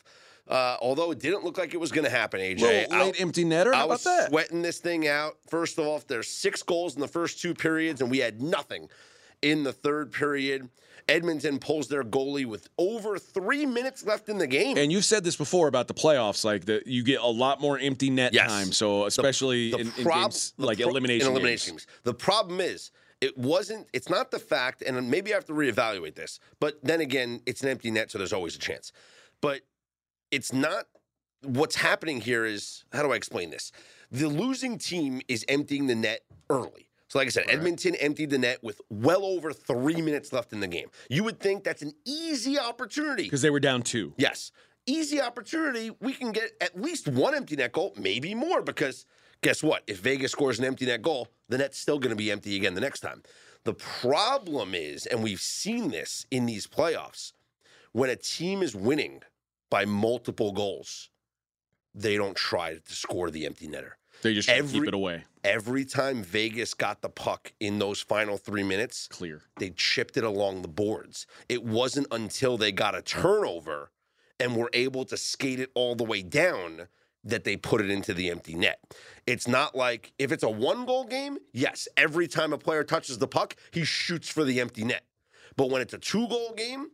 Uh, 0.48 0.78
although 0.82 1.12
it 1.12 1.20
didn't 1.20 1.44
look 1.44 1.58
like 1.58 1.74
it 1.74 1.80
was 1.80 1.92
going 1.92 2.06
to 2.06 2.10
happen, 2.10 2.40
AJ. 2.40 2.62
Little 2.62 2.94
I- 2.96 3.04
late 3.04 3.20
empty 3.20 3.44
netter. 3.44 3.74
I 3.74 3.80
How 3.80 3.88
was 3.90 4.06
about 4.06 4.18
that? 4.18 4.30
sweating 4.30 4.62
this 4.62 4.80
thing 4.80 5.06
out. 5.06 5.38
First 5.50 5.78
of 5.78 5.86
all, 5.86 6.02
there's 6.08 6.30
six 6.30 6.64
goals 6.64 6.96
in 6.96 7.02
the 7.02 7.08
first 7.08 7.42
two 7.42 7.54
periods, 7.54 8.00
and 8.00 8.10
we 8.10 8.20
had 8.20 8.42
nothing 8.42 8.88
in 9.42 9.64
the 9.64 9.74
third 9.74 10.14
period. 10.14 10.70
Edmonton 11.10 11.58
pulls 11.60 11.88
their 11.88 12.04
goalie 12.04 12.46
with 12.46 12.68
over 12.78 13.18
three 13.18 13.66
minutes 13.66 14.06
left 14.06 14.28
in 14.30 14.38
the 14.38 14.48
game. 14.48 14.78
And 14.78 14.92
you've 14.92 15.06
said 15.06 15.24
this 15.24 15.36
before 15.38 15.68
about 15.68 15.88
the 15.88 15.94
playoffs, 15.94 16.44
like 16.44 16.66
that 16.66 16.86
you 16.88 17.04
get 17.04 17.22
a 17.22 17.28
lot 17.28 17.62
more 17.62 17.80
empty 17.80 18.10
net 18.10 18.34
Yes. 18.34 18.48
time. 18.50 18.72
So 18.72 19.06
especially 19.06 19.72
The 19.72 19.78
in, 19.78 19.88
in 19.98 20.04
prob- 20.04 20.22
games 20.24 20.54
like 20.58 20.80
pro- 20.80 20.90
elimination, 20.90 21.28
in 21.28 21.32
elimination 21.34 21.74
games. 21.74 21.86
games. 21.86 22.02
The 22.04 22.14
problem 22.14 22.60
is, 22.60 22.92
it 23.22 23.38
wasn't. 23.38 23.88
It's 23.94 24.10
not 24.10 24.30
the 24.32 24.38
fact, 24.40 24.84
and 24.86 25.10
maybe 25.10 25.32
I 25.32 25.36
have 25.36 25.46
to 25.46 25.54
reevaluate 25.54 26.14
this. 26.16 26.40
But 26.60 26.78
then 26.84 27.02
again, 27.02 27.42
it's 27.48 27.64
an 27.64 27.70
empty 27.70 27.90
net, 27.90 28.12
so 28.12 28.18
there's 28.20 28.34
always 28.34 28.56
a 28.56 28.60
chance. 28.60 28.92
But 29.42 29.62
it's 30.30 30.54
not. 30.54 30.86
What's 31.44 31.76
happening 31.78 32.20
here 32.22 32.46
is 32.46 32.84
how 32.92 33.02
do 33.04 33.12
I 33.14 33.16
explain 33.16 33.50
this? 33.50 33.72
The 34.12 34.28
losing 34.28 34.78
team 34.78 35.22
is 35.28 35.46
emptying 35.48 35.88
the 35.88 35.96
net 35.96 36.22
early. 36.50 36.87
So, 37.10 37.20
like 37.20 37.28
I 37.28 37.30
said, 37.30 37.46
Edmonton 37.48 37.96
emptied 37.96 38.32
the 38.32 38.38
net 38.38 38.62
with 38.62 38.82
well 38.90 39.24
over 39.24 39.54
three 39.54 40.02
minutes 40.02 40.34
left 40.34 40.52
in 40.52 40.60
the 40.60 40.68
game. 40.68 40.90
You 41.10 41.24
would 41.24 41.40
think 41.40 41.64
that's 41.64 41.82
an 41.82 41.94
easy 42.06 42.60
opportunity. 42.60 43.24
because 43.24 43.42
they 43.42 43.50
were 43.50 43.62
down 43.62 43.82
two. 43.82 44.14
Yes. 44.18 44.52
Easy 44.86 45.22
opportunity. 45.22 45.92
We 46.02 46.14
can 46.14 46.32
get 46.32 46.52
at 46.62 46.80
least 46.80 47.08
one 47.08 47.34
empty 47.36 47.56
net 47.56 47.72
goal, 47.72 47.94
maybe 47.98 48.34
more, 48.36 48.62
because 48.62 49.06
guess 49.42 49.64
what? 49.64 49.84
If 49.88 50.00
Vegas 50.00 50.32
scores 50.32 50.60
an 50.60 50.66
empty 50.66 50.86
net 50.86 51.02
goal, 51.02 51.30
the 51.50 51.58
net's 51.58 51.78
still 51.78 52.00
going 52.00 52.10
to 52.12 52.16
be 52.16 52.32
empty 52.32 52.56
again 52.56 52.74
the 52.74 52.82
next 52.82 53.00
time. 53.02 53.24
The 53.64 53.74
problem 53.74 54.74
is, 54.74 55.06
and 55.06 55.24
we've 55.24 55.42
seen 55.42 55.90
this 55.90 56.26
in 56.32 56.46
these 56.46 56.68
playoffs, 56.68 57.34
when 57.92 58.10
a 58.10 58.16
team 58.16 58.62
is 58.62 58.76
winning 58.76 59.24
by 59.70 59.86
multiple 59.86 60.52
goals, 60.52 61.10
they 61.94 62.16
don't 62.16 62.36
try 62.38 62.76
to 62.76 62.94
score 62.94 63.30
the 63.30 63.46
empty 63.46 63.68
netter. 63.68 63.92
They 64.22 64.34
just 64.34 64.50
Every- 64.50 64.80
keep 64.80 64.88
it 64.88 64.94
away. 64.94 65.24
Every 65.44 65.86
time 65.86 66.24
Vegas 66.24 66.74
got 66.74 67.02
the 67.02 67.10
puck 67.10 67.54
in 67.60 67.80
those 67.80 68.02
final 68.02 68.38
three 68.38 68.64
minutes, 68.64 69.08
Clear. 69.08 69.44
they 69.60 69.70
chipped 69.70 70.18
it 70.18 70.24
along 70.24 70.62
the 70.62 70.68
boards. 70.68 71.26
It 71.48 71.64
wasn't 71.64 72.08
until 72.12 72.58
they 72.58 72.72
got 72.72 72.96
a 72.96 73.02
turnover 73.02 73.92
and 74.40 74.56
were 74.56 74.70
able 74.74 75.06
to 75.06 75.16
skate 75.18 75.60
it 75.60 75.72
all 75.74 75.96
the 75.96 76.04
way 76.04 76.22
down 76.22 76.88
that 77.24 77.44
they 77.44 77.58
put 77.58 77.82
it 77.82 77.90
into 77.90 78.14
the 78.14 78.30
empty 78.30 78.56
net. 78.56 78.80
It's 79.26 79.48
not 79.48 79.76
like 79.76 80.14
if 80.20 80.32
it's 80.32 80.44
a 80.44 80.50
one 80.50 80.86
goal 80.86 81.06
game, 81.06 81.38
yes, 81.54 81.88
every 81.98 82.28
time 82.28 82.54
a 82.54 82.58
player 82.58 82.84
touches 82.84 83.18
the 83.18 83.28
puck, 83.28 83.56
he 83.72 83.84
shoots 83.84 84.30
for 84.30 84.44
the 84.44 84.60
empty 84.62 84.84
net. 84.84 85.04
But 85.56 85.70
when 85.70 85.82
it's 85.82 85.94
a 85.94 85.98
two 85.98 86.28
goal 86.28 86.54
game, 86.56 86.88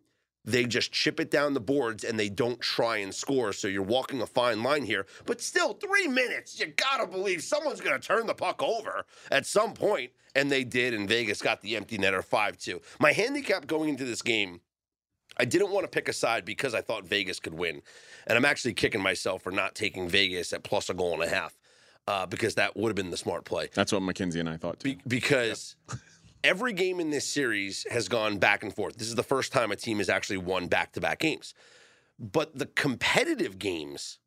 they 0.45 0.65
just 0.65 0.91
chip 0.91 1.19
it 1.19 1.32
down 1.32 1.53
the 1.53 1.60
boards 1.60 2.03
and 2.03 2.19
they 2.19 2.29
don't 2.29 2.60
try 2.60 2.97
and 2.97 3.13
score. 3.13 3.53
So 3.53 3.67
you're 3.67 3.82
walking 3.82 4.21
a 4.21 4.27
fine 4.27 4.62
line 4.62 4.84
here. 4.84 5.06
But 5.25 5.41
still, 5.41 5.73
three 5.73 6.08
minutes, 6.08 6.60
you 6.60 6.67
gotta 6.67 7.08
believe 7.08 7.41
someone's 7.43 7.82
gonna 7.82 7.99
turn 7.99 8.27
the 8.27 8.34
puck 8.34 8.62
over 8.62 9.06
at 9.32 9.45
some 9.45 9.73
point. 9.73 10.12
And 10.36 10.51
they 10.51 10.63
did, 10.63 10.95
and 10.95 11.08
Vegas 11.08 11.41
got 11.41 11.62
the 11.62 11.75
empty 11.75 11.97
netter 11.97 12.23
5 12.23 12.58
2. 12.58 12.82
My 12.99 13.12
handicap 13.13 13.67
going 13.67 13.89
into 13.89 14.03
this 14.03 14.23
game, 14.23 14.62
I 15.38 15.45
didn't 15.45 15.69
want 15.71 15.84
to 15.84 15.88
pick 15.88 16.10
a 16.10 16.13
side 16.13 16.43
because 16.43 16.73
I 16.73 16.82
thought 16.82 17.06
Vegas 17.06 17.39
could 17.39 17.53
win. 17.53 17.82
And 18.25 18.38
I'm 18.38 18.45
actually 18.45 18.73
kicking 18.73 19.01
myself 19.01 19.43
for 19.43 19.51
not 19.51 19.75
taking 19.75 20.10
Vegas 20.10 20.51
at 20.51 20.63
plus 20.63 20.89
a 20.89 20.93
goal 20.93 21.13
and 21.13 21.23
a 21.23 21.29
half 21.29 21.58
uh, 22.08 22.25
because 22.25 22.56
that 22.56 22.75
would 22.75 22.89
have 22.89 22.95
been 22.95 23.12
the 23.12 23.17
smart 23.17 23.45
play. 23.45 23.69
That's 23.73 23.91
what 23.91 24.01
Mackenzie 24.01 24.39
and 24.39 24.49
I 24.49 24.58
thought 24.58 24.79
too. 24.79 24.95
Be- 24.95 25.01
because 25.08 25.75
every 26.43 26.73
game 26.73 26.99
in 26.99 27.10
this 27.10 27.27
series 27.27 27.86
has 27.89 28.08
gone 28.08 28.38
back 28.38 28.63
and 28.63 28.73
forth. 28.73 28.97
This 28.97 29.08
is 29.08 29.15
the 29.15 29.23
first 29.23 29.51
time 29.51 29.71
a 29.71 29.75
team 29.75 29.99
has 29.99 30.10
actually 30.10 30.38
won 30.38 30.67
back 30.67 30.91
to 30.93 31.01
back 31.01 31.19
games. 31.19 31.53
But 32.19 32.58
the 32.58 32.65
competitive 32.65 33.58
games 33.58 34.19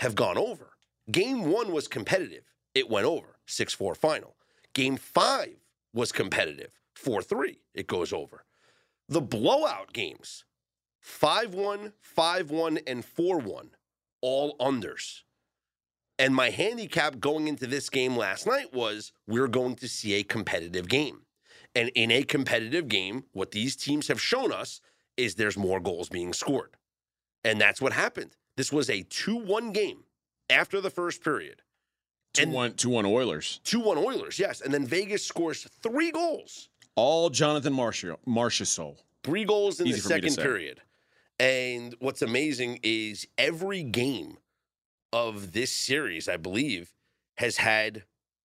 have 0.00 0.14
gone 0.14 0.36
over. 0.36 0.72
Game 1.10 1.50
one 1.50 1.72
was 1.72 1.88
competitive, 1.88 2.44
it 2.74 2.90
went 2.90 3.06
over 3.06 3.38
6 3.46 3.74
4 3.74 3.94
final. 3.94 4.36
Game 4.74 4.96
five 4.96 5.56
was 5.92 6.12
competitive, 6.12 6.72
4 6.94 7.22
3, 7.22 7.60
it 7.74 7.86
goes 7.86 8.12
over. 8.12 8.44
The 9.08 9.20
blowout 9.20 9.92
games 9.92 10.44
5 11.00 11.54
1, 11.54 11.92
5 12.00 12.50
1, 12.50 12.78
and 12.86 13.04
4 13.04 13.38
1, 13.38 13.70
all 14.22 14.56
unders. 14.58 15.20
And 16.18 16.34
my 16.34 16.50
handicap 16.50 17.18
going 17.20 17.48
into 17.48 17.66
this 17.66 17.90
game 17.90 18.16
last 18.16 18.46
night 18.46 18.72
was 18.72 19.12
we're 19.26 19.48
going 19.48 19.74
to 19.76 19.88
see 19.88 20.14
a 20.14 20.22
competitive 20.22 20.88
game. 20.88 21.23
And 21.74 21.90
in 21.94 22.10
a 22.10 22.22
competitive 22.22 22.88
game, 22.88 23.24
what 23.32 23.50
these 23.50 23.74
teams 23.76 24.08
have 24.08 24.20
shown 24.20 24.52
us 24.52 24.80
is 25.16 25.34
there's 25.34 25.56
more 25.56 25.80
goals 25.80 26.08
being 26.08 26.32
scored. 26.32 26.76
And 27.42 27.60
that's 27.60 27.80
what 27.80 27.92
happened. 27.92 28.36
This 28.56 28.72
was 28.72 28.88
a 28.88 29.02
2 29.02 29.36
1 29.36 29.72
game 29.72 30.04
after 30.48 30.80
the 30.80 30.90
first 30.90 31.22
period. 31.22 31.62
Two 32.32 32.42
and- 32.44 32.52
one, 32.52 32.74
two 32.74 32.90
one 32.90 33.06
Oilers. 33.06 33.60
2 33.64 33.80
1 33.80 33.98
Oilers, 33.98 34.38
yes. 34.38 34.60
And 34.60 34.72
then 34.72 34.86
Vegas 34.86 35.24
scores 35.24 35.64
three 35.82 36.10
goals. 36.10 36.68
All 36.96 37.30
Jonathan 37.30 37.72
Marshall, 37.72 38.18
Marchessault. 38.26 38.98
Three 39.22 39.44
goals 39.44 39.80
in 39.80 39.86
Easy 39.86 40.00
the 40.00 40.08
for 40.08 40.14
me 40.14 40.20
to 40.20 40.30
second 40.30 40.42
period. 40.44 40.80
And 41.40 41.94
what's 41.98 42.22
amazing 42.22 42.80
is 42.82 43.26
every 43.36 43.82
game 43.82 44.38
of 45.12 45.52
this 45.52 45.72
series, 45.72 46.28
I 46.28 46.36
believe, 46.36 46.92
has 47.36 47.56
had 47.56 48.04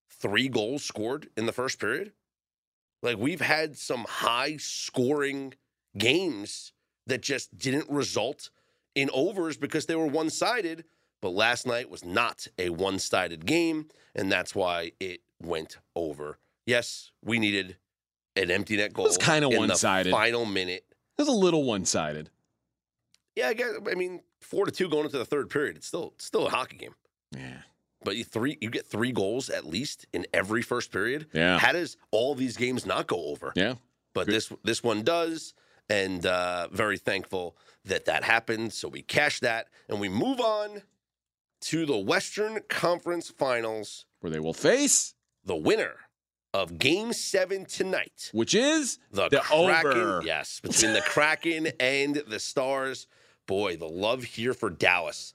three 0.09 0.47
goals 0.47 0.83
scored 0.83 1.29
in 1.37 1.45
the 1.45 1.51
first 1.51 1.79
period. 1.79 2.13
Like 3.01 3.17
we've 3.17 3.41
had 3.41 3.77
some 3.77 4.05
high 4.07 4.57
scoring 4.57 5.53
games 5.97 6.73
that 7.07 7.21
just 7.21 7.57
didn't 7.57 7.89
result 7.89 8.49
in 8.95 9.09
overs 9.13 9.57
because 9.57 9.85
they 9.85 9.95
were 9.95 10.07
one 10.07 10.29
sided. 10.29 10.85
But 11.21 11.29
last 11.29 11.67
night 11.67 11.89
was 11.89 12.05
not 12.05 12.47
a 12.57 12.69
one 12.69 12.99
sided 12.99 13.45
game, 13.45 13.87
and 14.15 14.31
that's 14.31 14.55
why 14.55 14.93
it 14.99 15.21
went 15.41 15.77
over. 15.95 16.37
Yes, 16.65 17.11
we 17.23 17.39
needed 17.39 17.77
an 18.35 18.51
empty 18.51 18.77
net 18.77 18.93
goal. 18.93 19.05
It 19.05 19.09
was 19.09 19.17
kinda 19.17 19.49
one-sided. 19.49 20.11
Final 20.11 20.45
minute. 20.45 20.85
It 21.17 21.21
was 21.21 21.27
a 21.27 21.33
little 21.33 21.63
one 21.65 21.83
sided. 21.83 22.29
Yeah, 23.35 23.49
I 23.49 23.53
guess. 23.53 23.73
I 23.89 23.95
mean, 23.95 24.21
four 24.39 24.65
to 24.65 24.71
two 24.71 24.89
going 24.89 25.05
into 25.05 25.17
the 25.17 25.25
third 25.25 25.49
period. 25.49 25.75
It's 25.77 25.87
still 25.87 26.13
it's 26.15 26.25
still 26.25 26.47
a 26.47 26.49
hockey 26.49 26.77
game. 26.77 26.95
Yeah. 27.35 27.61
But 28.03 28.15
you 28.15 28.23
three 28.23 28.57
you 28.61 28.69
get 28.69 28.85
three 28.85 29.11
goals 29.11 29.49
at 29.49 29.65
least 29.65 30.05
in 30.13 30.25
every 30.33 30.61
first 30.61 30.91
period. 30.91 31.27
Yeah. 31.33 31.59
How 31.59 31.73
does 31.73 31.97
all 32.11 32.33
these 32.35 32.55
games 32.57 32.85
not 32.85 33.07
go 33.07 33.25
over? 33.25 33.51
Yeah. 33.55 33.75
But 34.13 34.27
this 34.27 34.51
this 34.63 34.81
one 34.83 35.03
does, 35.03 35.53
and 35.89 36.25
uh, 36.25 36.67
very 36.71 36.97
thankful 36.97 37.57
that 37.85 38.05
that 38.05 38.23
happened. 38.23 38.73
So 38.73 38.87
we 38.87 39.01
cash 39.01 39.39
that, 39.41 39.67
and 39.89 39.99
we 39.99 40.09
move 40.09 40.39
on 40.39 40.81
to 41.61 41.85
the 41.85 41.97
Western 41.97 42.59
Conference 42.69 43.29
Finals. 43.29 44.05
Where 44.21 44.31
they 44.31 44.39
will 44.39 44.53
face, 44.53 45.13
The 45.45 45.55
winner 45.55 45.95
of 46.53 46.79
Game 46.79 47.13
Seven 47.13 47.65
tonight, 47.65 48.29
which 48.33 48.55
is 48.55 48.97
the, 49.11 49.29
the 49.29 49.39
Kraken. 49.41 49.91
over. 49.91 50.21
Yes, 50.25 50.59
between 50.61 50.93
the 50.93 51.01
Kraken 51.01 51.67
and 51.79 52.15
the 52.15 52.39
Stars. 52.39 53.07
Boy, 53.45 53.75
the 53.77 53.87
love 53.89 54.23
here 54.23 54.53
for 54.53 54.69
Dallas. 54.69 55.33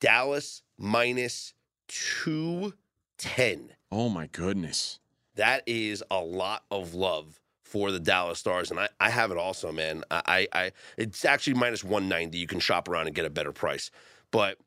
Dallas 0.00 0.62
minus 0.78 1.52
two 1.88 2.74
ten. 3.18 3.72
Oh 3.90 4.08
my 4.08 4.26
goodness. 4.26 4.98
that 5.36 5.62
is 5.66 6.02
a 6.10 6.20
lot 6.20 6.64
of 6.70 6.94
love 6.94 7.40
for 7.62 7.90
the 7.90 8.00
Dallas 8.00 8.38
Stars, 8.38 8.70
and 8.70 8.78
I, 8.80 8.88
I 9.00 9.10
have 9.10 9.30
it 9.30 9.36
also, 9.36 9.72
man. 9.72 10.04
I, 10.10 10.46
I 10.52 10.72
it's 10.96 11.24
actually 11.24 11.54
minus 11.54 11.82
one 11.84 12.08
ninety. 12.08 12.38
You 12.38 12.46
can 12.46 12.60
shop 12.60 12.88
around 12.88 13.06
and 13.06 13.14
get 13.14 13.24
a 13.24 13.30
better 13.30 13.52
price, 13.52 13.90
but 14.30 14.58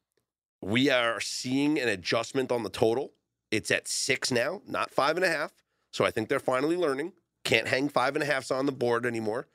we 0.61 0.89
are 0.89 1.19
seeing 1.21 1.79
an 1.79 1.87
adjustment 1.87 2.51
on 2.51 2.63
the 2.63 2.69
total. 2.69 3.11
It's 3.51 3.71
at 3.71 3.87
six 3.87 4.31
now, 4.31 4.61
not 4.67 4.91
five 4.91 5.15
and 5.15 5.25
a 5.25 5.29
half. 5.29 5.51
So 5.91 6.05
I 6.05 6.11
think 6.11 6.29
they're 6.29 6.39
finally 6.39 6.75
learning. 6.75 7.13
Can't 7.43 7.67
hang 7.67 7.89
five 7.89 8.15
and 8.15 8.21
a 8.21 8.25
halfs 8.25 8.51
on 8.51 8.65
the 8.65 8.71
board 8.71 9.05
anymore. 9.05 9.47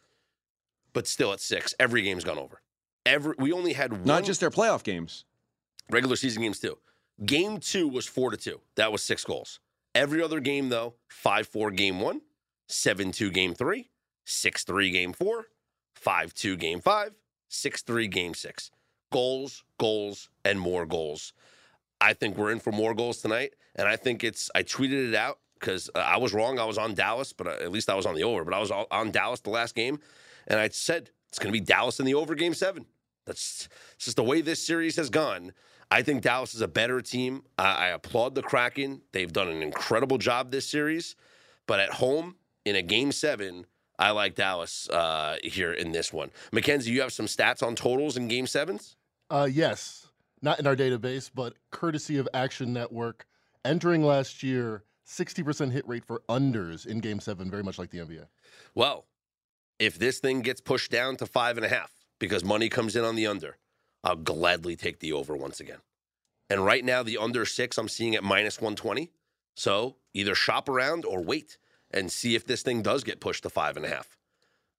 but 0.94 1.06
still 1.06 1.32
at 1.32 1.40
six. 1.40 1.74
Every 1.78 2.02
game's 2.02 2.24
gone 2.24 2.38
over. 2.38 2.60
Every 3.06 3.34
we 3.38 3.52
only 3.52 3.74
had 3.74 3.92
one 3.92 4.04
Not 4.04 4.24
just 4.24 4.40
their 4.40 4.50
playoff 4.50 4.82
games. 4.82 5.24
regular 5.90 6.16
season 6.16 6.42
games 6.42 6.58
too. 6.58 6.78
Game 7.24 7.58
two 7.58 7.86
was 7.88 8.06
four 8.06 8.30
to 8.30 8.36
two. 8.36 8.60
That 8.76 8.90
was 8.90 9.02
six 9.02 9.24
goals. 9.24 9.60
Every 9.94 10.22
other 10.22 10.40
game 10.40 10.68
though, 10.68 10.94
five 11.08 11.46
four 11.46 11.70
game 11.70 12.00
one, 12.00 12.22
seven 12.68 13.12
two 13.12 13.30
game 13.30 13.54
three, 13.54 13.90
six 14.24 14.64
three 14.64 14.90
game 14.90 15.12
four, 15.12 15.46
five 15.94 16.34
two 16.34 16.56
game 16.56 16.80
five, 16.80 17.12
six 17.48 17.82
three 17.82 18.08
game 18.08 18.34
six. 18.34 18.70
Goals, 19.12 19.62
goals, 19.78 20.28
and 20.44 20.58
more 20.58 20.86
goals. 20.86 21.32
I 22.00 22.14
think 22.14 22.36
we're 22.36 22.50
in 22.50 22.58
for 22.58 22.72
more 22.72 22.94
goals 22.94 23.18
tonight, 23.22 23.54
and 23.76 23.86
I 23.86 23.94
think 23.94 24.24
it's. 24.24 24.50
I 24.54 24.64
tweeted 24.64 25.08
it 25.10 25.14
out 25.14 25.38
because 25.60 25.88
uh, 25.94 25.98
I 26.00 26.16
was 26.16 26.34
wrong. 26.34 26.58
I 26.58 26.64
was 26.64 26.78
on 26.78 26.94
Dallas, 26.94 27.32
but 27.32 27.46
uh, 27.46 27.50
at 27.62 27.70
least 27.70 27.88
I 27.88 27.94
was 27.94 28.06
on 28.06 28.16
the 28.16 28.24
over. 28.24 28.44
But 28.44 28.54
I 28.54 28.58
was 28.58 28.72
on 28.72 29.12
Dallas 29.12 29.40
the 29.40 29.50
last 29.50 29.76
game, 29.76 30.00
and 30.48 30.58
I 30.58 30.68
said 30.68 31.10
it's 31.28 31.38
going 31.38 31.52
to 31.52 31.58
be 31.58 31.64
Dallas 31.64 32.00
in 32.00 32.06
the 32.06 32.14
over 32.14 32.34
game 32.34 32.54
seven. 32.54 32.86
That's 33.24 33.68
it's 33.94 34.06
just 34.06 34.16
the 34.16 34.24
way 34.24 34.40
this 34.40 34.60
series 34.60 34.96
has 34.96 35.10
gone. 35.10 35.52
I 35.91 36.03
think 36.03 36.22
Dallas 36.22 36.55
is 36.55 36.61
a 36.61 36.68
better 36.68 37.01
team. 37.01 37.43
I, 37.59 37.74
I 37.74 37.87
applaud 37.89 38.35
the 38.35 38.43
Kraken. 38.43 39.03
They've 39.12 39.32
done 39.32 39.49
an 39.49 39.62
incredible 39.62 40.18
job 40.18 40.51
this 40.51 40.66
series, 40.68 41.16
but 41.66 41.80
at 41.80 41.91
home 41.91 42.37
in 42.64 42.76
a 42.76 42.82
game 42.82 43.12
seven, 43.12 43.66
I 43.99 44.11
like 44.11 44.35
Dallas 44.35 44.89
uh, 44.89 45.37
here 45.43 45.72
in 45.72 45.93
this 45.93 46.12
one. 46.12 46.30
Mackenzie, 46.53 46.91
you 46.91 47.01
have 47.03 47.12
some 47.12 47.26
stats 47.26 47.62
on 47.62 47.76
totals 47.76 48.16
in 48.16 48.28
game 48.28 48.47
sevens. 48.47 48.97
Uh, 49.30 49.49
yes, 49.51 50.09
not 50.43 50.59
in 50.59 50.66
our 50.66 50.76
database, 50.76 51.30
but 51.32 51.55
courtesy 51.70 52.18
of 52.18 52.28
Action 52.35 52.72
Network. 52.72 53.26
Entering 53.64 54.03
last 54.03 54.43
year, 54.43 54.85
60% 55.07 55.72
hit 55.72 55.87
rate 55.89 56.05
for 56.05 56.22
unders 56.28 56.87
in 56.87 57.01
Game 57.01 57.20
Seven, 57.20 57.51
very 57.51 57.62
much 57.62 57.78
like 57.78 57.91
the 57.91 57.99
NBA. 57.99 58.26
Well, 58.74 59.07
if 59.78 59.99
this 59.99 60.18
thing 60.18 60.43
gets 60.43 60.61
pushed 60.61 60.91
down 60.91 61.16
to 61.16 61.26
five 61.26 61.57
and 61.57 61.64
a 61.64 61.68
half 61.68 61.93
because 62.18 62.45
money 62.45 62.68
comes 62.68 62.97
in 62.97 63.05
on 63.05 63.16
the 63.16 63.26
under, 63.26 63.57
I'll 64.05 64.16
gladly 64.16 64.76
take 64.76 65.00
the 65.00 65.12
over 65.12 65.36
once 65.36 65.59
again. 65.61 65.78
And 66.50 66.64
right 66.64 66.84
now, 66.84 67.02
the 67.02 67.16
under 67.18 67.44
six, 67.46 67.78
I'm 67.78 67.88
seeing 67.88 68.14
at 68.14 68.22
minus 68.22 68.61
120. 68.61 69.11
So 69.57 69.96
either 70.12 70.34
shop 70.34 70.68
around 70.68 71.05
or 71.05 71.22
wait 71.22 71.57
and 71.90 72.12
see 72.12 72.34
if 72.34 72.46
this 72.46 72.62
thing 72.62 72.82
does 72.82 73.02
get 73.02 73.18
pushed 73.20 73.44
to 73.44 73.50
five 73.50 73.76
and 73.76 73.86
a 73.86 73.88
half. 73.88 74.16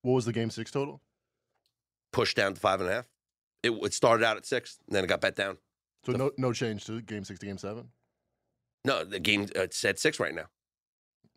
What 0.04 0.14
was 0.14 0.26
the 0.26 0.34
Game 0.34 0.50
Six 0.52 0.70
total? 0.70 1.02
Pushed 2.12 2.38
down 2.38 2.54
to 2.54 2.60
five 2.60 2.80
and 2.82 2.90
a 2.90 2.94
half. 2.94 3.08
It, 3.64 3.72
it 3.72 3.94
started 3.94 4.24
out 4.24 4.38
at 4.38 4.46
six, 4.46 4.78
and 4.88 4.96
then 4.96 5.04
it 5.04 5.08
got 5.08 5.22
bet 5.22 5.36
down. 5.36 5.58
So 6.06 6.12
no, 6.12 6.32
no 6.38 6.54
change 6.54 6.86
to 6.86 7.02
Game 7.02 7.24
Six 7.24 7.40
to 7.40 7.46
Game 7.48 7.58
Seven. 7.58 7.90
No, 8.86 9.04
the 9.04 9.20
game 9.20 9.48
uh, 9.56 9.62
it's 9.62 9.84
at 9.84 9.98
six 9.98 10.20
right 10.20 10.36
now, 10.36 10.46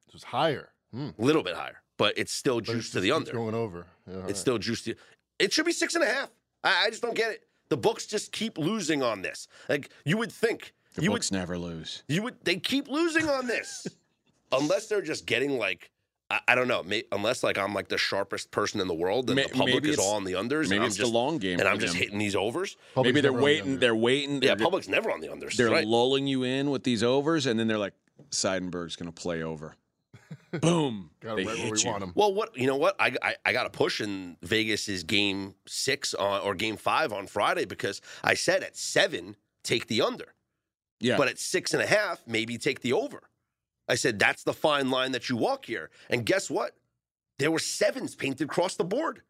It 0.06 0.12
was 0.12 0.24
higher. 0.24 0.68
Hmm. 0.92 1.10
a 1.18 1.22
little 1.22 1.42
bit 1.42 1.54
higher, 1.54 1.82
but 1.96 2.18
it's 2.18 2.32
still 2.32 2.56
But 2.56 2.64
juiced 2.66 2.92
to 2.92 3.00
the 3.00 3.12
under. 3.12 3.32
Going 3.32 3.54
over. 3.54 3.86
Yeah, 4.06 4.16
It's 4.18 4.24
right. 4.24 4.36
still 4.36 4.58
juiced. 4.58 4.84
To, 4.86 4.94
it 5.38 5.52
should 5.52 5.64
be 5.66 5.72
six 5.72 5.94
and 5.94 6.04
a 6.04 6.06
half. 6.06 6.28
I, 6.62 6.86
I 6.86 6.90
just 6.90 7.00
don't 7.02 7.14
get 7.14 7.30
it. 7.32 7.47
The 7.68 7.76
books 7.76 8.06
just 8.06 8.32
keep 8.32 8.56
losing 8.58 9.02
on 9.02 9.22
this. 9.22 9.46
Like 9.68 9.90
you 10.04 10.16
would 10.16 10.32
think, 10.32 10.72
The 10.94 11.02
you 11.02 11.10
books 11.10 11.30
never 11.30 11.58
lose. 11.58 12.02
you 12.08 12.22
would. 12.22 12.36
They 12.44 12.56
keep 12.56 12.88
losing 12.88 13.28
on 13.28 13.46
this, 13.46 13.86
unless 14.52 14.86
they're 14.88 15.02
just 15.02 15.26
getting 15.26 15.58
like. 15.58 15.90
I, 16.30 16.40
I 16.48 16.54
don't 16.54 16.68
know. 16.68 16.82
May, 16.82 17.04
unless 17.10 17.42
like 17.42 17.56
I'm 17.56 17.72
like 17.72 17.88
the 17.88 17.96
sharpest 17.96 18.50
person 18.50 18.80
in 18.80 18.86
the 18.88 18.94
world, 18.94 19.30
and 19.30 19.36
May- 19.36 19.44
the 19.44 19.48
public 19.54 19.84
is 19.86 19.98
all 19.98 20.16
on 20.16 20.24
the 20.24 20.32
unders. 20.34 20.60
and 20.62 20.68
Maybe 20.70 20.80
I'm 20.80 20.86
it's 20.88 20.96
just, 20.96 21.10
the 21.10 21.16
long 21.18 21.38
game. 21.38 21.58
and 21.58 21.66
I'm 21.66 21.78
just 21.78 21.94
them. 21.94 22.02
hitting 22.02 22.18
these 22.18 22.36
overs. 22.36 22.76
Public's 22.94 23.14
Maybe 23.14 23.20
they're 23.22 23.30
never 23.32 23.38
on 23.38 23.40
the 23.40 23.44
waiting. 23.44 23.78
They're 23.78 23.96
waiting. 23.96 24.34
Yeah, 24.42 24.54
They're, 24.54 24.64
public's 24.66 24.88
never 24.88 25.10
on 25.10 25.20
the 25.20 25.28
unders. 25.28 25.56
they're 25.56 25.70
right. 25.70 25.86
lulling 25.86 26.26
you 26.26 26.42
in 26.42 26.70
with 26.70 26.84
these 26.84 27.02
overs, 27.02 27.46
and 27.46 27.58
then 27.58 27.66
they're 27.66 27.78
like, 27.78 27.94
Seidenberg's 28.30 28.94
going 28.96 29.10
to 29.10 29.18
play 29.22 29.42
over. 29.42 29.74
Boom. 30.60 31.10
Got 31.20 31.36
they 31.36 31.42
it 31.42 31.46
right 31.46 31.56
where 31.56 31.56
hit 31.66 31.72
we 31.72 31.80
you. 31.82 31.90
want 31.90 32.02
'em. 32.02 32.12
Well, 32.14 32.34
what 32.34 32.56
you 32.56 32.66
know? 32.66 32.76
What 32.76 32.96
I 33.00 33.14
I, 33.22 33.36
I 33.44 33.52
got 33.52 33.66
a 33.66 33.70
push 33.70 34.00
in 34.00 34.36
Vegas 34.42 34.88
is 34.88 35.02
game 35.04 35.54
six 35.66 36.14
on, 36.14 36.40
or 36.42 36.54
game 36.54 36.76
five 36.76 37.12
on 37.12 37.26
Friday 37.26 37.64
because 37.64 38.00
I 38.22 38.34
said 38.34 38.62
at 38.62 38.76
seven 38.76 39.36
take 39.62 39.86
the 39.88 40.02
under, 40.02 40.34
Yeah. 41.00 41.16
but 41.16 41.28
at 41.28 41.38
six 41.38 41.72
and 41.74 41.82
a 41.82 41.86
half 41.86 42.22
maybe 42.26 42.58
take 42.58 42.80
the 42.80 42.92
over. 42.92 43.22
I 43.88 43.94
said 43.94 44.18
that's 44.18 44.42
the 44.44 44.52
fine 44.52 44.90
line 44.90 45.12
that 45.12 45.28
you 45.28 45.36
walk 45.36 45.64
here, 45.66 45.90
and 46.10 46.26
guess 46.26 46.50
what? 46.50 46.74
There 47.38 47.50
were 47.50 47.58
sevens 47.60 48.14
painted 48.16 48.44
across 48.48 48.74
the 48.76 48.84
board. 48.84 49.22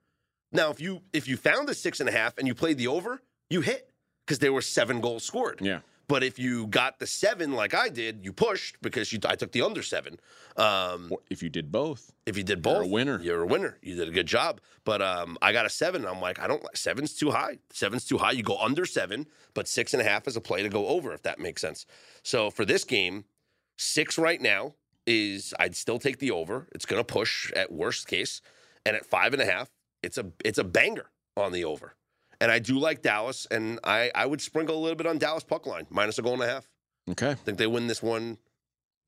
Now, 0.50 0.70
if 0.70 0.80
you 0.80 1.02
if 1.12 1.28
you 1.28 1.36
found 1.36 1.68
the 1.68 1.74
six 1.74 2.00
and 2.00 2.08
a 2.08 2.12
half 2.12 2.38
and 2.38 2.46
you 2.48 2.54
played 2.54 2.78
the 2.78 2.88
over, 2.88 3.22
you 3.50 3.60
hit 3.60 3.90
because 4.26 4.38
there 4.40 4.52
were 4.52 4.62
seven 4.62 5.00
goals 5.00 5.24
scored. 5.24 5.60
yeah. 5.62 5.80
But 6.08 6.24
if 6.24 6.38
you 6.38 6.66
got 6.68 6.98
the 6.98 7.06
seven 7.06 7.52
like 7.52 7.74
I 7.74 7.90
did, 7.90 8.24
you 8.24 8.32
pushed 8.32 8.80
because 8.80 9.12
you 9.12 9.18
I 9.26 9.36
took 9.36 9.52
the 9.52 9.60
under 9.62 9.82
seven. 9.82 10.18
Um, 10.56 11.12
If 11.28 11.42
you 11.42 11.50
did 11.50 11.70
both, 11.70 12.12
if 12.24 12.36
you 12.36 12.42
did 12.42 12.62
both, 12.62 12.76
You're 12.76 12.84
a 12.84 12.88
winner. 12.88 13.20
You're 13.22 13.42
a 13.42 13.46
winner. 13.46 13.78
You 13.82 13.94
did 13.94 14.08
a 14.08 14.12
good 14.12 14.26
job. 14.26 14.60
But 14.84 15.02
um, 15.02 15.36
I 15.42 15.52
got 15.52 15.66
a 15.66 15.70
seven. 15.70 16.02
And 16.02 16.10
I'm 16.10 16.20
like, 16.20 16.40
I 16.40 16.46
don't 16.46 16.64
like 16.64 16.76
seven's 16.78 17.12
too 17.12 17.30
high. 17.30 17.58
Seven's 17.70 18.06
too 18.06 18.16
high. 18.16 18.32
You 18.32 18.42
go 18.42 18.58
under 18.58 18.86
seven, 18.86 19.26
but 19.52 19.68
six 19.68 19.92
and 19.92 20.00
a 20.00 20.04
half 20.04 20.26
is 20.26 20.36
a 20.36 20.40
play 20.40 20.62
to 20.62 20.68
go 20.70 20.86
over, 20.88 21.12
if 21.12 21.22
that 21.22 21.38
makes 21.38 21.60
sense. 21.60 21.84
So 22.22 22.50
for 22.50 22.64
this 22.64 22.84
game, 22.84 23.24
six 23.76 24.16
right 24.18 24.40
now 24.40 24.74
is 25.06 25.52
I'd 25.58 25.76
still 25.76 25.98
take 25.98 26.18
the 26.18 26.30
over. 26.30 26.68
It's 26.72 26.86
gonna 26.86 27.04
push 27.04 27.52
at 27.52 27.70
worst 27.70 28.06
case. 28.08 28.40
And 28.86 28.96
at 28.96 29.04
five 29.04 29.34
and 29.34 29.42
a 29.42 29.46
half, 29.46 29.68
it's 30.02 30.16
a 30.16 30.26
it's 30.42 30.58
a 30.58 30.64
banger 30.64 31.10
on 31.36 31.52
the 31.52 31.64
over. 31.64 31.94
And 32.40 32.50
I 32.52 32.58
do 32.60 32.78
like 32.78 33.02
Dallas, 33.02 33.46
and 33.50 33.80
I, 33.82 34.10
I 34.14 34.24
would 34.26 34.40
sprinkle 34.40 34.76
a 34.76 34.80
little 34.80 34.96
bit 34.96 35.06
on 35.06 35.18
Dallas 35.18 35.42
puck 35.44 35.66
line, 35.66 35.86
minus 35.90 36.18
a 36.18 36.22
goal 36.22 36.34
and 36.34 36.42
a 36.42 36.46
half. 36.48 36.68
okay. 37.10 37.30
I 37.30 37.34
think 37.34 37.58
they 37.58 37.66
win 37.66 37.86
this 37.88 38.02
one. 38.02 38.38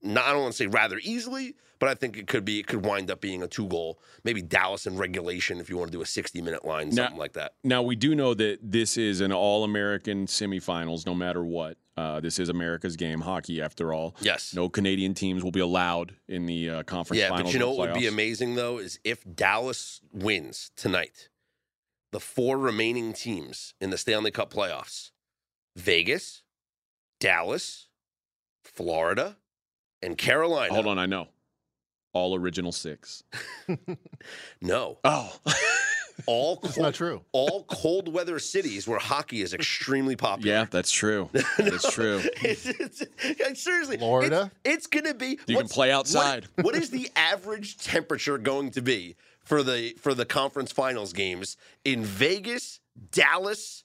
Not, 0.02 0.24
I 0.24 0.32
don't 0.32 0.40
want 0.42 0.54
to 0.54 0.56
say 0.56 0.66
rather 0.66 0.98
easily, 1.02 1.54
but 1.78 1.90
I 1.90 1.94
think 1.94 2.16
it 2.16 2.26
could 2.26 2.44
be. 2.44 2.58
It 2.58 2.66
could 2.66 2.84
wind 2.86 3.10
up 3.10 3.20
being 3.20 3.42
a 3.42 3.46
two 3.46 3.68
goal, 3.68 4.00
maybe 4.24 4.40
Dallas 4.40 4.86
in 4.86 4.96
regulation 4.96 5.60
if 5.60 5.68
you 5.68 5.76
want 5.76 5.92
to 5.92 5.96
do 5.98 6.00
a 6.02 6.06
sixty 6.06 6.40
minute 6.40 6.64
line, 6.64 6.88
Now- 6.88 7.04
something 7.04 7.18
like 7.18 7.34
that. 7.34 7.52
Now 7.62 7.82
we 7.82 7.96
do 7.96 8.14
know 8.14 8.32
that 8.34 8.58
this 8.62 8.96
is 8.96 9.20
an 9.20 9.30
all-American 9.30 10.26
semifinals, 10.26 11.04
no 11.06 11.14
matter 11.14 11.44
what. 11.44 11.76
Uh, 11.98 12.18
this 12.18 12.38
is 12.38 12.48
America's 12.48 12.96
game, 12.96 13.20
hockey, 13.20 13.60
after 13.60 13.92
all. 13.92 14.16
Yes. 14.22 14.54
No 14.54 14.70
Canadian 14.70 15.12
teams 15.12 15.44
will 15.44 15.50
be 15.50 15.60
allowed 15.60 16.14
in 16.28 16.46
the 16.46 16.70
uh, 16.70 16.82
conference 16.84 17.20
yeah, 17.20 17.28
but 17.28 17.52
you 17.52 17.58
know 17.58 17.72
what 17.72 17.90
would 17.90 17.94
be 18.00 18.06
amazing 18.06 18.54
though 18.54 18.78
is 18.78 18.98
if 19.04 19.22
Dallas 19.34 20.00
wins 20.10 20.70
tonight, 20.76 21.28
the 22.12 22.20
four 22.20 22.58
remaining 22.58 23.12
teams 23.12 23.74
in 23.80 23.90
the 23.90 23.98
Stanley 23.98 24.30
Cup 24.30 24.52
playoffs: 24.52 25.10
Vegas, 25.76 26.42
Dallas, 27.20 27.88
Florida, 28.64 29.36
and 30.02 30.16
Carolina. 30.18 30.72
Hold 30.74 30.86
on, 30.86 30.98
I 30.98 31.06
know. 31.06 31.28
All 32.12 32.34
original 32.34 32.72
six. 32.72 33.22
No, 34.60 34.98
Oh, 35.04 35.34
all 36.26 36.56
That's 36.62 36.76
not 36.76 36.92
true. 36.94 37.22
all 37.32 37.64
cold 37.64 38.12
weather 38.12 38.38
cities 38.38 38.86
where 38.86 38.98
hockey 38.98 39.40
is 39.42 39.54
extremely 39.54 40.16
popular. 40.16 40.52
yeah, 40.52 40.64
that's 40.70 40.90
true. 40.92 41.30
That's 41.56 41.90
true. 41.92 42.20
It's, 42.42 42.66
it's, 42.66 43.00
it's- 43.22 43.60
seriously, 43.62 43.96
Florida? 43.96 44.50
It's, 44.64 44.76
it's 44.76 44.86
going 44.88 45.06
to 45.06 45.14
be. 45.14 45.28
You 45.28 45.36
can 45.46 45.54
what's- 45.56 45.72
play 45.72 45.88
what- 45.88 45.94
outside. 46.00 46.46
what 46.60 46.74
is 46.74 46.90
the 46.90 47.08
average 47.16 47.78
temperature 47.78 48.36
going 48.38 48.70
to 48.72 48.82
be 48.82 49.16
for 49.50 49.64
the 49.64 49.96
for 50.00 50.14
the 50.14 50.24
conference 50.24 50.70
finals 50.70 51.12
games 51.12 51.56
in 51.84 52.04
Vegas, 52.04 52.78
Dallas, 53.10 53.82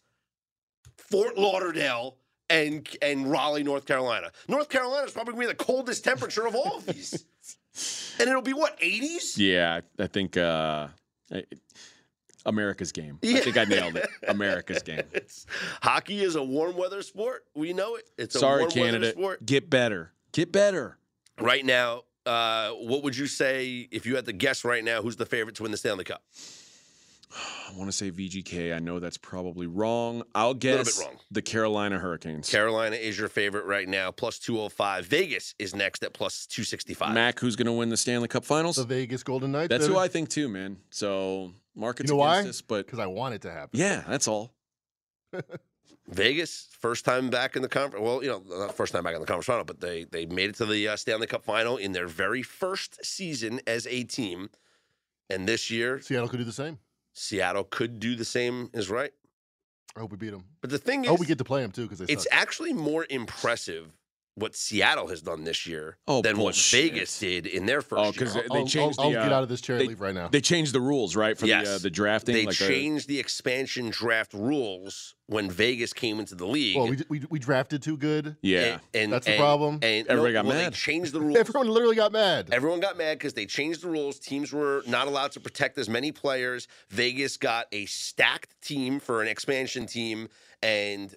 Fort 0.95 1.39
Lauderdale, 1.39 2.18
and 2.51 2.88
and 3.01 3.32
Raleigh, 3.32 3.63
North 3.63 3.86
Carolina? 3.86 4.32
North 4.47 4.70
Carolina 4.70 5.07
is 5.07 5.11
probably 5.11 5.34
going 5.34 5.47
to 5.47 5.53
be 5.53 5.57
the 5.57 5.66
coldest 5.66 6.03
temperature 6.03 6.45
of 6.45 6.53
all 6.53 6.78
of 6.78 6.86
these, 6.86 7.26
and 8.20 8.30
it'll 8.30 8.43
be 8.43 8.53
what 8.53 8.78
eighties. 8.80 9.39
Yeah, 9.39 9.82
I 9.97 10.05
think 10.05 10.38
uh, 10.38 10.89
America's 12.45 12.91
game. 12.91 13.18
I 13.24 13.39
think 13.39 13.57
I 13.57 13.63
nailed 13.63 13.95
it. 13.95 14.07
America's 14.28 14.84
game. 14.84 15.01
It's, 15.13 15.47
hockey 15.82 16.22
is 16.22 16.36
a 16.36 16.43
warm 16.43 16.78
weather 16.78 17.01
sport. 17.01 17.43
We 17.55 17.74
know 17.74 17.95
it. 17.95 18.07
It's 18.20 18.36
a 18.36 18.39
Sorry, 18.39 18.59
warm 18.66 18.70
weather 18.76 18.86
Canada. 18.91 19.11
sport. 19.13 19.43
Get 19.43 19.72
better. 19.72 20.13
Get 20.32 20.51
better. 20.51 20.99
Right 21.41 21.66
now, 21.66 22.03
uh, 22.26 22.71
what 22.71 23.03
would 23.03 23.15
you 23.17 23.28
say 23.28 23.88
if 23.91 24.05
you 24.05 24.15
had 24.15 24.26
to 24.26 24.34
guess 24.34 24.63
right 24.63 24.84
now 24.84 25.01
who's 25.01 25.15
the 25.15 25.26
favorite 25.26 25.55
to 25.57 25.63
win 25.63 25.71
the 25.71 25.78
Stanley 25.78 26.03
Cup? 26.03 26.23
I 27.36 27.78
want 27.78 27.89
to 27.89 27.95
say 27.97 28.11
VGK. 28.11 28.73
I 28.73 28.80
know 28.80 28.99
that's 28.99 29.17
probably 29.17 29.67
wrong. 29.67 30.23
I'll 30.34 30.49
Little 30.53 30.78
bit 30.78 30.86
guess 30.86 30.99
wrong. 31.01 31.17
the 31.32 31.41
Carolina 31.41 31.99
Hurricanes. 31.99 32.49
Carolina 32.49 32.95
is 32.95 33.17
your 33.19 33.28
favorite 33.28 33.65
right 33.65 33.88
now, 33.88 34.11
plus 34.11 34.39
205. 34.39 35.05
Vegas 35.05 35.53
is 35.59 35.76
next 35.76 36.03
at 36.03 36.13
plus 36.13 36.45
265. 36.45 37.13
Mac, 37.13 37.39
who's 37.39 37.55
going 37.55 37.65
to 37.65 37.73
win 37.73 37.89
the 37.89 37.97
Stanley 37.97 38.28
Cup 38.30 38.45
Finals? 38.45 38.78
The 38.78 38.86
Vegas 38.86 39.23
Golden 39.23 39.51
Knights. 39.51 39.69
That's 39.69 39.88
who 39.88 39.97
I 39.97 40.07
think 40.07 40.30
too, 40.30 40.47
man. 40.47 40.78
So 40.91 41.51
markets 41.76 42.09
You 42.09 42.15
know 42.17 42.23
against 42.23 42.43
why? 42.45 42.49
us, 42.49 42.61
but 42.61 42.86
Because 42.86 42.99
I 42.99 43.07
want 43.07 43.34
it 43.36 43.41
to 43.41 43.51
happen. 43.51 43.80
yeah, 43.80 44.03
that's 44.07 44.28
all. 44.30 44.53
Vegas, 46.08 46.68
first 46.80 47.03
time 47.03 47.30
back 47.30 47.56
in 47.56 47.62
the 47.62 47.68
conference. 47.68 48.03
Well, 48.03 48.24
you 48.24 48.30
know, 48.30 48.43
not 48.47 48.76
first 48.76 48.93
time 48.93 49.03
back 49.03 49.16
in 49.16 49.22
the 49.22 49.26
conference 49.26 49.47
final, 49.47 49.64
but 49.64 49.80
they 49.82 50.03
they 50.03 50.26
made 50.26 50.49
it 50.51 50.56
to 50.56 50.66
the 50.66 50.89
uh, 50.89 50.95
Stanley 50.95 51.28
Cup 51.28 51.43
final 51.43 51.78
in 51.78 51.93
their 51.93 52.08
very 52.08 52.43
first 52.43 53.03
season 53.03 53.60
as 53.66 53.88
a 53.88 54.03
team. 54.03 54.49
And 55.30 55.47
this 55.47 55.72
year, 55.72 55.99
Seattle 56.01 56.30
could 56.30 56.38
do 56.38 56.45
the 56.45 56.51
same. 56.51 56.78
Seattle 57.14 57.64
could 57.64 57.99
do 57.99 58.16
the 58.16 58.26
same. 58.26 58.70
Is 58.74 58.89
right. 58.89 59.12
I 59.95 60.01
hope 60.01 60.12
we 60.12 60.18
beat 60.18 60.32
them. 60.32 60.43
But 60.62 60.70
the 60.70 60.78
thing 60.78 60.99
I 60.99 61.03
is, 61.03 61.10
hope 61.10 61.20
we 61.22 61.26
get 61.26 61.38
to 61.39 61.43
play 61.43 61.62
them 61.62 61.72
too 61.72 61.88
because 61.88 62.01
it's 62.01 62.28
actually 62.32 62.74
more 62.74 63.08
impressive 63.10 63.91
what 64.38 64.54
Seattle 64.54 65.08
has 65.08 65.22
done 65.22 65.46
this 65.46 65.66
year 65.66 65.98
Oh, 66.08 66.22
than 66.22 66.36
bullshit. 66.36 66.84
what 66.84 66.92
Vegas 66.92 67.20
did 67.20 67.46
in 67.48 67.66
their 67.66 67.82
first 67.82 68.00
Oh, 68.00 68.04
year. 68.04 68.12
because 68.12 68.34
they 68.34 68.64
changed 68.66 69.00
I'll- 69.00 69.10
the. 69.12 69.18
I'll 69.18 69.24
get 69.24 69.32
uh, 69.32 69.36
out 69.38 69.44
of 69.44 69.50
this 69.50 69.62
chair 69.62 69.78
and 69.78 69.84
they- 69.86 69.88
leave 69.90 70.02
right 70.02 70.14
now. 70.14 70.28
They 70.28 70.42
changed 70.42 70.74
the 70.74 70.82
rules, 70.82 71.16
right, 71.16 71.38
for 71.38 71.46
Yes. 71.46 71.68
the 71.68 71.76
uh, 71.76 71.78
the 71.80 71.90
drafting. 71.90 72.36
They 72.36 72.46
like 72.46 72.56
changed 72.56 73.08
the 73.08 73.18
expansion 73.20 73.90
draft 73.92 74.34
rules 74.34 75.16
when 75.28 75.50
Vegas 75.50 75.94
came 75.94 76.20
into 76.20 76.36
the 76.36 76.46
league. 76.46 76.76
Well, 76.76 76.88
we, 76.90 76.98
we, 77.10 77.22
we 77.30 77.40
drafted 77.40 77.82
too 77.82 77.98
good. 77.98 78.36
yeah. 78.42 78.60
and, 78.74 78.82
and- 78.94 79.14
That's 79.14 79.26
the 79.26 79.32
and- 79.34 79.40
problem. 79.40 79.80
And 79.82 80.06
Everybody 80.08 80.34
no, 80.34 80.40
got 80.44 80.46
well, 80.48 80.58
mad. 80.58 80.74
They 80.74 80.76
changed 80.76 81.14
the 81.14 81.22
rules. 81.22 81.38
Everyone 81.38 81.70
literally 81.70 81.96
got 81.96 82.12
mad. 82.12 82.50
Everyone 82.52 82.82
got 82.82 82.98
mad 82.98 83.18
because 83.18 83.34
they 83.34 83.46
changed 83.46 83.82
the 83.84 83.88
rules. 83.90 84.20
Teams 84.20 84.52
were 84.52 84.84
not 84.86 85.08
allowed 85.08 85.32
to 85.32 85.40
protect 85.40 85.78
as 85.78 85.88
many 85.88 86.12
players. 86.12 86.68
Vegas 86.90 87.38
got 87.38 87.68
a 87.72 87.86
stacked 87.86 88.62
team 88.62 89.00
for 89.00 89.22
an 89.22 89.28
expansion 89.30 89.86
team, 89.88 90.28
and 90.62 91.16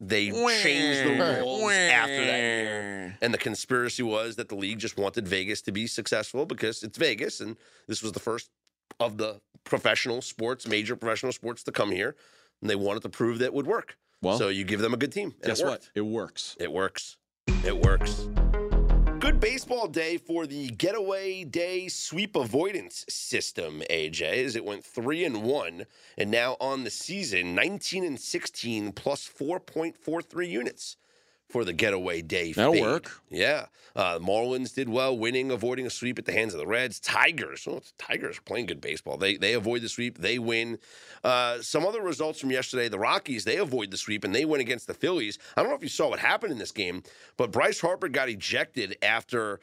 they 0.00 0.30
changed 0.30 1.04
the 1.04 1.16
Wah, 1.18 1.38
rules 1.38 1.72
after 1.72 2.24
that 2.24 2.38
year. 2.38 3.18
And 3.22 3.32
the 3.32 3.38
conspiracy 3.38 4.02
was 4.02 4.36
that 4.36 4.48
the 4.48 4.54
league 4.54 4.78
just 4.78 4.98
wanted 4.98 5.26
Vegas 5.26 5.62
to 5.62 5.72
be 5.72 5.86
successful 5.86 6.44
because 6.44 6.82
it's 6.82 6.98
Vegas, 6.98 7.40
and 7.40 7.56
this 7.88 8.02
was 8.02 8.12
the 8.12 8.20
first 8.20 8.50
of 9.00 9.16
the 9.16 9.40
professional 9.64 10.22
sports, 10.22 10.66
major 10.66 10.96
professional 10.96 11.32
sports, 11.32 11.62
to 11.64 11.72
come 11.72 11.90
here, 11.90 12.14
and 12.60 12.70
they 12.70 12.76
wanted 12.76 13.02
to 13.02 13.08
prove 13.08 13.38
that 13.38 13.46
it 13.46 13.54
would 13.54 13.66
work. 13.66 13.96
Well, 14.22 14.38
so 14.38 14.48
you 14.48 14.64
give 14.64 14.80
them 14.80 14.94
a 14.94 14.96
good 14.96 15.12
team. 15.12 15.34
And 15.40 15.42
guess 15.42 15.60
it 15.60 15.64
what? 15.64 15.72
worked. 15.72 15.90
It 15.94 16.00
works. 16.02 16.56
It 16.58 16.72
works. 16.72 17.16
It 17.64 17.76
works. 17.76 18.28
Good 19.26 19.40
baseball 19.40 19.88
day 19.88 20.18
for 20.18 20.46
the 20.46 20.68
getaway 20.68 21.42
day 21.42 21.88
sweep 21.88 22.36
avoidance 22.36 23.04
system, 23.08 23.82
AJ, 23.90 24.44
as 24.44 24.54
it 24.54 24.64
went 24.64 24.84
three 24.84 25.24
and 25.24 25.42
one, 25.42 25.86
and 26.16 26.30
now 26.30 26.56
on 26.60 26.84
the 26.84 26.90
season, 26.90 27.52
19 27.52 28.04
and 28.04 28.20
16 28.20 28.92
plus 28.92 29.28
4.43 29.28 30.48
units 30.48 30.96
for 31.48 31.64
the 31.64 31.72
getaway 31.72 32.22
day. 32.22 32.52
That'll 32.52 32.72
fade. 32.72 32.82
work. 32.82 33.20
Yeah. 33.30 33.66
Uh, 33.94 34.18
Marlins 34.18 34.74
did 34.74 34.88
well, 34.88 35.16
winning, 35.16 35.50
avoiding 35.50 35.86
a 35.86 35.90
sweep 35.90 36.18
at 36.18 36.26
the 36.26 36.32
hands 36.32 36.52
of 36.52 36.60
the 36.60 36.66
Reds. 36.66 37.00
Tigers, 37.00 37.66
oh, 37.66 37.78
the 37.78 37.92
Tigers 37.98 38.38
are 38.38 38.42
playing 38.42 38.66
good 38.66 38.80
baseball. 38.80 39.16
They 39.16 39.36
they 39.36 39.54
avoid 39.54 39.80
the 39.82 39.88
sweep, 39.88 40.18
they 40.18 40.38
win. 40.38 40.78
Uh, 41.24 41.62
some 41.62 41.86
other 41.86 42.02
results 42.02 42.38
from 42.38 42.50
yesterday: 42.50 42.88
the 42.88 42.98
Rockies 42.98 43.44
they 43.44 43.56
avoid 43.56 43.90
the 43.90 43.96
sweep 43.96 44.24
and 44.24 44.34
they 44.34 44.44
win 44.44 44.60
against 44.60 44.86
the 44.86 44.94
Phillies. 44.94 45.38
I 45.56 45.62
don't 45.62 45.70
know 45.70 45.76
if 45.76 45.82
you 45.82 45.88
saw 45.88 46.10
what 46.10 46.18
happened 46.18 46.52
in 46.52 46.58
this 46.58 46.72
game, 46.72 47.02
but 47.36 47.52
Bryce 47.52 47.80
Harper 47.80 48.08
got 48.08 48.28
ejected 48.28 48.98
after. 49.02 49.60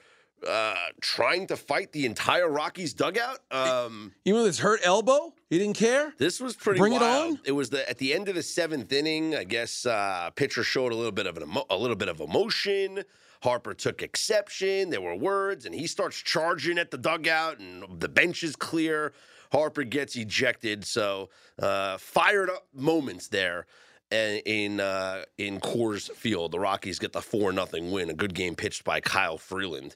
Uh, 0.47 0.75
trying 1.01 1.47
to 1.47 1.55
fight 1.55 1.91
the 1.91 2.05
entire 2.05 2.49
Rockies 2.49 2.93
dugout. 2.93 3.39
Um, 3.51 4.13
Even 4.25 4.39
with 4.41 4.47
his 4.47 4.59
hurt 4.59 4.81
elbow, 4.83 5.33
he 5.49 5.57
didn't 5.57 5.77
care. 5.77 6.13
this 6.17 6.39
was 6.39 6.55
pretty 6.55 6.79
Bring 6.79 6.93
it 6.93 7.01
wild. 7.01 7.33
on. 7.33 7.39
It 7.45 7.51
was 7.53 7.69
the 7.69 7.87
at 7.89 7.97
the 7.97 8.13
end 8.13 8.27
of 8.29 8.35
the 8.35 8.43
seventh 8.43 8.91
inning. 8.91 9.35
I 9.35 9.43
guess 9.45 9.85
uh, 9.85 10.29
pitcher 10.35 10.63
showed 10.63 10.91
a 10.91 10.95
little 10.95 11.11
bit 11.11 11.27
of 11.27 11.37
an 11.37 11.43
emo- 11.43 11.65
a 11.69 11.77
little 11.77 11.95
bit 11.95 12.09
of 12.09 12.19
emotion. 12.19 13.03
Harper 13.41 13.73
took 13.73 14.01
exception. 14.01 14.89
There 14.89 15.01
were 15.01 15.15
words, 15.15 15.65
and 15.65 15.75
he 15.75 15.85
starts 15.87 16.17
charging 16.21 16.77
at 16.77 16.91
the 16.91 16.97
dugout, 16.97 17.59
and 17.59 17.83
the 17.99 18.07
bench 18.09 18.41
is 18.43 18.55
clear. 18.55 19.13
Harper 19.51 19.83
gets 19.83 20.15
ejected. 20.15 20.85
So 20.85 21.29
uh, 21.61 21.97
fired 21.97 22.49
up 22.49 22.67
moments 22.73 23.27
there. 23.27 23.65
And 24.11 24.41
in 24.45 24.79
uh, 24.79 25.23
in 25.37 25.59
Coors 25.59 26.11
Field, 26.11 26.51
the 26.51 26.59
Rockies 26.59 26.99
get 26.99 27.13
the 27.13 27.21
four 27.21 27.51
nothing 27.51 27.91
win. 27.91 28.09
A 28.09 28.13
good 28.13 28.33
game 28.35 28.55
pitched 28.55 28.83
by 28.83 28.99
Kyle 29.01 29.37
Freeland. 29.39 29.95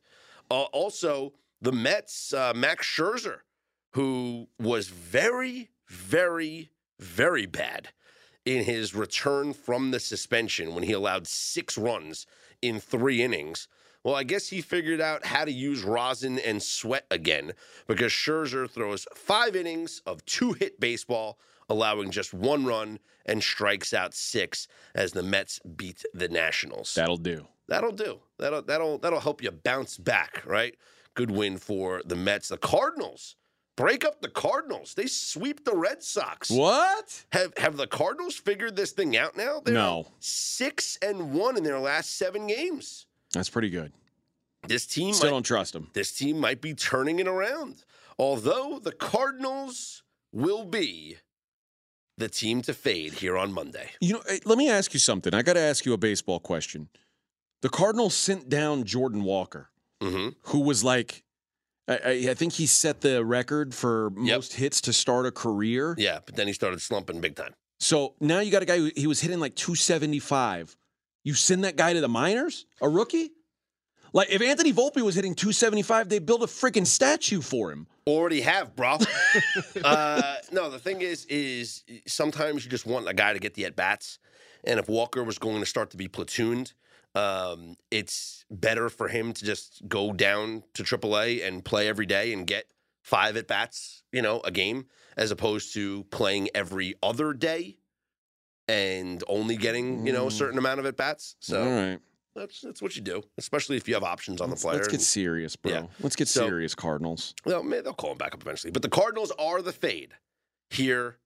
Uh, 0.50 0.64
also, 0.64 1.34
the 1.62 1.72
Mets, 1.72 2.34
uh, 2.34 2.54
Max 2.56 2.86
Scherzer, 2.86 3.40
who 3.92 4.48
was 4.60 4.88
very, 4.90 5.70
very, 5.88 6.70
very 7.00 7.46
bad 7.46 7.90
in 8.46 8.64
his 8.64 8.96
return 8.96 9.54
from 9.54 9.92
the 9.92 10.00
suspension 10.00 10.74
when 10.74 10.84
he 10.84 10.94
allowed 10.94 11.28
six 11.28 11.78
runs 11.78 12.26
in 12.62 12.80
three 12.80 13.22
innings. 13.22 13.68
Well, 14.04 14.16
I 14.16 14.24
guess 14.24 14.48
he 14.48 14.62
figured 14.62 15.02
out 15.02 15.26
how 15.26 15.44
to 15.44 15.52
use 15.52 15.84
rosin 15.84 16.40
and 16.40 16.64
sweat 16.64 17.06
again 17.12 17.52
because 17.88 18.12
Scherzer 18.12 18.70
throws 18.70 19.06
five 19.14 19.56
innings 19.56 20.02
of 20.06 20.24
two 20.26 20.54
hit 20.54 20.80
baseball, 20.80 21.40
allowing 21.68 22.12
just 22.12 22.34
one 22.34 22.66
run 22.66 23.00
and 23.26 23.44
strikes 23.44 23.94
out 23.94 24.14
six 24.14 24.68
as 24.96 25.12
the 25.12 25.24
Mets 25.24 25.60
beat 25.76 26.06
the 26.14 26.30
Nationals. 26.30 26.94
That'll 26.96 27.18
do. 27.18 27.48
That'll 27.68 27.92
do. 27.92 28.20
That'll 28.40 28.62
that'll 28.62 28.98
that'll 28.98 29.20
help 29.20 29.42
you 29.44 29.52
bounce 29.52 29.98
back, 29.98 30.44
right? 30.46 30.76
Good 31.16 31.32
win 31.32 31.58
for 31.58 32.02
the 32.06 32.16
Mets. 32.16 32.48
The 32.50 32.58
Cardinals 32.58 33.36
break 33.76 34.06
up 34.06 34.22
the 34.22 34.30
Cardinals. 34.30 34.94
They 34.94 35.08
sweep 35.08 35.66
the 35.66 35.76
Red 35.76 36.02
Sox. 36.04 36.50
What? 36.50 37.26
Have 37.32 37.54
have 37.58 37.76
the 37.78 37.88
Cardinals 37.88 38.36
figured 38.36 38.76
this 38.76 38.92
thing 38.92 39.18
out 39.18 39.36
now? 39.36 39.60
They're 39.64 39.74
No. 39.74 40.08
six 40.20 40.98
and 41.02 41.34
one 41.34 41.58
in 41.58 41.64
their 41.64 41.80
last 41.80 42.18
seven 42.18 42.48
games. 42.48 43.06
That's 43.34 43.50
pretty 43.50 43.70
good. 43.70 43.92
This 44.68 44.86
team 44.86 45.14
Still 45.14 45.28
might, 45.30 45.32
don't 45.36 45.44
trust 45.44 45.76
him. 45.76 45.90
this 45.94 46.12
team 46.14 46.40
might 46.40 46.62
be 46.62 46.74
turning 46.74 47.20
it 47.20 47.28
around. 47.28 47.84
Although 48.20 48.80
the 48.80 48.92
Cardinals 48.92 50.04
will 50.32 50.66
be 50.66 51.18
the 52.18 52.28
team 52.30 52.62
to 52.64 52.74
fade 52.74 53.14
here 53.14 53.38
on 53.38 53.54
Monday. 53.54 53.92
You 54.02 54.14
know, 54.16 54.22
eh, 54.28 54.40
let 54.46 54.58
me 54.58 54.70
ask 54.70 54.94
you 54.94 55.00
something. 55.00 55.34
I 55.34 55.42
got 55.44 55.54
to 55.54 55.60
ask 55.60 55.86
you 55.86 55.94
a 55.94 55.98
baseball 55.98 56.40
question. 56.40 56.90
The 57.62 57.70
Cardinals 57.70 58.16
sent 58.16 58.50
down 58.50 58.84
Jordan 58.84 59.24
Walker, 59.24 59.70
hmm 60.02 60.30
who 60.44 60.60
was 60.60 60.84
like, 60.84 61.24
I, 61.88 62.28
I, 62.30 62.34
think 62.34 62.54
he 62.54 62.66
set 62.66 63.02
the 63.02 63.24
record 63.24 63.74
for 63.74 64.10
most 64.12 64.54
hits 64.54 64.82
to 64.82 64.94
start 64.94 65.26
a 65.26 65.32
career. 65.32 65.96
Yeah, 65.98 66.20
but 66.26 66.36
then 66.36 66.48
he 66.48 66.54
started 66.54 66.82
slumping 66.82 67.22
big 67.22 67.36
time. 67.36 67.54
So 67.80 68.16
now 68.20 68.40
you 68.40 68.52
got 68.52 68.62
a 68.62 68.66
guy 68.66 68.78
who 68.78 68.92
he 68.96 69.08
was 69.08 69.22
hitting 69.22 69.40
like 69.40 69.56
275. 69.56 70.76
You 71.24 71.34
send 71.34 71.64
that 71.64 71.76
guy 71.76 71.94
to 71.94 72.02
the 72.02 72.10
minors, 72.10 72.66
a 72.82 72.90
rookie? 72.90 73.32
Like 74.14 74.30
if 74.30 74.42
Anthony 74.42 74.74
Volpe 74.74 75.02
was 75.02 75.16
hitting 75.16 75.36
275, 75.36 76.10
they 76.10 76.20
build 76.20 76.44
a 76.44 76.48
freaking 76.48 76.88
statue 76.88 77.42
for 77.42 77.72
him. 77.72 77.88
Already 78.06 78.42
have, 78.42 78.76
bro. 78.76 78.98
uh, 79.84 80.36
no, 80.52 80.70
the 80.70 80.80
thing 80.80 81.02
is, 81.02 81.26
is 81.26 81.84
sometimes 82.06 82.64
you 82.64 82.72
just 82.72 82.86
want 82.86 83.08
a 83.08 83.14
guy 83.14 83.34
to 83.34 83.40
get 83.40 83.54
the 83.54 83.66
at 83.66 83.76
bats, 83.76 84.20
and 84.64 84.80
if 84.80 84.88
Walker 84.90 85.24
was 85.24 85.38
going 85.38 85.60
to 85.60 85.66
start 85.66 85.90
to 85.92 85.98
be 85.98 86.08
platooned, 86.08 86.74
um, 87.16 87.76
it's 87.92 88.46
better 88.52 88.90
for 88.90 89.08
him 89.08 89.34
to 89.34 89.46
just 89.46 89.82
go 89.88 90.12
down 90.14 90.64
to 90.74 90.84
AAA 90.84 91.46
and 91.48 91.64
play 91.66 91.88
every 91.88 92.06
day 92.06 92.32
and 92.34 92.46
get 92.46 92.66
five 93.02 93.36
at 93.38 93.48
bats, 93.48 94.04
you 94.12 94.22
know, 94.22 94.42
a 94.42 94.52
game, 94.52 94.86
as 95.16 95.32
opposed 95.32 95.74
to 95.74 96.04
playing 96.12 96.50
every 96.54 96.94
other 97.02 97.34
day 97.34 97.78
and 98.68 99.24
only 99.28 99.56
getting 99.56 100.06
you 100.06 100.12
know 100.14 100.26
a 100.28 100.30
Mm. 100.30 100.34
certain 100.38 100.58
amount 100.58 100.80
of 100.80 100.86
at 100.86 100.98
bats. 100.98 101.36
So 101.40 101.64
All 101.64 101.70
right. 101.70 102.00
that's 102.36 102.60
that's 102.62 102.82
what 102.82 102.96
you 102.96 103.02
do, 103.02 103.24
especially 103.38 103.78
if 103.78 103.88
you 103.88 103.94
have 103.94 104.04
options 104.04 104.42
on 104.42 104.50
Let's, 104.50 104.62
the 104.62 104.68
player. 104.68 104.76
let's 104.78 104.88
get 104.90 104.96
and- 104.96 105.04
serious, 105.04 105.56
bro. 105.56 105.72
Yeah. 105.72 105.86
Let's 106.02 106.16
get 106.18 106.28
So- 106.28 106.46
serious, 106.46 106.76
Cardinals. 106.76 107.34
well, 107.46 107.64
maybe 107.64 107.84
they'll 107.84 107.94
call 107.94 108.12
him 108.12 108.18
back 108.18 108.34
up 108.34 108.42
eventually. 108.42 108.72
But 108.72 108.82
the 108.82 108.90
Cardinals 108.90 109.32
are 109.40 109.62
the 109.62 109.72
fade 109.74 110.16
here 110.70 111.18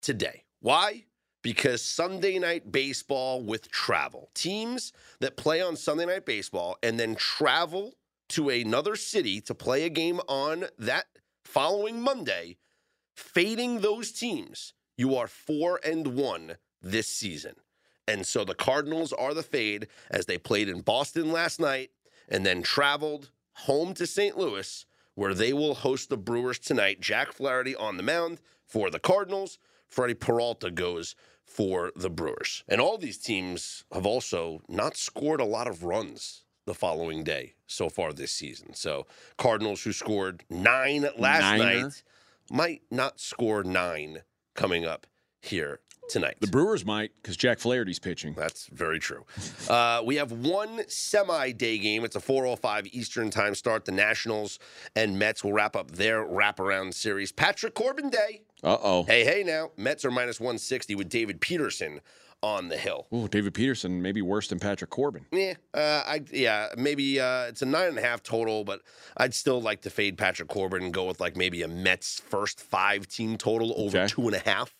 today. 0.00 0.44
Why? 0.60 1.04
Because 1.46 1.80
Sunday 1.80 2.40
night 2.40 2.72
baseball 2.72 3.40
with 3.40 3.70
travel. 3.70 4.30
Teams 4.34 4.92
that 5.20 5.36
play 5.36 5.62
on 5.62 5.76
Sunday 5.76 6.04
night 6.04 6.26
baseball 6.26 6.76
and 6.82 6.98
then 6.98 7.14
travel 7.14 7.94
to 8.30 8.48
another 8.50 8.96
city 8.96 9.40
to 9.42 9.54
play 9.54 9.84
a 9.84 9.88
game 9.88 10.18
on 10.26 10.64
that 10.76 11.04
following 11.44 12.02
Monday, 12.02 12.56
fading 13.14 13.78
those 13.78 14.10
teams, 14.10 14.72
you 14.96 15.14
are 15.14 15.28
four 15.28 15.78
and 15.84 16.16
one 16.16 16.56
this 16.82 17.06
season. 17.06 17.54
And 18.08 18.26
so 18.26 18.44
the 18.44 18.56
Cardinals 18.56 19.12
are 19.12 19.32
the 19.32 19.44
fade 19.44 19.86
as 20.10 20.26
they 20.26 20.38
played 20.38 20.68
in 20.68 20.80
Boston 20.80 21.30
last 21.30 21.60
night 21.60 21.90
and 22.28 22.44
then 22.44 22.60
traveled 22.60 23.30
home 23.52 23.94
to 23.94 24.06
St. 24.08 24.36
Louis, 24.36 24.84
where 25.14 25.32
they 25.32 25.52
will 25.52 25.76
host 25.76 26.08
the 26.08 26.16
Brewers 26.16 26.58
tonight. 26.58 27.00
Jack 27.00 27.30
Flaherty 27.30 27.76
on 27.76 27.98
the 27.98 28.02
mound 28.02 28.40
for 28.66 28.90
the 28.90 28.98
Cardinals. 28.98 29.60
Freddie 29.88 30.14
Peralta 30.14 30.72
goes 30.72 31.14
for 31.46 31.92
the 31.96 32.10
Brewers. 32.10 32.64
And 32.68 32.80
all 32.80 32.98
these 32.98 33.18
teams 33.18 33.84
have 33.92 34.04
also 34.06 34.62
not 34.68 34.96
scored 34.96 35.40
a 35.40 35.44
lot 35.44 35.66
of 35.66 35.84
runs 35.84 36.42
the 36.66 36.74
following 36.74 37.22
day 37.24 37.54
so 37.66 37.88
far 37.88 38.12
this 38.12 38.32
season. 38.32 38.74
So 38.74 39.06
Cardinals, 39.38 39.82
who 39.82 39.92
scored 39.92 40.42
nine 40.50 41.06
last 41.16 41.42
Niner. 41.42 41.82
night, 41.82 42.02
might 42.50 42.82
not 42.90 43.20
score 43.20 43.62
nine 43.62 44.22
coming 44.54 44.84
up 44.84 45.06
here 45.40 45.80
tonight. 46.08 46.36
The 46.40 46.46
Brewers 46.46 46.84
might, 46.84 47.12
because 47.16 47.36
Jack 47.36 47.58
Flaherty's 47.58 47.98
pitching. 47.98 48.34
That's 48.34 48.66
very 48.66 48.98
true. 48.98 49.24
Uh, 49.68 50.02
we 50.04 50.16
have 50.16 50.32
one 50.32 50.82
semi 50.88 51.52
day 51.52 51.78
game. 51.78 52.04
It's 52.04 52.16
a 52.16 52.20
4.05 52.20 52.88
Eastern 52.92 53.30
time 53.30 53.54
start. 53.54 53.84
The 53.84 53.92
Nationals 53.92 54.58
and 54.94 55.18
Mets 55.18 55.42
will 55.44 55.52
wrap 55.52 55.76
up 55.76 55.92
their 55.92 56.24
wraparound 56.24 56.94
series. 56.94 57.32
Patrick 57.32 57.74
Corbin 57.74 58.10
Day. 58.10 58.42
Uh 58.62 58.76
oh. 58.82 59.02
Hey, 59.04 59.24
hey 59.24 59.42
now. 59.44 59.70
Mets 59.76 60.04
are 60.04 60.10
minus 60.10 60.40
160 60.40 60.94
with 60.94 61.08
David 61.08 61.40
Peterson 61.40 62.00
on 62.42 62.68
the 62.68 62.76
hill. 62.76 63.06
Ooh, 63.14 63.28
David 63.28 63.54
Peterson 63.54 64.00
maybe 64.02 64.20
worse 64.22 64.48
than 64.48 64.58
Patrick 64.58 64.90
Corbin. 64.90 65.26
Yeah, 65.32 65.54
uh, 65.74 66.02
I 66.06 66.22
yeah 66.30 66.68
maybe 66.76 67.18
uh, 67.18 67.44
it's 67.44 67.62
a 67.62 67.66
nine 67.66 67.88
and 67.88 67.98
a 67.98 68.02
half 68.02 68.22
total, 68.22 68.62
but 68.64 68.82
I'd 69.16 69.34
still 69.34 69.60
like 69.60 69.80
to 69.82 69.90
fade 69.90 70.16
Patrick 70.18 70.48
Corbin 70.48 70.82
and 70.82 70.92
go 70.92 71.04
with 71.06 71.18
like 71.20 71.36
maybe 71.36 71.62
a 71.62 71.68
Mets 71.68 72.20
first 72.20 72.60
five 72.60 73.08
team 73.08 73.36
total 73.36 73.72
over 73.76 73.98
Okay. 73.98 74.06
two 74.06 74.22
and 74.26 74.34
a 74.34 74.38
half, 74.40 74.74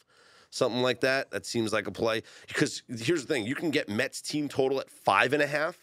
something 0.50 0.82
like 0.82 1.00
that. 1.00 1.30
That 1.30 1.46
seems 1.46 1.72
like 1.72 1.86
a 1.86 1.92
play 1.92 2.22
because 2.46 2.82
here's 2.88 3.24
the 3.24 3.32
thing: 3.34 3.46
you 3.46 3.54
can 3.54 3.70
get 3.70 3.88
Mets 3.88 4.20
team 4.20 4.48
total 4.48 4.78
at 4.78 4.90
five 4.90 5.32
and 5.32 5.42
a 5.42 5.46
half 5.46 5.78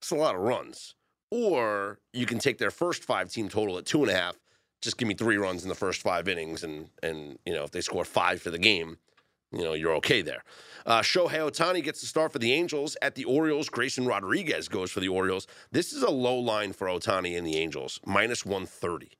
It's 0.00 0.10
a 0.12 0.16
lot 0.16 0.34
of 0.36 0.40
runs. 0.40 0.94
Or 1.32 1.98
you 2.12 2.26
can 2.26 2.38
take 2.40 2.58
their 2.58 2.72
first 2.72 3.04
five 3.04 3.30
team 3.30 3.48
total 3.48 3.78
at 3.78 3.84
two 3.86 4.02
and 4.02 4.10
a 4.10 4.14
half. 4.14 4.36
Just 4.80 4.96
give 4.96 5.08
me 5.08 5.14
three 5.14 5.36
runs 5.36 5.62
in 5.62 5.68
the 5.68 5.74
first 5.74 6.02
five 6.02 6.28
innings, 6.28 6.64
and 6.64 6.88
and 7.02 7.38
you 7.44 7.52
know 7.52 7.64
if 7.64 7.70
they 7.70 7.80
score 7.80 8.04
five 8.04 8.40
for 8.40 8.50
the 8.50 8.58
game, 8.58 8.98
you 9.52 9.62
know 9.62 9.74
you're 9.74 9.94
okay 9.96 10.22
there. 10.22 10.42
Uh, 10.86 11.00
Shohei 11.00 11.50
Ohtani 11.50 11.82
gets 11.82 12.00
the 12.00 12.06
start 12.06 12.32
for 12.32 12.38
the 12.38 12.52
Angels 12.52 12.96
at 13.02 13.14
the 13.14 13.24
Orioles. 13.24 13.68
Grayson 13.68 14.06
Rodriguez 14.06 14.68
goes 14.68 14.90
for 14.90 15.00
the 15.00 15.08
Orioles. 15.08 15.46
This 15.70 15.92
is 15.92 16.02
a 16.02 16.10
low 16.10 16.38
line 16.38 16.72
for 16.72 16.86
Ohtani 16.86 17.36
and 17.36 17.46
the 17.46 17.56
Angels, 17.56 18.00
minus 18.06 18.46
one 18.46 18.64
thirty. 18.66 19.10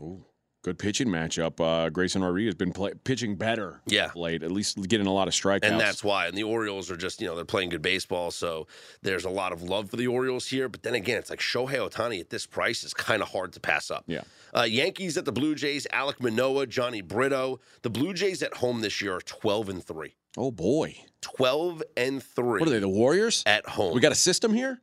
Ooh, 0.00 0.24
good 0.66 0.78
pitching 0.80 1.06
matchup. 1.08 1.60
Uh, 1.60 1.88
Grayson 1.90 2.22
Rodriguez 2.24 2.48
has 2.48 2.54
been 2.56 2.72
play- 2.72 2.92
pitching 3.04 3.36
better 3.36 3.80
Yeah. 3.86 4.10
late, 4.16 4.42
at 4.42 4.50
least 4.50 4.80
getting 4.88 5.06
a 5.06 5.12
lot 5.12 5.28
of 5.28 5.34
strikeouts. 5.34 5.60
And 5.62 5.78
that's 5.80 6.02
why. 6.02 6.26
And 6.26 6.36
the 6.36 6.42
Orioles 6.42 6.90
are 6.90 6.96
just, 6.96 7.20
you 7.20 7.26
know, 7.28 7.36
they're 7.36 7.44
playing 7.44 7.68
good 7.70 7.82
baseball. 7.82 8.30
So 8.32 8.66
there's 9.00 9.24
a 9.24 9.30
lot 9.30 9.52
of 9.52 9.62
love 9.62 9.90
for 9.90 9.96
the 9.96 10.08
Orioles 10.08 10.48
here. 10.48 10.68
But 10.68 10.82
then 10.82 10.94
again, 10.94 11.18
it's 11.18 11.30
like 11.30 11.38
Shohei 11.38 11.76
Ohtani 11.88 12.18
at 12.20 12.30
this 12.30 12.46
price 12.46 12.82
is 12.82 12.92
kind 12.92 13.22
of 13.22 13.28
hard 13.28 13.52
to 13.52 13.60
pass 13.60 13.90
up. 13.90 14.04
Yeah. 14.08 14.22
Uh, 14.56 14.62
Yankees 14.62 15.16
at 15.16 15.24
the 15.24 15.32
Blue 15.32 15.54
Jays, 15.54 15.86
Alek 15.92 16.20
Manoah, 16.20 16.66
Jhony 16.66 17.02
Brito. 17.06 17.60
The 17.82 17.90
Blue 17.90 18.12
Jays 18.12 18.42
at 18.42 18.54
home 18.54 18.80
this 18.80 19.00
year 19.00 19.14
are 19.14 19.20
12 19.20 19.68
and 19.68 19.84
3. 19.84 20.14
oh 20.36 20.50
boy, 20.50 20.96
12 21.20 21.82
and 21.96 22.22
3. 22.22 22.58
what 22.60 22.68
are 22.68 22.70
they? 22.70 22.78
The 22.80 22.88
Warriors? 22.88 23.42
At 23.46 23.66
home. 23.68 23.94
We 23.94 24.00
got 24.00 24.12
a 24.12 24.16
system 24.16 24.52
here. 24.52 24.80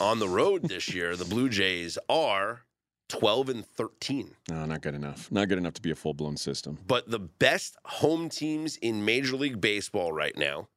On 0.00 0.18
the 0.18 0.28
road 0.28 0.68
this 0.68 0.94
year, 0.94 1.16
the 1.16 1.24
Blue 1.24 1.48
Jays 1.48 1.96
are 2.08 2.62
12 3.08 3.48
and 3.50 3.66
13. 3.66 4.34
No, 4.50 4.64
not 4.66 4.82
good 4.82 4.94
enough. 4.94 5.30
Not 5.30 5.48
good 5.48 5.58
enough 5.58 5.74
to 5.74 5.82
be 5.82 5.90
a 5.90 5.94
full 5.94 6.14
blown 6.14 6.36
system. 6.36 6.78
But 6.86 7.10
the 7.10 7.20
best 7.20 7.76
home 7.84 8.28
teams 8.28 8.76
in 8.78 9.04
Major 9.04 9.36
League 9.36 9.60
Baseball 9.60 10.12
right 10.12 10.36
now, 10.36 10.68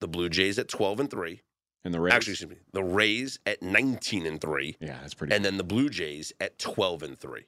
the 0.00 0.08
Blue 0.08 0.28
Jays 0.28 0.58
at 0.58 0.68
12 0.68 1.00
and 1.00 1.10
3. 1.10 1.42
And 1.84 1.94
the 1.94 2.00
Rays. 2.00 2.12
Actually, 2.12 2.32
excuse 2.32 2.50
me, 2.50 2.56
the 2.72 2.84
Rays 2.84 3.38
at 3.46 3.62
19 3.62 4.26
and 4.26 4.40
3. 4.40 4.76
yeah, 4.80 4.98
that's 5.00 5.14
pretty. 5.14 5.34
and 5.34 5.44
then 5.44 5.56
the 5.56 5.64
Blue 5.64 5.88
Jays 5.88 6.32
at 6.40 6.58
12 6.58 7.02
and 7.02 7.18
3. 7.18 7.46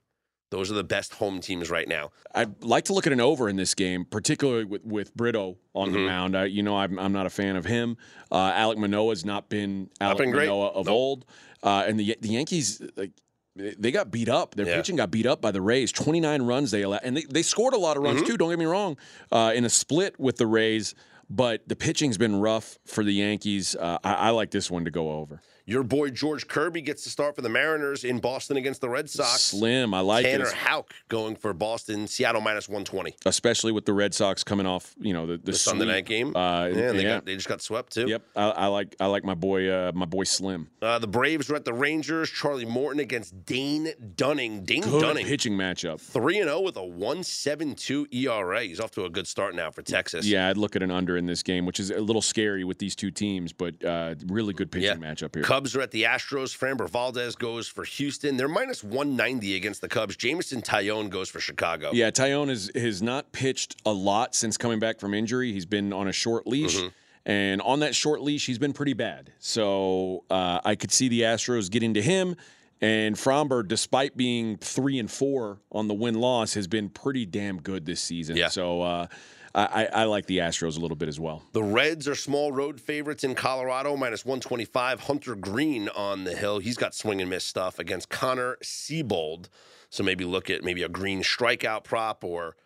Those 0.50 0.70
are 0.70 0.74
the 0.74 0.84
best 0.84 1.14
home 1.14 1.40
teams 1.40 1.70
right 1.70 1.88
now. 1.88 2.10
I'd 2.34 2.62
like 2.62 2.84
to 2.84 2.92
look 2.92 3.06
at 3.06 3.12
an 3.14 3.20
over 3.22 3.48
in 3.48 3.56
this 3.56 3.74
game, 3.74 4.04
particularly 4.04 4.64
with, 4.66 4.84
with 4.84 5.14
Brito 5.14 5.56
on 5.74 5.92
the 5.92 5.98
Mhm. 5.98 6.06
mound. 6.06 6.36
I, 6.36 6.44
you 6.44 6.62
know, 6.62 6.76
I'm, 6.76 6.98
I'm 6.98 7.12
not 7.12 7.24
a 7.24 7.30
fan 7.30 7.56
of 7.56 7.64
him. 7.64 7.96
Uh, 8.30 8.52
Alek 8.52 8.76
Manoah's 8.76 9.24
not 9.24 9.48
been 9.48 9.88
Alek 9.98 10.18
been 10.18 10.30
great. 10.30 10.48
Manoah 10.48 10.68
of 10.68 10.84
Nope. 10.86 10.92
old. 10.94 11.24
Uh, 11.62 11.84
and 11.86 11.98
the 11.98 12.16
the 12.20 12.28
Yankees, 12.28 12.82
like, 12.96 13.12
they 13.56 13.90
got 13.90 14.10
beat 14.10 14.28
up. 14.28 14.54
Their 14.54 14.66
Yeah. 14.66 14.76
pitching 14.76 14.96
got 14.96 15.10
beat 15.10 15.26
up 15.26 15.40
by 15.40 15.50
the 15.50 15.60
Rays. 15.60 15.92
29 15.92 16.42
runs 16.42 16.70
they 16.70 16.82
allowed. 16.82 17.00
And 17.04 17.16
they, 17.16 17.24
they 17.24 17.42
scored 17.42 17.74
a 17.74 17.78
lot 17.78 17.96
of 17.96 18.02
runs, 18.02 18.20
Mm-hmm. 18.20 18.28
too. 18.30 18.36
Don't 18.36 18.50
get 18.50 18.58
me 18.58 18.64
wrong, 18.64 18.96
uh, 19.30 19.52
in 19.54 19.64
a 19.64 19.68
split 19.70 20.18
with 20.18 20.36
the 20.36 20.46
Rays. 20.46 20.94
But 21.30 21.66
the 21.68 21.76
pitching's 21.76 22.18
been 22.18 22.36
rough 22.40 22.78
for 22.84 23.02
the 23.04 23.12
Yankees. 23.12 23.74
Uh, 23.74 23.98
I, 24.04 24.12
I 24.14 24.30
like 24.30 24.50
this 24.50 24.70
one 24.70 24.84
to 24.84 24.90
go 24.90 25.12
over. 25.12 25.40
Your 25.64 25.82
boy 25.82 26.10
George 26.10 26.48
Kirby 26.48 26.80
gets 26.82 27.04
to 27.04 27.10
start 27.10 27.36
for 27.36 27.42
the 27.42 27.48
Mariners 27.48 28.04
in 28.04 28.18
Boston 28.18 28.56
against 28.56 28.80
the 28.80 28.88
Red 28.88 29.08
Sox. 29.08 29.40
Slim, 29.42 29.94
I 29.94 30.00
like 30.00 30.24
Tanner. 30.24 30.50
Houck 30.50 30.92
going 31.08 31.36
for 31.36 31.52
Boston, 31.52 32.06
Seattle 32.08 32.40
minus 32.40 32.68
120. 32.68 33.14
Especially 33.26 33.70
with 33.72 33.84
the 33.84 33.92
Red 33.92 34.12
Sox 34.14 34.42
coming 34.42 34.66
off, 34.66 34.94
you 34.98 35.12
know, 35.12 35.26
the, 35.26 35.36
the, 35.36 35.52
The 35.52 35.58
Sunday 35.58 35.86
night 35.86 36.06
game. 36.06 36.34
Uh, 36.34 36.66
yeah, 36.66 36.90
and 36.90 36.98
they, 36.98 37.02
yeah. 37.04 37.14
Got, 37.14 37.26
they 37.26 37.34
just 37.36 37.48
got 37.48 37.62
swept 37.62 37.92
too. 37.92 38.06
Yep, 38.08 38.22
I, 38.34 38.42
I 38.50 38.66
like 38.66 38.96
I 39.00 39.06
like 39.06 39.24
my 39.24 39.34
boy 39.34 39.70
uh, 39.70 39.92
my 39.94 40.04
boy 40.06 40.24
Slim. 40.24 40.68
Uh, 40.80 40.98
the 40.98 41.06
Braves 41.06 41.48
are 41.50 41.54
at 41.54 41.64
the 41.64 41.72
Rangers. 41.74 42.28
Charlie 42.30 42.64
Morton 42.64 43.00
against 43.00 43.44
Dane 43.44 43.92
Dunning. 44.16 44.64
Dane 44.64 44.82
Good 44.82 45.00
Dunning, 45.00 45.26
pitching 45.26 45.54
matchup. 45.56 46.00
3 46.00 46.40
and 46.40 46.48
0 46.48 46.60
with 46.62 46.76
a 46.76 46.84
172 46.84 48.06
ERA. 48.10 48.62
He's 48.62 48.80
off 48.80 48.90
to 48.92 49.04
a 49.04 49.10
good 49.10 49.26
start 49.26 49.54
now 49.54 49.70
for 49.70 49.82
Texas. 49.82 50.26
Yeah, 50.26 50.48
I'd 50.48 50.56
look 50.56 50.76
at 50.76 50.82
an 50.82 50.90
under 50.90 51.16
in 51.16 51.26
this 51.26 51.42
game, 51.42 51.66
which 51.66 51.78
is 51.80 51.90
a 51.90 52.00
little 52.00 52.22
scary 52.22 52.64
with 52.64 52.78
these 52.78 52.96
two 52.96 53.10
teams, 53.10 53.52
but 53.52 53.82
uh, 53.84 54.14
really 54.26 54.52
good 54.54 54.70
pitching 54.70 55.00
Yeah. 55.00 55.12
matchup 55.14 55.34
here. 55.34 55.44
Cubs 55.52 55.76
are 55.76 55.82
at 55.82 55.90
the 55.90 56.04
Astros. 56.04 56.56
Framber 56.56 56.88
Valdez 56.88 57.36
goes 57.36 57.68
for 57.68 57.84
Houston. 57.84 58.38
They're 58.38 58.48
minus 58.48 58.82
190 58.82 59.54
against 59.54 59.82
the 59.82 59.88
Cubs. 59.88 60.16
Jameson 60.16 60.62
Taillon 60.62 61.10
goes 61.10 61.28
for 61.28 61.40
Chicago. 61.40 61.90
Yeah, 61.92 62.10
Tyone 62.10 62.48
has 62.48 62.70
has 62.74 63.02
not 63.02 63.32
pitched 63.32 63.76
a 63.84 63.92
lot 63.92 64.34
since 64.34 64.56
coming 64.56 64.78
back 64.78 64.98
from 64.98 65.12
injury. 65.12 65.52
He's 65.52 65.66
been 65.66 65.92
on 65.92 66.08
a 66.08 66.12
short 66.12 66.46
leash. 66.46 66.78
Mm-hmm. 66.78 66.88
And 67.26 67.60
on 67.60 67.80
that 67.80 67.94
short 67.94 68.22
leash, 68.22 68.46
he's 68.46 68.58
been 68.58 68.72
pretty 68.72 68.94
bad. 68.94 69.30
So 69.40 70.24
uh, 70.30 70.60
I 70.64 70.74
could 70.74 70.90
see 70.90 71.08
the 71.08 71.20
Astros 71.20 71.70
getting 71.70 71.92
to 71.94 72.02
him. 72.02 72.34
And 72.80 73.14
Framber, 73.14 73.66
despite 73.66 74.16
being 74.16 74.56
three 74.56 74.98
and 74.98 75.10
four 75.10 75.58
on 75.70 75.86
the 75.86 75.94
win 75.94 76.14
loss, 76.14 76.54
has 76.54 76.66
been 76.66 76.88
pretty 76.88 77.26
damn 77.26 77.60
good 77.60 77.84
this 77.84 78.00
season. 78.00 78.36
Yeah. 78.36 78.48
So 78.48 78.80
uh, 78.80 79.06
I, 79.54 79.64
I 79.64 79.84
I 79.84 80.04
like 80.04 80.26
the 80.26 80.38
Astros 80.38 80.76
a 80.76 80.80
little 80.80 80.96
bit 80.96 81.08
as 81.08 81.20
well. 81.20 81.42
The 81.52 81.62
Reds 81.62 82.08
are 82.08 82.14
small 82.14 82.52
road 82.52 82.80
favorites 82.80 83.24
in 83.24 83.34
Colorado, 83.34 83.96
minus 83.96 84.24
125. 84.24 85.00
Hunter 85.00 85.34
Greene 85.34 85.88
on 85.90 86.24
the 86.24 86.34
hill. 86.34 86.58
He's 86.58 86.76
got 86.76 86.94
swing 86.94 87.20
and 87.20 87.28
miss 87.30 87.44
stuff 87.44 87.78
against 87.78 88.08
Connor 88.08 88.56
Seabold. 88.62 89.48
So 89.90 90.02
maybe 90.02 90.24
look 90.24 90.48
at 90.48 90.64
maybe 90.64 90.82
a 90.82 90.88
Greene 90.88 91.22
strikeout 91.22 91.84
prop 91.84 92.24
or 92.24 92.56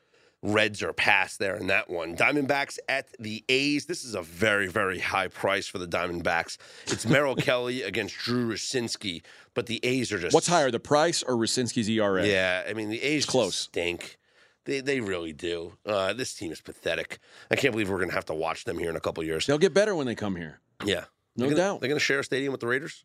Reds 0.43 0.80
are 0.82 0.93
past 0.93 1.41
there 1.41 1.57
in 1.57 1.66
that 1.68 1.91
one. 1.91 2.14
Diamondbacks 2.14 2.78
at 2.89 3.09
the 3.18 3.45
A's. 3.49 3.87
This 3.87 4.05
is 4.05 4.14
a 4.14 4.22
very, 4.22 4.68
very 4.68 5.01
high 5.01 5.26
price 5.26 5.66
for 5.66 5.78
the 5.78 5.89
Diamondbacks. 5.89 6.57
It's 6.87 7.05
Merrill 7.05 7.34
Kelly 7.37 7.82
against 7.82 8.14
Drew 8.16 8.53
Rucinski, 8.53 9.22
but 9.55 9.66
the 9.66 9.80
A's 9.84 10.12
are 10.12 10.18
just 10.18 10.34
What's 10.34 10.47
higher, 10.47 10.70
the 10.70 10.78
price 10.78 11.24
or 11.24 11.34
Rucinski's 11.34 11.89
ERA? 11.89 12.24
Yeah, 12.24 12.62
I 12.68 12.74
mean 12.74 12.91
the 12.91 13.03
A's 13.03 13.26
close. 13.26 13.57
stink. 13.57 14.18
They 14.66 14.80
they 14.80 15.00
really 15.00 15.32
do. 15.32 15.72
Uh, 15.86 16.12
this 16.12 16.34
team 16.34 16.52
is 16.52 16.60
pathetic. 16.60 17.18
I 17.50 17.56
can't 17.56 17.72
believe 17.72 17.88
we're 17.88 18.00
gonna 18.00 18.12
have 18.12 18.26
to 18.26 18.34
watch 18.34 18.64
them 18.64 18.78
here 18.78 18.90
in 18.90 18.96
a 18.96 19.00
couple 19.00 19.24
years. 19.24 19.46
They'll 19.46 19.56
get 19.58 19.72
better 19.72 19.94
when 19.94 20.06
they 20.06 20.14
come 20.14 20.36
here. 20.36 20.60
Yeah, 20.84 21.04
No 21.36 21.46
They're 21.46 21.48
gonna- 21.50 21.56
doubt. 21.56 21.80
They're 21.80 21.88
gonna 21.88 22.00
share 22.00 22.18
a 22.20 22.24
stadium 22.24 22.52
with 22.52 22.60
the 22.60 22.66
Raiders. 22.66 23.04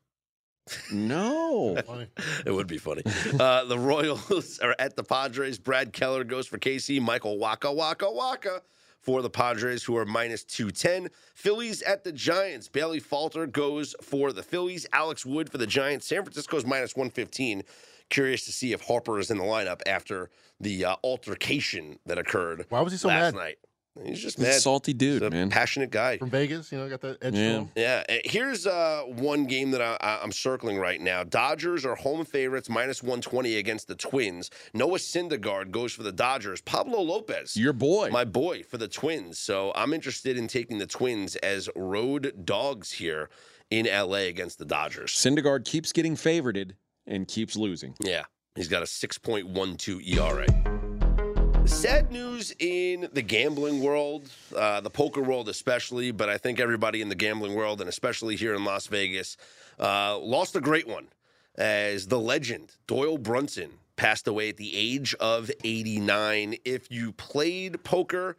No. 0.92 1.78
It 2.46 2.52
would 2.52 2.68
be 2.68 2.78
funny. 2.78 3.04
Uh, 3.40 3.66
the 3.66 3.78
Royals 3.78 4.60
are 4.64 4.76
at 4.80 4.96
the 4.96 5.04
Padres. 5.04 5.60
Brad 5.60 5.94
Keller 5.94 6.24
goes 6.24 6.48
for 6.48 6.58
KC. 6.58 7.00
Michael 7.02 7.38
Wacha 7.38 7.74
Waka 7.74 8.12
Waka 8.12 8.62
for 9.00 9.22
the 9.22 9.30
Padres, 9.30 9.84
who 9.84 9.96
are 9.98 10.06
minus 10.06 10.44
210. 10.44 11.10
Phillies 11.34 11.82
at 11.84 12.04
the 12.04 12.12
Giants. 12.12 12.68
Bailey 12.68 13.00
Falter 13.00 13.46
goes 13.48 13.96
for 14.02 14.32
the 14.32 14.44
Phillies. 14.44 14.86
Alex 14.94 15.26
Wood 15.26 15.52
for 15.52 15.58
the 15.58 15.68
Giants. 15.68 16.06
San 16.08 16.24
Francisco's 16.24 16.66
minus 16.66 16.96
115. 16.96 17.64
Curious 18.12 18.46
to 18.46 18.52
see 18.52 18.72
if 18.74 18.82
Harper 18.82 19.18
is 19.18 19.32
in 19.32 19.38
the 19.40 19.44
lineup 19.44 19.82
after 19.88 20.30
the 20.60 20.86
uh, 20.86 20.96
altercation 21.04 21.98
that 22.06 22.20
occurred 22.20 22.66
Why 22.70 22.82
was 22.82 22.92
he 22.94 22.98
so 23.00 23.08
mad 23.08 23.22
last 23.24 23.34
mad? 23.36 23.40
night. 23.42 23.58
He's 24.06 24.22
just 24.22 24.38
He's 24.38 24.48
a 24.48 24.54
salty 24.62 24.94
dude, 24.94 25.22
He's 25.22 25.28
a 25.28 25.30
man. 25.32 25.50
passionate 25.50 25.92
guy. 25.92 26.18
From 26.18 26.30
Vegas, 26.30 26.72
you 26.72 26.78
know, 26.78 26.88
got 26.88 27.02
that 27.02 27.18
edge 27.22 27.34
Yeah. 27.36 27.66
Yeah, 27.76 28.04
here's 28.24 28.66
uh, 28.66 29.02
one 29.08 29.46
game 29.46 29.72
that 29.72 29.82
I, 29.82 29.98
I- 30.00 30.20
I'm 30.24 30.32
circling 30.32 30.78
right 30.78 31.02
now. 31.02 31.24
Dodgers 31.26 31.86
are 31.86 31.96
home 31.96 32.24
favorites, 32.24 32.70
minus 32.70 33.04
120 33.04 33.58
against 33.58 33.88
the 33.90 33.96
Twins. 33.96 34.50
Noah 34.74 34.98
Syndergaard 34.98 35.72
goes 35.72 35.92
for 35.92 36.04
the 36.04 36.12
Dodgers. 36.14 36.62
Pablo 36.62 37.02
Lopez, 37.02 37.58
Your 37.58 37.74
boy. 37.74 38.10
my 38.12 38.24
boy, 38.24 38.64
for 38.64 38.78
the 38.78 38.88
Twins. 38.88 39.38
So 39.40 39.74
I'm 39.76 39.94
interested 39.94 40.38
in 40.38 40.48
taking 40.48 40.78
the 40.78 40.88
Twins 40.88 41.36
as 41.38 41.70
road 41.76 42.46
dogs 42.46 42.94
here 42.94 43.30
in 43.70 43.88
LA 43.88 44.28
against 44.30 44.58
the 44.58 44.66
Dodgers. 44.66 45.12
Syndergaard 45.12 45.66
keeps 45.66 45.92
getting 45.92 46.16
favorited 46.16 46.76
and 47.12 47.28
keeps 47.28 47.56
losing. 47.56 47.94
Yeah, 48.00 48.24
he's 48.56 48.68
got 48.68 48.82
a 48.82 48.86
6.12 48.86 50.18
ERA. 50.18 51.68
Sad 51.68 52.12
news 52.12 52.56
in 52.58 53.08
the 53.14 53.22
gambling 53.22 53.82
world, 53.82 54.32
uh, 54.58 54.82
the 54.82 54.90
poker 54.90 55.22
world 55.22 55.48
especially, 55.48 56.12
but 56.12 56.28
I 56.28 56.38
think 56.38 56.60
everybody 56.60 57.02
in 57.02 57.10
the 57.10 57.16
gambling 57.16 57.54
world, 57.54 57.82
and 57.82 57.90
especially 57.90 58.36
here 58.36 58.56
in 58.56 58.64
Las 58.66 58.88
Vegas, 58.88 59.38
uh, 59.80 60.18
lost 60.18 60.56
a 60.56 60.62
great 60.62 60.88
one 60.88 61.08
as 61.56 62.08
the 62.08 62.20
legend 62.20 62.76
Doyle 62.88 63.18
Brunson 63.18 63.72
passed 63.96 64.28
away 64.28 64.50
at 64.50 64.58
the 64.58 64.76
age 64.76 65.14
of 65.16 65.52
89. 65.64 66.56
If 66.66 66.90
you 66.90 67.12
played 67.12 67.84
poker, 67.84 68.38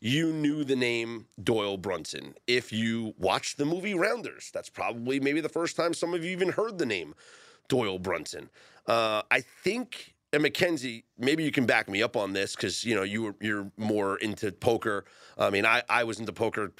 you 0.00 0.32
knew 0.32 0.64
the 0.64 0.76
name 0.76 1.26
Doyle 1.42 1.76
Brunson. 1.76 2.34
If 2.46 2.72
you 2.72 3.14
watched 3.18 3.58
the 3.58 3.66
movie 3.66 3.94
Rounders, 3.94 4.50
that's 4.52 4.70
probably 4.70 5.20
maybe 5.20 5.40
the 5.40 5.48
first 5.50 5.76
time 5.76 5.92
some 5.92 6.14
of 6.14 6.24
you 6.24 6.30
even 6.30 6.52
heard 6.52 6.78
the 6.78 6.86
name 6.86 7.14
Doyle 7.72 7.98
Brunson. 7.98 8.50
Uh, 8.86 9.22
I 9.30 9.40
think, 9.40 10.14
and 10.30 10.42
Mackenzie, 10.42 11.06
maybe 11.16 11.42
you 11.42 11.50
can 11.50 11.64
back 11.64 11.88
me 11.88 12.02
up 12.02 12.18
on 12.18 12.34
this 12.34 12.54
because 12.54 12.84
you 12.84 12.94
know 12.94 13.02
you 13.02 13.22
were 13.22 13.34
you're 13.40 13.72
more 13.78 14.18
into 14.18 14.52
poker. 14.52 15.06
I 15.38 15.48
mean, 15.48 15.64
I 15.64 15.82
I 15.88 16.04
was 16.04 16.20
into 16.20 16.34
poker, 16.34 16.72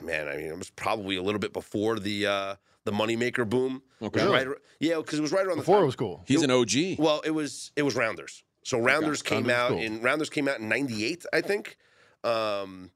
man. 0.00 0.28
I 0.28 0.36
mean, 0.36 0.46
it 0.46 0.56
was 0.56 0.70
probably 0.70 1.16
a 1.16 1.22
little 1.22 1.40
bit 1.40 1.52
before 1.52 1.98
the 1.98 2.26
uh, 2.28 2.54
the 2.84 2.92
moneymaker 2.92 3.48
boom. 3.48 3.82
Okay. 4.00 4.22
Really? 4.22 4.46
right, 4.46 4.56
yeah, 4.78 4.98
because 4.98 5.18
it 5.18 5.22
was 5.22 5.32
right 5.32 5.44
around 5.44 5.56
Before 5.56 5.78
the 5.78 5.82
it 5.82 5.86
was 5.86 5.96
cool. 5.96 6.22
He's 6.28 6.42
an 6.42 6.52
OG. 6.52 7.00
Well, 7.00 7.22
it 7.24 7.32
was 7.32 7.72
it 7.74 7.82
was 7.82 7.96
Rounders. 7.96 8.44
So 8.62 8.78
Rounders 8.78 9.22
came 9.22 9.48
Rounders 9.48 9.56
out 9.56 9.68
cool. 9.70 9.78
in 9.80 10.00
Rounders 10.00 10.30
came 10.30 10.46
out 10.46 10.60
in 10.60 10.68
'98, 10.68 11.26
I 11.32 11.40
think. 11.40 11.76
Um, 12.22 12.92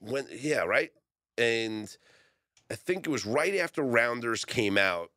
when 0.00 0.26
yeah, 0.30 0.64
right, 0.64 0.92
and 1.38 1.96
I 2.70 2.74
think 2.74 3.06
it 3.06 3.10
was 3.10 3.24
right 3.24 3.54
after 3.56 3.82
Rounders 3.82 4.44
came 4.44 4.76
out 4.76 5.10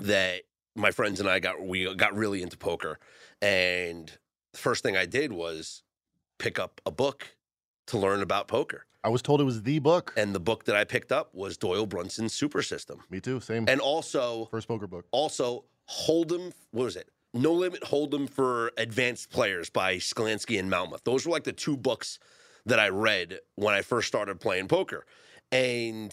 that 0.00 0.42
my 0.78 0.90
friends 0.90 1.20
and 1.20 1.28
I 1.28 1.40
got 1.40 1.60
we 1.60 1.94
got 1.94 2.14
really 2.14 2.42
into 2.42 2.56
poker, 2.56 2.98
and 3.42 4.10
the 4.52 4.58
first 4.58 4.82
thing 4.82 4.96
I 4.96 5.06
did 5.06 5.32
was 5.32 5.82
pick 6.38 6.58
up 6.58 6.80
a 6.86 6.90
book 6.90 7.36
to 7.88 7.98
learn 7.98 8.22
about 8.22 8.48
poker. 8.48 8.86
I 9.04 9.08
was 9.08 9.22
told 9.22 9.40
it 9.40 9.44
was 9.44 9.62
the 9.62 9.78
book. 9.78 10.12
And 10.16 10.34
the 10.34 10.40
book 10.40 10.64
that 10.64 10.76
I 10.76 10.84
picked 10.84 11.12
up 11.12 11.34
was 11.34 11.56
Doyle 11.56 11.86
Brunson's 11.86 12.34
Super 12.34 12.62
System. 12.62 13.00
Me 13.10 13.20
too. 13.20 13.40
Same. 13.40 13.64
And 13.68 13.80
also, 13.80 14.46
first 14.50 14.68
poker 14.68 14.86
book. 14.86 15.06
also 15.12 15.64
Hold'em. 15.88 16.52
What 16.72 16.84
was 16.84 16.96
it? 16.96 17.08
No 17.34 17.52
Limit 17.52 17.82
Hold'em 17.82 18.28
for 18.28 18.72
Advanced 18.76 19.30
Players 19.30 19.70
by 19.70 19.96
Sklansky 19.96 20.58
and 20.58 20.70
Malmuth. 20.70 21.04
Those 21.04 21.26
were 21.26 21.32
like 21.32 21.44
the 21.44 21.52
two 21.52 21.76
books 21.76 22.18
that 22.66 22.78
I 22.78 22.88
read 22.88 23.38
when 23.54 23.74
I 23.74 23.82
first 23.82 24.08
started 24.08 24.40
playing 24.40 24.68
poker. 24.68 25.06
And 25.52 26.12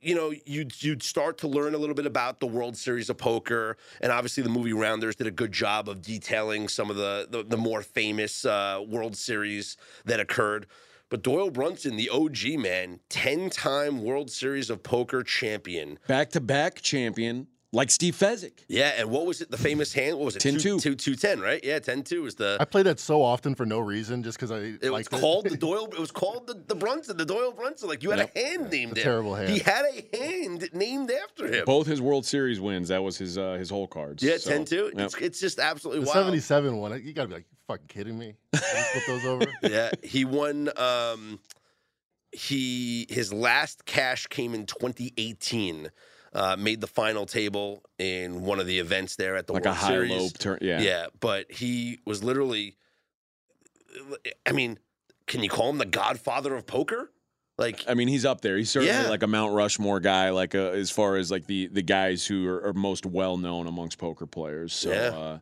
you 0.00 0.14
know, 0.14 0.32
you'd 0.46 0.82
you'd 0.82 1.02
start 1.02 1.38
to 1.38 1.48
learn 1.48 1.74
a 1.74 1.78
little 1.78 1.94
bit 1.94 2.06
about 2.06 2.40
the 2.40 2.46
World 2.46 2.76
Series 2.76 3.10
of 3.10 3.18
Poker, 3.18 3.76
and 4.00 4.10
obviously 4.10 4.42
the 4.42 4.48
movie 4.48 4.72
Rounders 4.72 5.16
did 5.16 5.26
a 5.26 5.30
good 5.30 5.52
job 5.52 5.88
of 5.88 6.02
detailing 6.02 6.68
some 6.68 6.90
of 6.90 6.96
the 6.96 7.26
the, 7.30 7.42
the 7.42 7.56
more 7.56 7.82
famous 7.82 8.44
uh, 8.44 8.82
World 8.86 9.16
Series 9.16 9.76
that 10.06 10.20
occurred. 10.20 10.66
But 11.10 11.22
Doyle 11.22 11.50
Brunson, 11.50 11.96
the 11.96 12.08
OG 12.08 12.58
man, 12.60 13.00
ten-time 13.08 14.02
World 14.02 14.30
Series 14.30 14.70
of 14.70 14.82
Poker 14.82 15.22
champion, 15.22 15.98
Back 16.06 16.30
to 16.30 16.40
back 16.40 16.80
champion, 16.80 17.48
like 17.72 17.90
Steve 17.90 18.16
Fezzik. 18.16 18.64
yeah, 18.68 18.94
and 18.98 19.10
what 19.10 19.26
was 19.26 19.40
it? 19.40 19.50
The 19.50 19.56
famous 19.56 19.92
hand? 19.92 20.16
What 20.18 20.24
was 20.24 20.36
it? 20.36 20.42
10-2. 20.42 20.60
Two, 20.60 20.80
two, 20.80 20.94
two, 20.96 21.14
ten, 21.14 21.40
right? 21.40 21.62
Yeah, 21.62 21.78
10-2 21.78 22.22
was 22.22 22.34
the. 22.34 22.56
I 22.58 22.64
played 22.64 22.86
that 22.86 22.98
so 22.98 23.22
often 23.22 23.54
for 23.54 23.64
no 23.64 23.78
reason, 23.78 24.22
just 24.24 24.38
because 24.38 24.50
I 24.50 24.58
It 24.58 24.80
was 24.82 24.90
liked 24.90 25.10
called 25.10 25.48
the 25.48 25.56
Doyle. 25.66 25.86
It 25.86 25.98
was 25.98 26.10
called 26.10 26.48
the, 26.48 26.54
the 26.66 26.74
Brunson, 26.74 27.16
the 27.16 27.24
Doyle 27.24 27.52
Brunson. 27.52 27.88
Like 27.88 28.02
you 28.02 28.10
had 28.10 28.20
a 28.34 28.38
hand 28.38 28.70
named 28.70 28.98
a 28.98 29.02
terrible 29.02 29.34
hand. 29.36 29.50
He 29.50 29.60
had 29.60 29.84
a 29.84 30.16
hand 30.16 30.68
named 30.72 31.10
after 31.12 31.46
him. 31.46 31.64
Both 31.64 31.86
his 31.86 32.00
World 32.00 32.26
Series 32.26 32.60
wins. 32.60 32.88
That 32.88 33.02
was 33.04 33.16
his 33.18 33.38
uh, 33.38 33.52
his 33.52 33.70
hole 33.70 33.86
cards. 33.86 34.22
Yeah, 34.22 34.38
So, 34.38 34.50
10-2. 34.50 34.70
yep. 34.96 35.06
It's, 35.06 35.14
it's 35.18 35.40
just 35.40 35.58
absolutely 35.60 36.00
the 36.04 36.10
wild. 36.10 36.24
77 36.26 36.76
one. 36.76 37.00
You 37.04 37.12
gotta 37.12 37.28
be 37.28 37.34
like, 37.34 37.46
fucking 37.68 37.86
kidding 37.86 38.18
me? 38.18 38.34
You 38.52 38.58
flip 38.58 39.04
those 39.06 39.24
over. 39.24 39.46
yeah, 39.62 39.90
he 40.02 40.24
won. 40.24 40.70
Um, 40.76 41.38
he 42.32 43.06
his 43.08 43.32
last 43.32 43.84
cash 43.86 44.26
came 44.26 44.54
in 44.54 44.66
2018. 44.66 45.90
Uh, 46.32 46.54
made 46.56 46.80
the 46.80 46.86
final 46.86 47.26
table 47.26 47.82
in 47.98 48.42
one 48.42 48.60
of 48.60 48.66
the 48.68 48.78
events 48.78 49.16
there 49.16 49.34
at 49.36 49.48
the 49.48 49.52
like 49.52 49.64
World 49.64 49.76
a 49.76 49.80
high 49.80 49.88
Series. 49.88 50.10
low 50.12 50.28
turn. 50.28 50.58
Yeah. 50.62 50.80
Yeah, 50.80 51.06
but 51.18 51.50
he 51.50 51.98
was 52.06 52.22
literally. 52.22 52.76
I 54.46 54.52
mean, 54.52 54.78
can 55.26 55.42
you 55.42 55.48
call 55.50 55.70
him 55.70 55.78
the 55.78 55.84
Godfather 55.86 56.54
of 56.54 56.66
poker? 56.66 57.10
Like, 57.58 57.84
I 57.88 57.94
mean, 57.94 58.08
he's 58.08 58.24
up 58.24 58.40
there. 58.40 58.56
He's 58.56 58.70
certainly 58.70 58.94
Yeah. 58.94 59.08
like 59.10 59.22
a 59.22 59.26
Mount 59.26 59.52
Rushmore 59.54 60.00
guy, 60.00 60.30
like 60.30 60.54
uh 60.54 60.70
as 60.70 60.90
far 60.90 61.16
as 61.16 61.30
like 61.30 61.46
the 61.46 61.66
the 61.66 61.82
guys 61.82 62.26
who 62.26 62.46
are, 62.48 62.64
are 62.68 62.72
most 62.72 63.04
well 63.04 63.36
known 63.36 63.66
amongst 63.66 63.98
poker 63.98 64.26
players. 64.26 64.72
So 64.72 64.90
Yeah. 64.90 64.98
uh, 65.18 65.38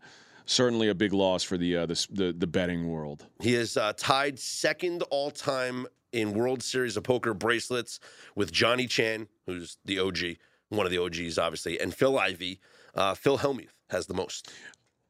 certainly 0.47 0.89
a 0.89 0.95
big 0.95 1.12
loss 1.12 1.43
for 1.43 1.57
the 1.59 1.76
uh, 1.76 1.86
the, 1.86 2.07
the 2.11 2.34
the 2.36 2.47
betting 2.47 2.89
world. 2.89 3.26
He 3.41 3.55
is 3.55 3.76
uh, 3.76 3.93
tied 3.97 4.39
second 4.39 5.03
all 5.11 5.30
time 5.30 5.86
in 6.12 6.32
World 6.32 6.62
Series 6.62 6.97
of 6.97 7.03
Poker 7.05 7.34
bracelets 7.34 8.01
with 8.34 8.51
Johnny 8.51 8.86
Chan, 8.86 9.28
who's 9.47 9.76
the 9.84 9.99
OG, 9.99 10.39
one 10.71 10.87
of 10.87 10.93
the 10.93 10.99
OGs, 10.99 11.39
obviously, 11.39 11.81
and 11.81 11.95
Phil 11.95 12.19
Ivey. 12.19 12.61
Uh, 12.95 13.14
Phil 13.14 13.39
Hellmuth 13.39 13.69
has 13.91 14.07
the 14.07 14.14
most. 14.14 14.51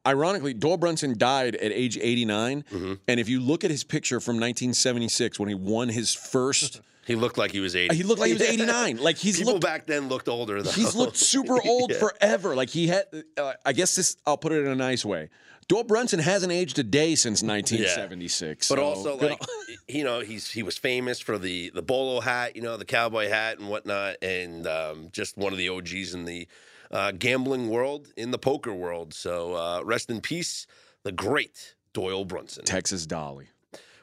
Ironically, 0.07 0.53
Doyle 0.53 0.77
Brunson 0.77 1.17
died 1.17 1.55
at 1.55 1.71
age 1.71 1.97
89, 1.97 2.63
Mm-hmm. 2.71 2.93
and 3.07 3.19
if 3.19 3.27
you 3.27 3.39
look 3.41 3.63
at 3.63 3.71
his 3.71 3.83
picture 3.83 4.19
from 4.19 4.35
1976 4.35 5.39
when 5.39 5.49
he 5.49 5.55
won 5.55 5.89
his 5.89 6.13
first, 6.13 6.81
He 7.09 7.15
looked 7.15 7.39
like 7.39 7.51
he 7.51 7.59
was 7.59 7.75
80. 7.75 7.95
he 7.95 8.03
looked 8.03 8.19
like 8.21 8.27
he 8.27 8.33
was 8.33 8.41
89. 8.47 8.97
Like 8.97 9.17
he's 9.17 9.37
People 9.39 9.53
looked 9.53 9.65
back 9.65 9.87
then 9.87 10.09
looked 10.09 10.29
older, 10.29 10.61
though. 10.61 10.69
He's 10.69 10.95
looked 10.95 11.17
super 11.17 11.57
old 11.65 11.89
Yeah. 11.89 11.97
forever. 11.97 12.55
Like 12.55 12.69
he 12.69 12.85
had, 12.87 13.05
uh, 13.35 13.53
I 13.65 13.73
guess 13.73 13.95
this. 13.95 14.15
I'll 14.27 14.37
put 14.37 14.51
it 14.51 14.63
in 14.63 14.67
a 14.67 14.75
nice 14.75 15.03
way. 15.03 15.29
Doyle 15.67 15.83
Brunson 15.83 16.19
hasn't 16.19 16.51
aged 16.51 16.77
a 16.77 16.83
day 16.83 17.15
since 17.15 17.41
1976. 17.43 18.69
But 18.69 18.75
so 18.77 18.83
also, 18.83 19.17
like 19.17 19.39
you 19.87 20.03
know, 20.03 20.19
he's 20.19 20.51
he 20.51 20.61
was 20.61 20.77
famous 20.77 21.19
for 21.19 21.37
the 21.39 21.71
the 21.73 21.81
bolo 21.81 22.21
hat, 22.21 22.55
you 22.55 22.61
know, 22.61 22.77
the 22.77 22.85
cowboy 22.85 23.27
hat 23.27 23.57
and 23.59 23.69
whatnot, 23.69 24.17
and 24.21 24.67
um, 24.67 25.09
just 25.11 25.35
one 25.37 25.51
of 25.51 25.57
the 25.57 25.69
OGs 25.69 26.13
in 26.13 26.25
the 26.25 26.47
uh, 26.91 27.11
gambling 27.11 27.69
world, 27.69 28.07
in 28.17 28.31
the 28.31 28.39
poker 28.39 28.73
world. 28.73 29.13
So 29.13 29.53
uh, 29.55 29.81
rest 29.83 30.09
in 30.09 30.21
peace, 30.21 30.67
the 31.03 31.11
great 31.11 31.75
Doyle 31.93 32.25
Brunson. 32.25 32.65
Texas 32.65 33.05
Dolly. 33.05 33.47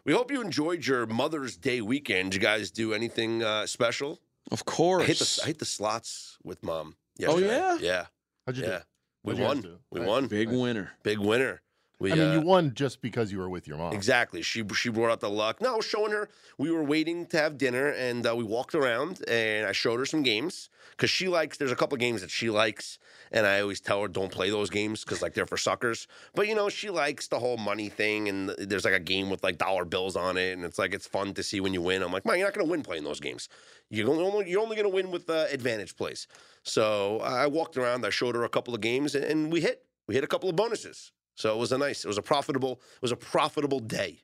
We 0.06 0.12
hope 0.12 0.30
you 0.30 0.40
enjoyed 0.40 0.86
your 0.86 1.04
Mother's 1.06 1.56
Day 1.56 1.80
weekend. 1.80 2.30
Did 2.30 2.40
you 2.40 2.46
guys 2.46 2.70
do 2.70 2.94
anything 2.94 3.42
uh, 3.42 3.66
special? 3.66 4.20
Of 4.52 4.62
I 4.64 4.70
course. 4.70 5.04
hit 5.08 5.18
the 5.18 5.40
I 5.42 5.46
hit 5.48 5.58
the 5.58 5.64
slots 5.64 6.38
with 6.44 6.62
mom. 6.62 6.94
Oh, 7.26 7.38
yeah? 7.38 7.76
yeah, 7.80 8.06
How'd 8.46 8.56
you 8.56 8.62
yeah. 8.62 8.68
do? 8.78 8.84
We 9.24 9.32
What'd 9.34 9.46
won. 9.48 9.60
do? 9.62 9.78
We 9.90 9.98
Nice. 10.00 10.08
won. 10.08 10.26
Big 10.28 10.48
Nice. 10.48 10.56
winner. 10.58 10.92
Big 11.02 11.18
winner. 11.18 11.60
We, 11.98 12.12
I 12.12 12.14
mean, 12.14 12.28
uh, 12.28 12.32
you 12.34 12.40
won 12.42 12.72
just 12.74 13.00
because 13.00 13.32
you 13.32 13.38
were 13.38 13.48
with 13.50 13.66
your 13.66 13.78
mom. 13.78 13.94
Exactly. 13.94 14.42
She 14.42 14.62
she 14.74 14.90
brought 14.90 15.10
out 15.10 15.18
the 15.18 15.28
luck. 15.30 15.60
No, 15.60 15.72
I 15.72 15.76
was 15.76 15.84
showing 15.86 16.12
her. 16.12 16.28
We 16.56 16.70
were 16.70 16.84
waiting 16.84 17.26
to 17.26 17.38
have 17.38 17.58
dinner, 17.58 17.88
and 17.88 18.24
uh, 18.24 18.36
we 18.36 18.44
walked 18.44 18.76
around, 18.76 19.24
and 19.28 19.66
I 19.66 19.72
showed 19.72 19.98
her 19.98 20.06
some 20.06 20.22
games 20.22 20.68
because 20.96 21.10
she 21.10 21.28
likes. 21.28 21.58
There's 21.58 21.72
a 21.72 21.76
couple 21.76 21.96
games 21.98 22.22
that 22.22 22.30
she 22.30 22.50
likes, 22.50 22.98
and 23.30 23.46
I 23.46 23.60
always 23.60 23.80
tell 23.80 24.00
her 24.02 24.08
don't 24.08 24.32
play 24.32 24.50
those 24.50 24.70
games 24.70 25.04
because 25.04 25.22
like 25.22 25.34
they're 25.34 25.46
for 25.46 25.56
suckers. 25.56 26.06
But 26.34 26.48
you 26.48 26.54
know, 26.54 26.68
she 26.68 26.90
likes 26.90 27.28
the 27.28 27.38
whole 27.38 27.56
money 27.56 27.88
thing, 27.88 28.28
and 28.28 28.50
there's 28.58 28.84
like 28.84 28.94
a 28.94 29.00
game 29.00 29.28
with 29.30 29.42
like 29.42 29.58
dollar 29.58 29.84
bills 29.84 30.16
on 30.16 30.36
it, 30.36 30.52
and 30.52 30.64
it's 30.64 30.78
like 30.78 30.94
it's 30.94 31.06
fun 31.06 31.34
to 31.34 31.42
see 31.42 31.60
when 31.60 31.74
you 31.74 31.82
win. 31.82 32.02
I'm 32.02 32.12
like, 32.12 32.24
man, 32.24 32.38
you're 32.38 32.46
not 32.46 32.54
gonna 32.54 32.70
win 32.70 32.82
playing 32.82 33.04
those 33.04 33.20
games. 33.20 33.48
You're 33.90 34.10
only 34.10 34.50
you're 34.50 34.62
only 34.62 34.76
gonna 34.76 34.88
win 34.88 35.10
with 35.10 35.28
uh, 35.28 35.46
advantage 35.50 35.96
plays. 35.96 36.26
So 36.62 37.20
I 37.20 37.46
walked 37.46 37.76
around. 37.76 38.04
I 38.04 38.10
showed 38.10 38.34
her 38.34 38.44
a 38.44 38.48
couple 38.48 38.74
of 38.74 38.80
games, 38.80 39.14
and 39.14 39.52
we 39.52 39.60
hit. 39.60 39.82
We 40.08 40.14
hit 40.14 40.24
a 40.24 40.28
couple 40.28 40.48
of 40.48 40.56
bonuses. 40.56 41.12
So 41.34 41.54
it 41.54 41.58
was 41.58 41.72
a 41.72 41.78
nice. 41.78 42.04
It 42.04 42.08
was 42.08 42.18
a 42.18 42.22
profitable. 42.22 42.80
It 42.94 43.02
was 43.02 43.12
a 43.12 43.16
profitable 43.16 43.80
day. 43.80 44.20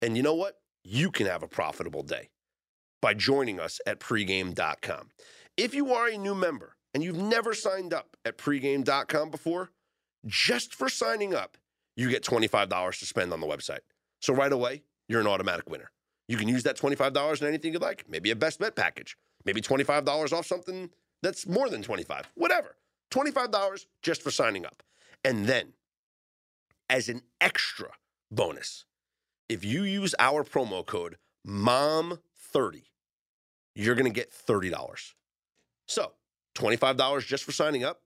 And 0.00 0.16
you 0.16 0.22
know 0.22 0.34
what? 0.34 0.58
You 0.84 1.10
can 1.10 1.26
have 1.26 1.42
a 1.42 1.48
profitable 1.48 2.02
day 2.02 2.28
by 3.00 3.14
joining 3.14 3.58
us 3.58 3.80
at 3.86 4.00
pregame.com. 4.00 5.10
If 5.56 5.74
you 5.74 5.92
are 5.94 6.08
a 6.08 6.18
new 6.18 6.34
member 6.34 6.76
and 6.92 7.02
you've 7.02 7.16
never 7.16 7.54
signed 7.54 7.94
up 7.94 8.16
at 8.24 8.38
pregame.com 8.38 9.30
before, 9.30 9.70
just 10.26 10.74
for 10.74 10.88
signing 10.88 11.34
up, 11.34 11.56
you 11.96 12.10
get 12.10 12.24
$25 12.24 12.98
to 12.98 13.06
spend 13.06 13.32
on 13.32 13.40
the 13.40 13.46
website. 13.46 13.80
So 14.20 14.34
right 14.34 14.52
away, 14.52 14.82
you're 15.08 15.20
an 15.20 15.26
automatic 15.28 15.70
winner. 15.70 15.90
You 16.26 16.36
can 16.36 16.48
use 16.48 16.64
that 16.64 16.76
$25 16.76 17.40
in 17.40 17.46
anything 17.46 17.72
you'd 17.72 17.82
like, 17.82 18.04
maybe 18.08 18.30
a 18.30 18.36
best 18.36 18.58
bet 18.58 18.74
package, 18.74 19.16
maybe 19.44 19.60
$25 19.60 20.32
off 20.32 20.46
something 20.46 20.90
that's 21.22 21.46
more 21.46 21.68
than 21.68 21.82
25, 21.82 22.32
whatever. 22.34 22.76
$25 23.12 23.86
just 24.02 24.22
for 24.22 24.30
signing 24.32 24.66
up. 24.66 24.82
And 25.24 25.46
then, 25.46 25.74
as 26.90 27.08
an 27.08 27.22
extra 27.40 27.90
bonus, 28.30 28.86
if 29.48 29.64
you 29.64 29.84
use 29.84 30.14
our 30.18 30.42
promo 30.42 30.84
code 30.84 31.16
MOM30, 31.46 32.82
you're 33.74 33.94
going 33.94 34.10
to 34.10 34.10
get 34.10 34.32
$30. 34.32 35.14
So, 35.86 36.12
$25 36.56 37.26
just 37.26 37.44
for 37.44 37.52
signing 37.52 37.84
up, 37.84 38.02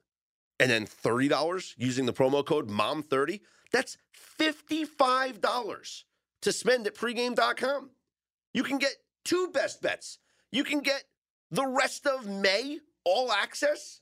and 0.61 0.71
then 0.71 0.87
$30 0.87 1.75
using 1.77 2.07
the 2.07 2.13
promo 2.13 2.45
code 2.45 2.69
MOM30. 2.69 3.41
That's 3.73 3.99
$55 4.39 6.03
to 6.43 6.53
spend 6.53 6.87
at 6.87 6.95
pregame.com. 6.95 7.91
You 8.55 8.63
can 8.63 8.79
get 8.79 8.95
two 9.25 9.51
best 9.53 9.83
bets. 9.83 10.19
You 10.51 10.65
can 10.65 10.81
get 10.81 11.05
the 11.51 11.67
rest 11.67 12.07
of 12.07 12.27
May 12.27 12.79
all 13.05 13.31
access. 13.33 14.01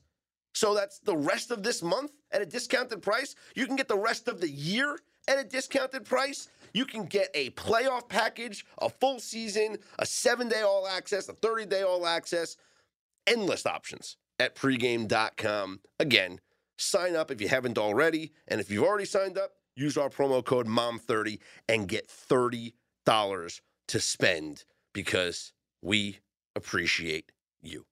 So 0.53 0.73
that's 0.73 0.99
the 0.99 1.15
rest 1.15 1.51
of 1.51 1.63
this 1.63 1.83
month 1.83 2.11
at 2.31 2.41
a 2.41 2.45
discounted 2.45 3.01
price. 3.01 3.35
You 3.55 3.67
can 3.67 3.75
get 3.75 3.87
the 3.87 3.97
rest 3.97 4.27
of 4.27 4.41
the 4.41 4.49
year 4.49 4.97
at 5.27 5.37
a 5.37 5.43
discounted 5.43 6.05
price. 6.05 6.49
You 6.73 6.85
can 6.85 7.05
get 7.05 7.29
a 7.33 7.51
playoff 7.51 8.09
package, 8.09 8.65
a 8.79 8.89
full 8.89 9.19
season, 9.19 9.77
a 9.99 10.05
seven 10.05 10.49
day 10.49 10.61
all 10.61 10.87
access, 10.87 11.29
a 11.29 11.33
30 11.33 11.65
day 11.65 11.83
all 11.83 12.07
access, 12.07 12.57
endless 13.27 13.65
options 13.65 14.17
at 14.39 14.55
pregame.com. 14.55 15.81
Again, 15.99 16.39
sign 16.77 17.15
up 17.15 17.31
if 17.31 17.41
you 17.41 17.47
haven't 17.47 17.77
already. 17.77 18.31
And 18.47 18.59
if 18.61 18.71
you've 18.71 18.83
already 18.83 19.05
signed 19.05 19.37
up, 19.37 19.51
use 19.75 19.97
our 19.97 20.09
promo 20.09 20.43
code 20.43 20.67
MOM30 20.67 21.39
and 21.69 21.87
get 21.87 22.07
$30 22.07 22.71
to 23.87 23.99
spend 23.99 24.63
because 24.93 25.53
we 25.81 26.19
appreciate 26.55 27.31
you. 27.61 27.85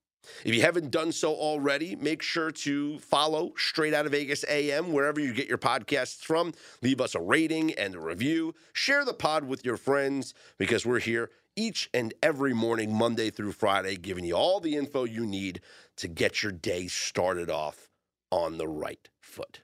If 0.43 0.55
you 0.55 0.61
haven't 0.61 0.89
done 0.89 1.11
so 1.11 1.33
already, 1.33 1.95
make 1.95 2.23
sure 2.23 2.51
to 2.51 2.97
follow 2.99 3.53
Straight 3.57 3.93
Out 3.93 4.07
of 4.07 4.11
Vegas 4.11 4.43
AM 4.49 4.91
wherever 4.91 5.19
you 5.19 5.33
get 5.33 5.47
your 5.47 5.59
podcasts 5.59 6.23
from. 6.23 6.53
Leave 6.81 6.99
us 6.99 7.13
a 7.13 7.19
rating 7.19 7.73
and 7.73 7.93
a 7.93 7.99
review. 7.99 8.55
Share 8.73 9.05
the 9.05 9.13
pod 9.13 9.43
with 9.43 9.63
your 9.63 9.77
friends 9.77 10.33
because 10.57 10.85
we're 10.85 10.99
here 10.99 11.29
each 11.55 11.89
and 11.93 12.13
every 12.21 12.53
morning, 12.53 12.93
Monday 12.93 13.29
through 13.29 13.53
Friday, 13.53 13.95
giving 13.95 14.23
you 14.25 14.35
all 14.35 14.59
the 14.59 14.75
info 14.75 15.03
you 15.03 15.25
need 15.25 15.61
to 15.97 16.07
get 16.07 16.43
your 16.43 16.51
day 16.51 16.87
started 16.87 17.49
off 17.49 17.89
on 18.31 18.57
the 18.57 18.67
right 18.67 19.07
foot. 19.19 19.61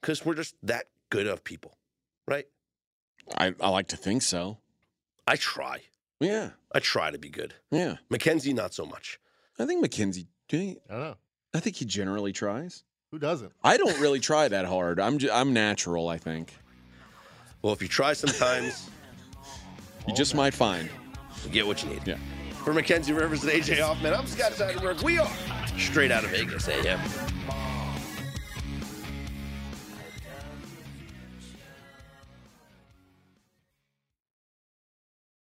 Because 0.00 0.24
we're 0.24 0.34
just 0.34 0.54
that 0.62 0.86
good 1.10 1.26
of 1.26 1.42
people, 1.44 1.76
right? 2.28 2.46
I, 3.36 3.54
I 3.60 3.68
like 3.70 3.88
to 3.88 3.96
think 3.96 4.22
so. 4.22 4.58
I 5.26 5.36
try. 5.36 5.80
Yeah. 6.20 6.50
I 6.72 6.78
try 6.80 7.10
to 7.10 7.18
be 7.18 7.30
good. 7.30 7.54
Yeah. 7.70 7.96
Mackenzie, 8.10 8.52
not 8.52 8.74
so 8.74 8.84
much. 8.86 9.18
I 9.58 9.64
think 9.66 9.80
Mackenzie. 9.80 10.28
do 10.48 10.58
you- 10.58 10.80
I 10.88 10.92
don't 10.92 11.02
know. 11.02 11.16
I 11.54 11.60
think 11.60 11.76
he 11.76 11.84
generally 11.84 12.32
tries. 12.32 12.84
Who 13.12 13.18
doesn't? 13.18 13.52
I 13.62 13.76
don't 13.76 13.98
really 14.00 14.18
try 14.20 14.48
that 14.48 14.64
hard. 14.66 14.98
I'm 15.00 15.18
j- 15.18 15.30
I'm 15.30 15.52
natural. 15.52 16.08
I 16.08 16.18
think 16.18 16.52
Well, 17.62 17.72
if 17.72 17.80
you 17.80 17.86
try 17.88 18.12
sometimes, 18.12 18.90
you 20.08 20.14
just 20.14 20.34
might 20.34 20.52
find. 20.52 20.90
You 21.44 21.50
get 21.50 21.66
what 21.66 21.82
you 21.82 21.90
need. 21.90 22.06
Yeah. 22.06 22.16
For 22.64 22.72
Mackenzie 22.72 23.12
Rivers 23.12 23.44
and 23.44 23.52
AJ 23.52 23.80
Hoffman, 23.80 24.14
I'm 24.14 24.26
Scott 24.26 24.52
Seidenberg. 24.52 25.02
We 25.02 25.18
are 25.18 25.28
straight 25.76 26.10
out 26.10 26.24
of 26.24 26.30
Vegas 26.30 26.68
AM. 26.68 27.00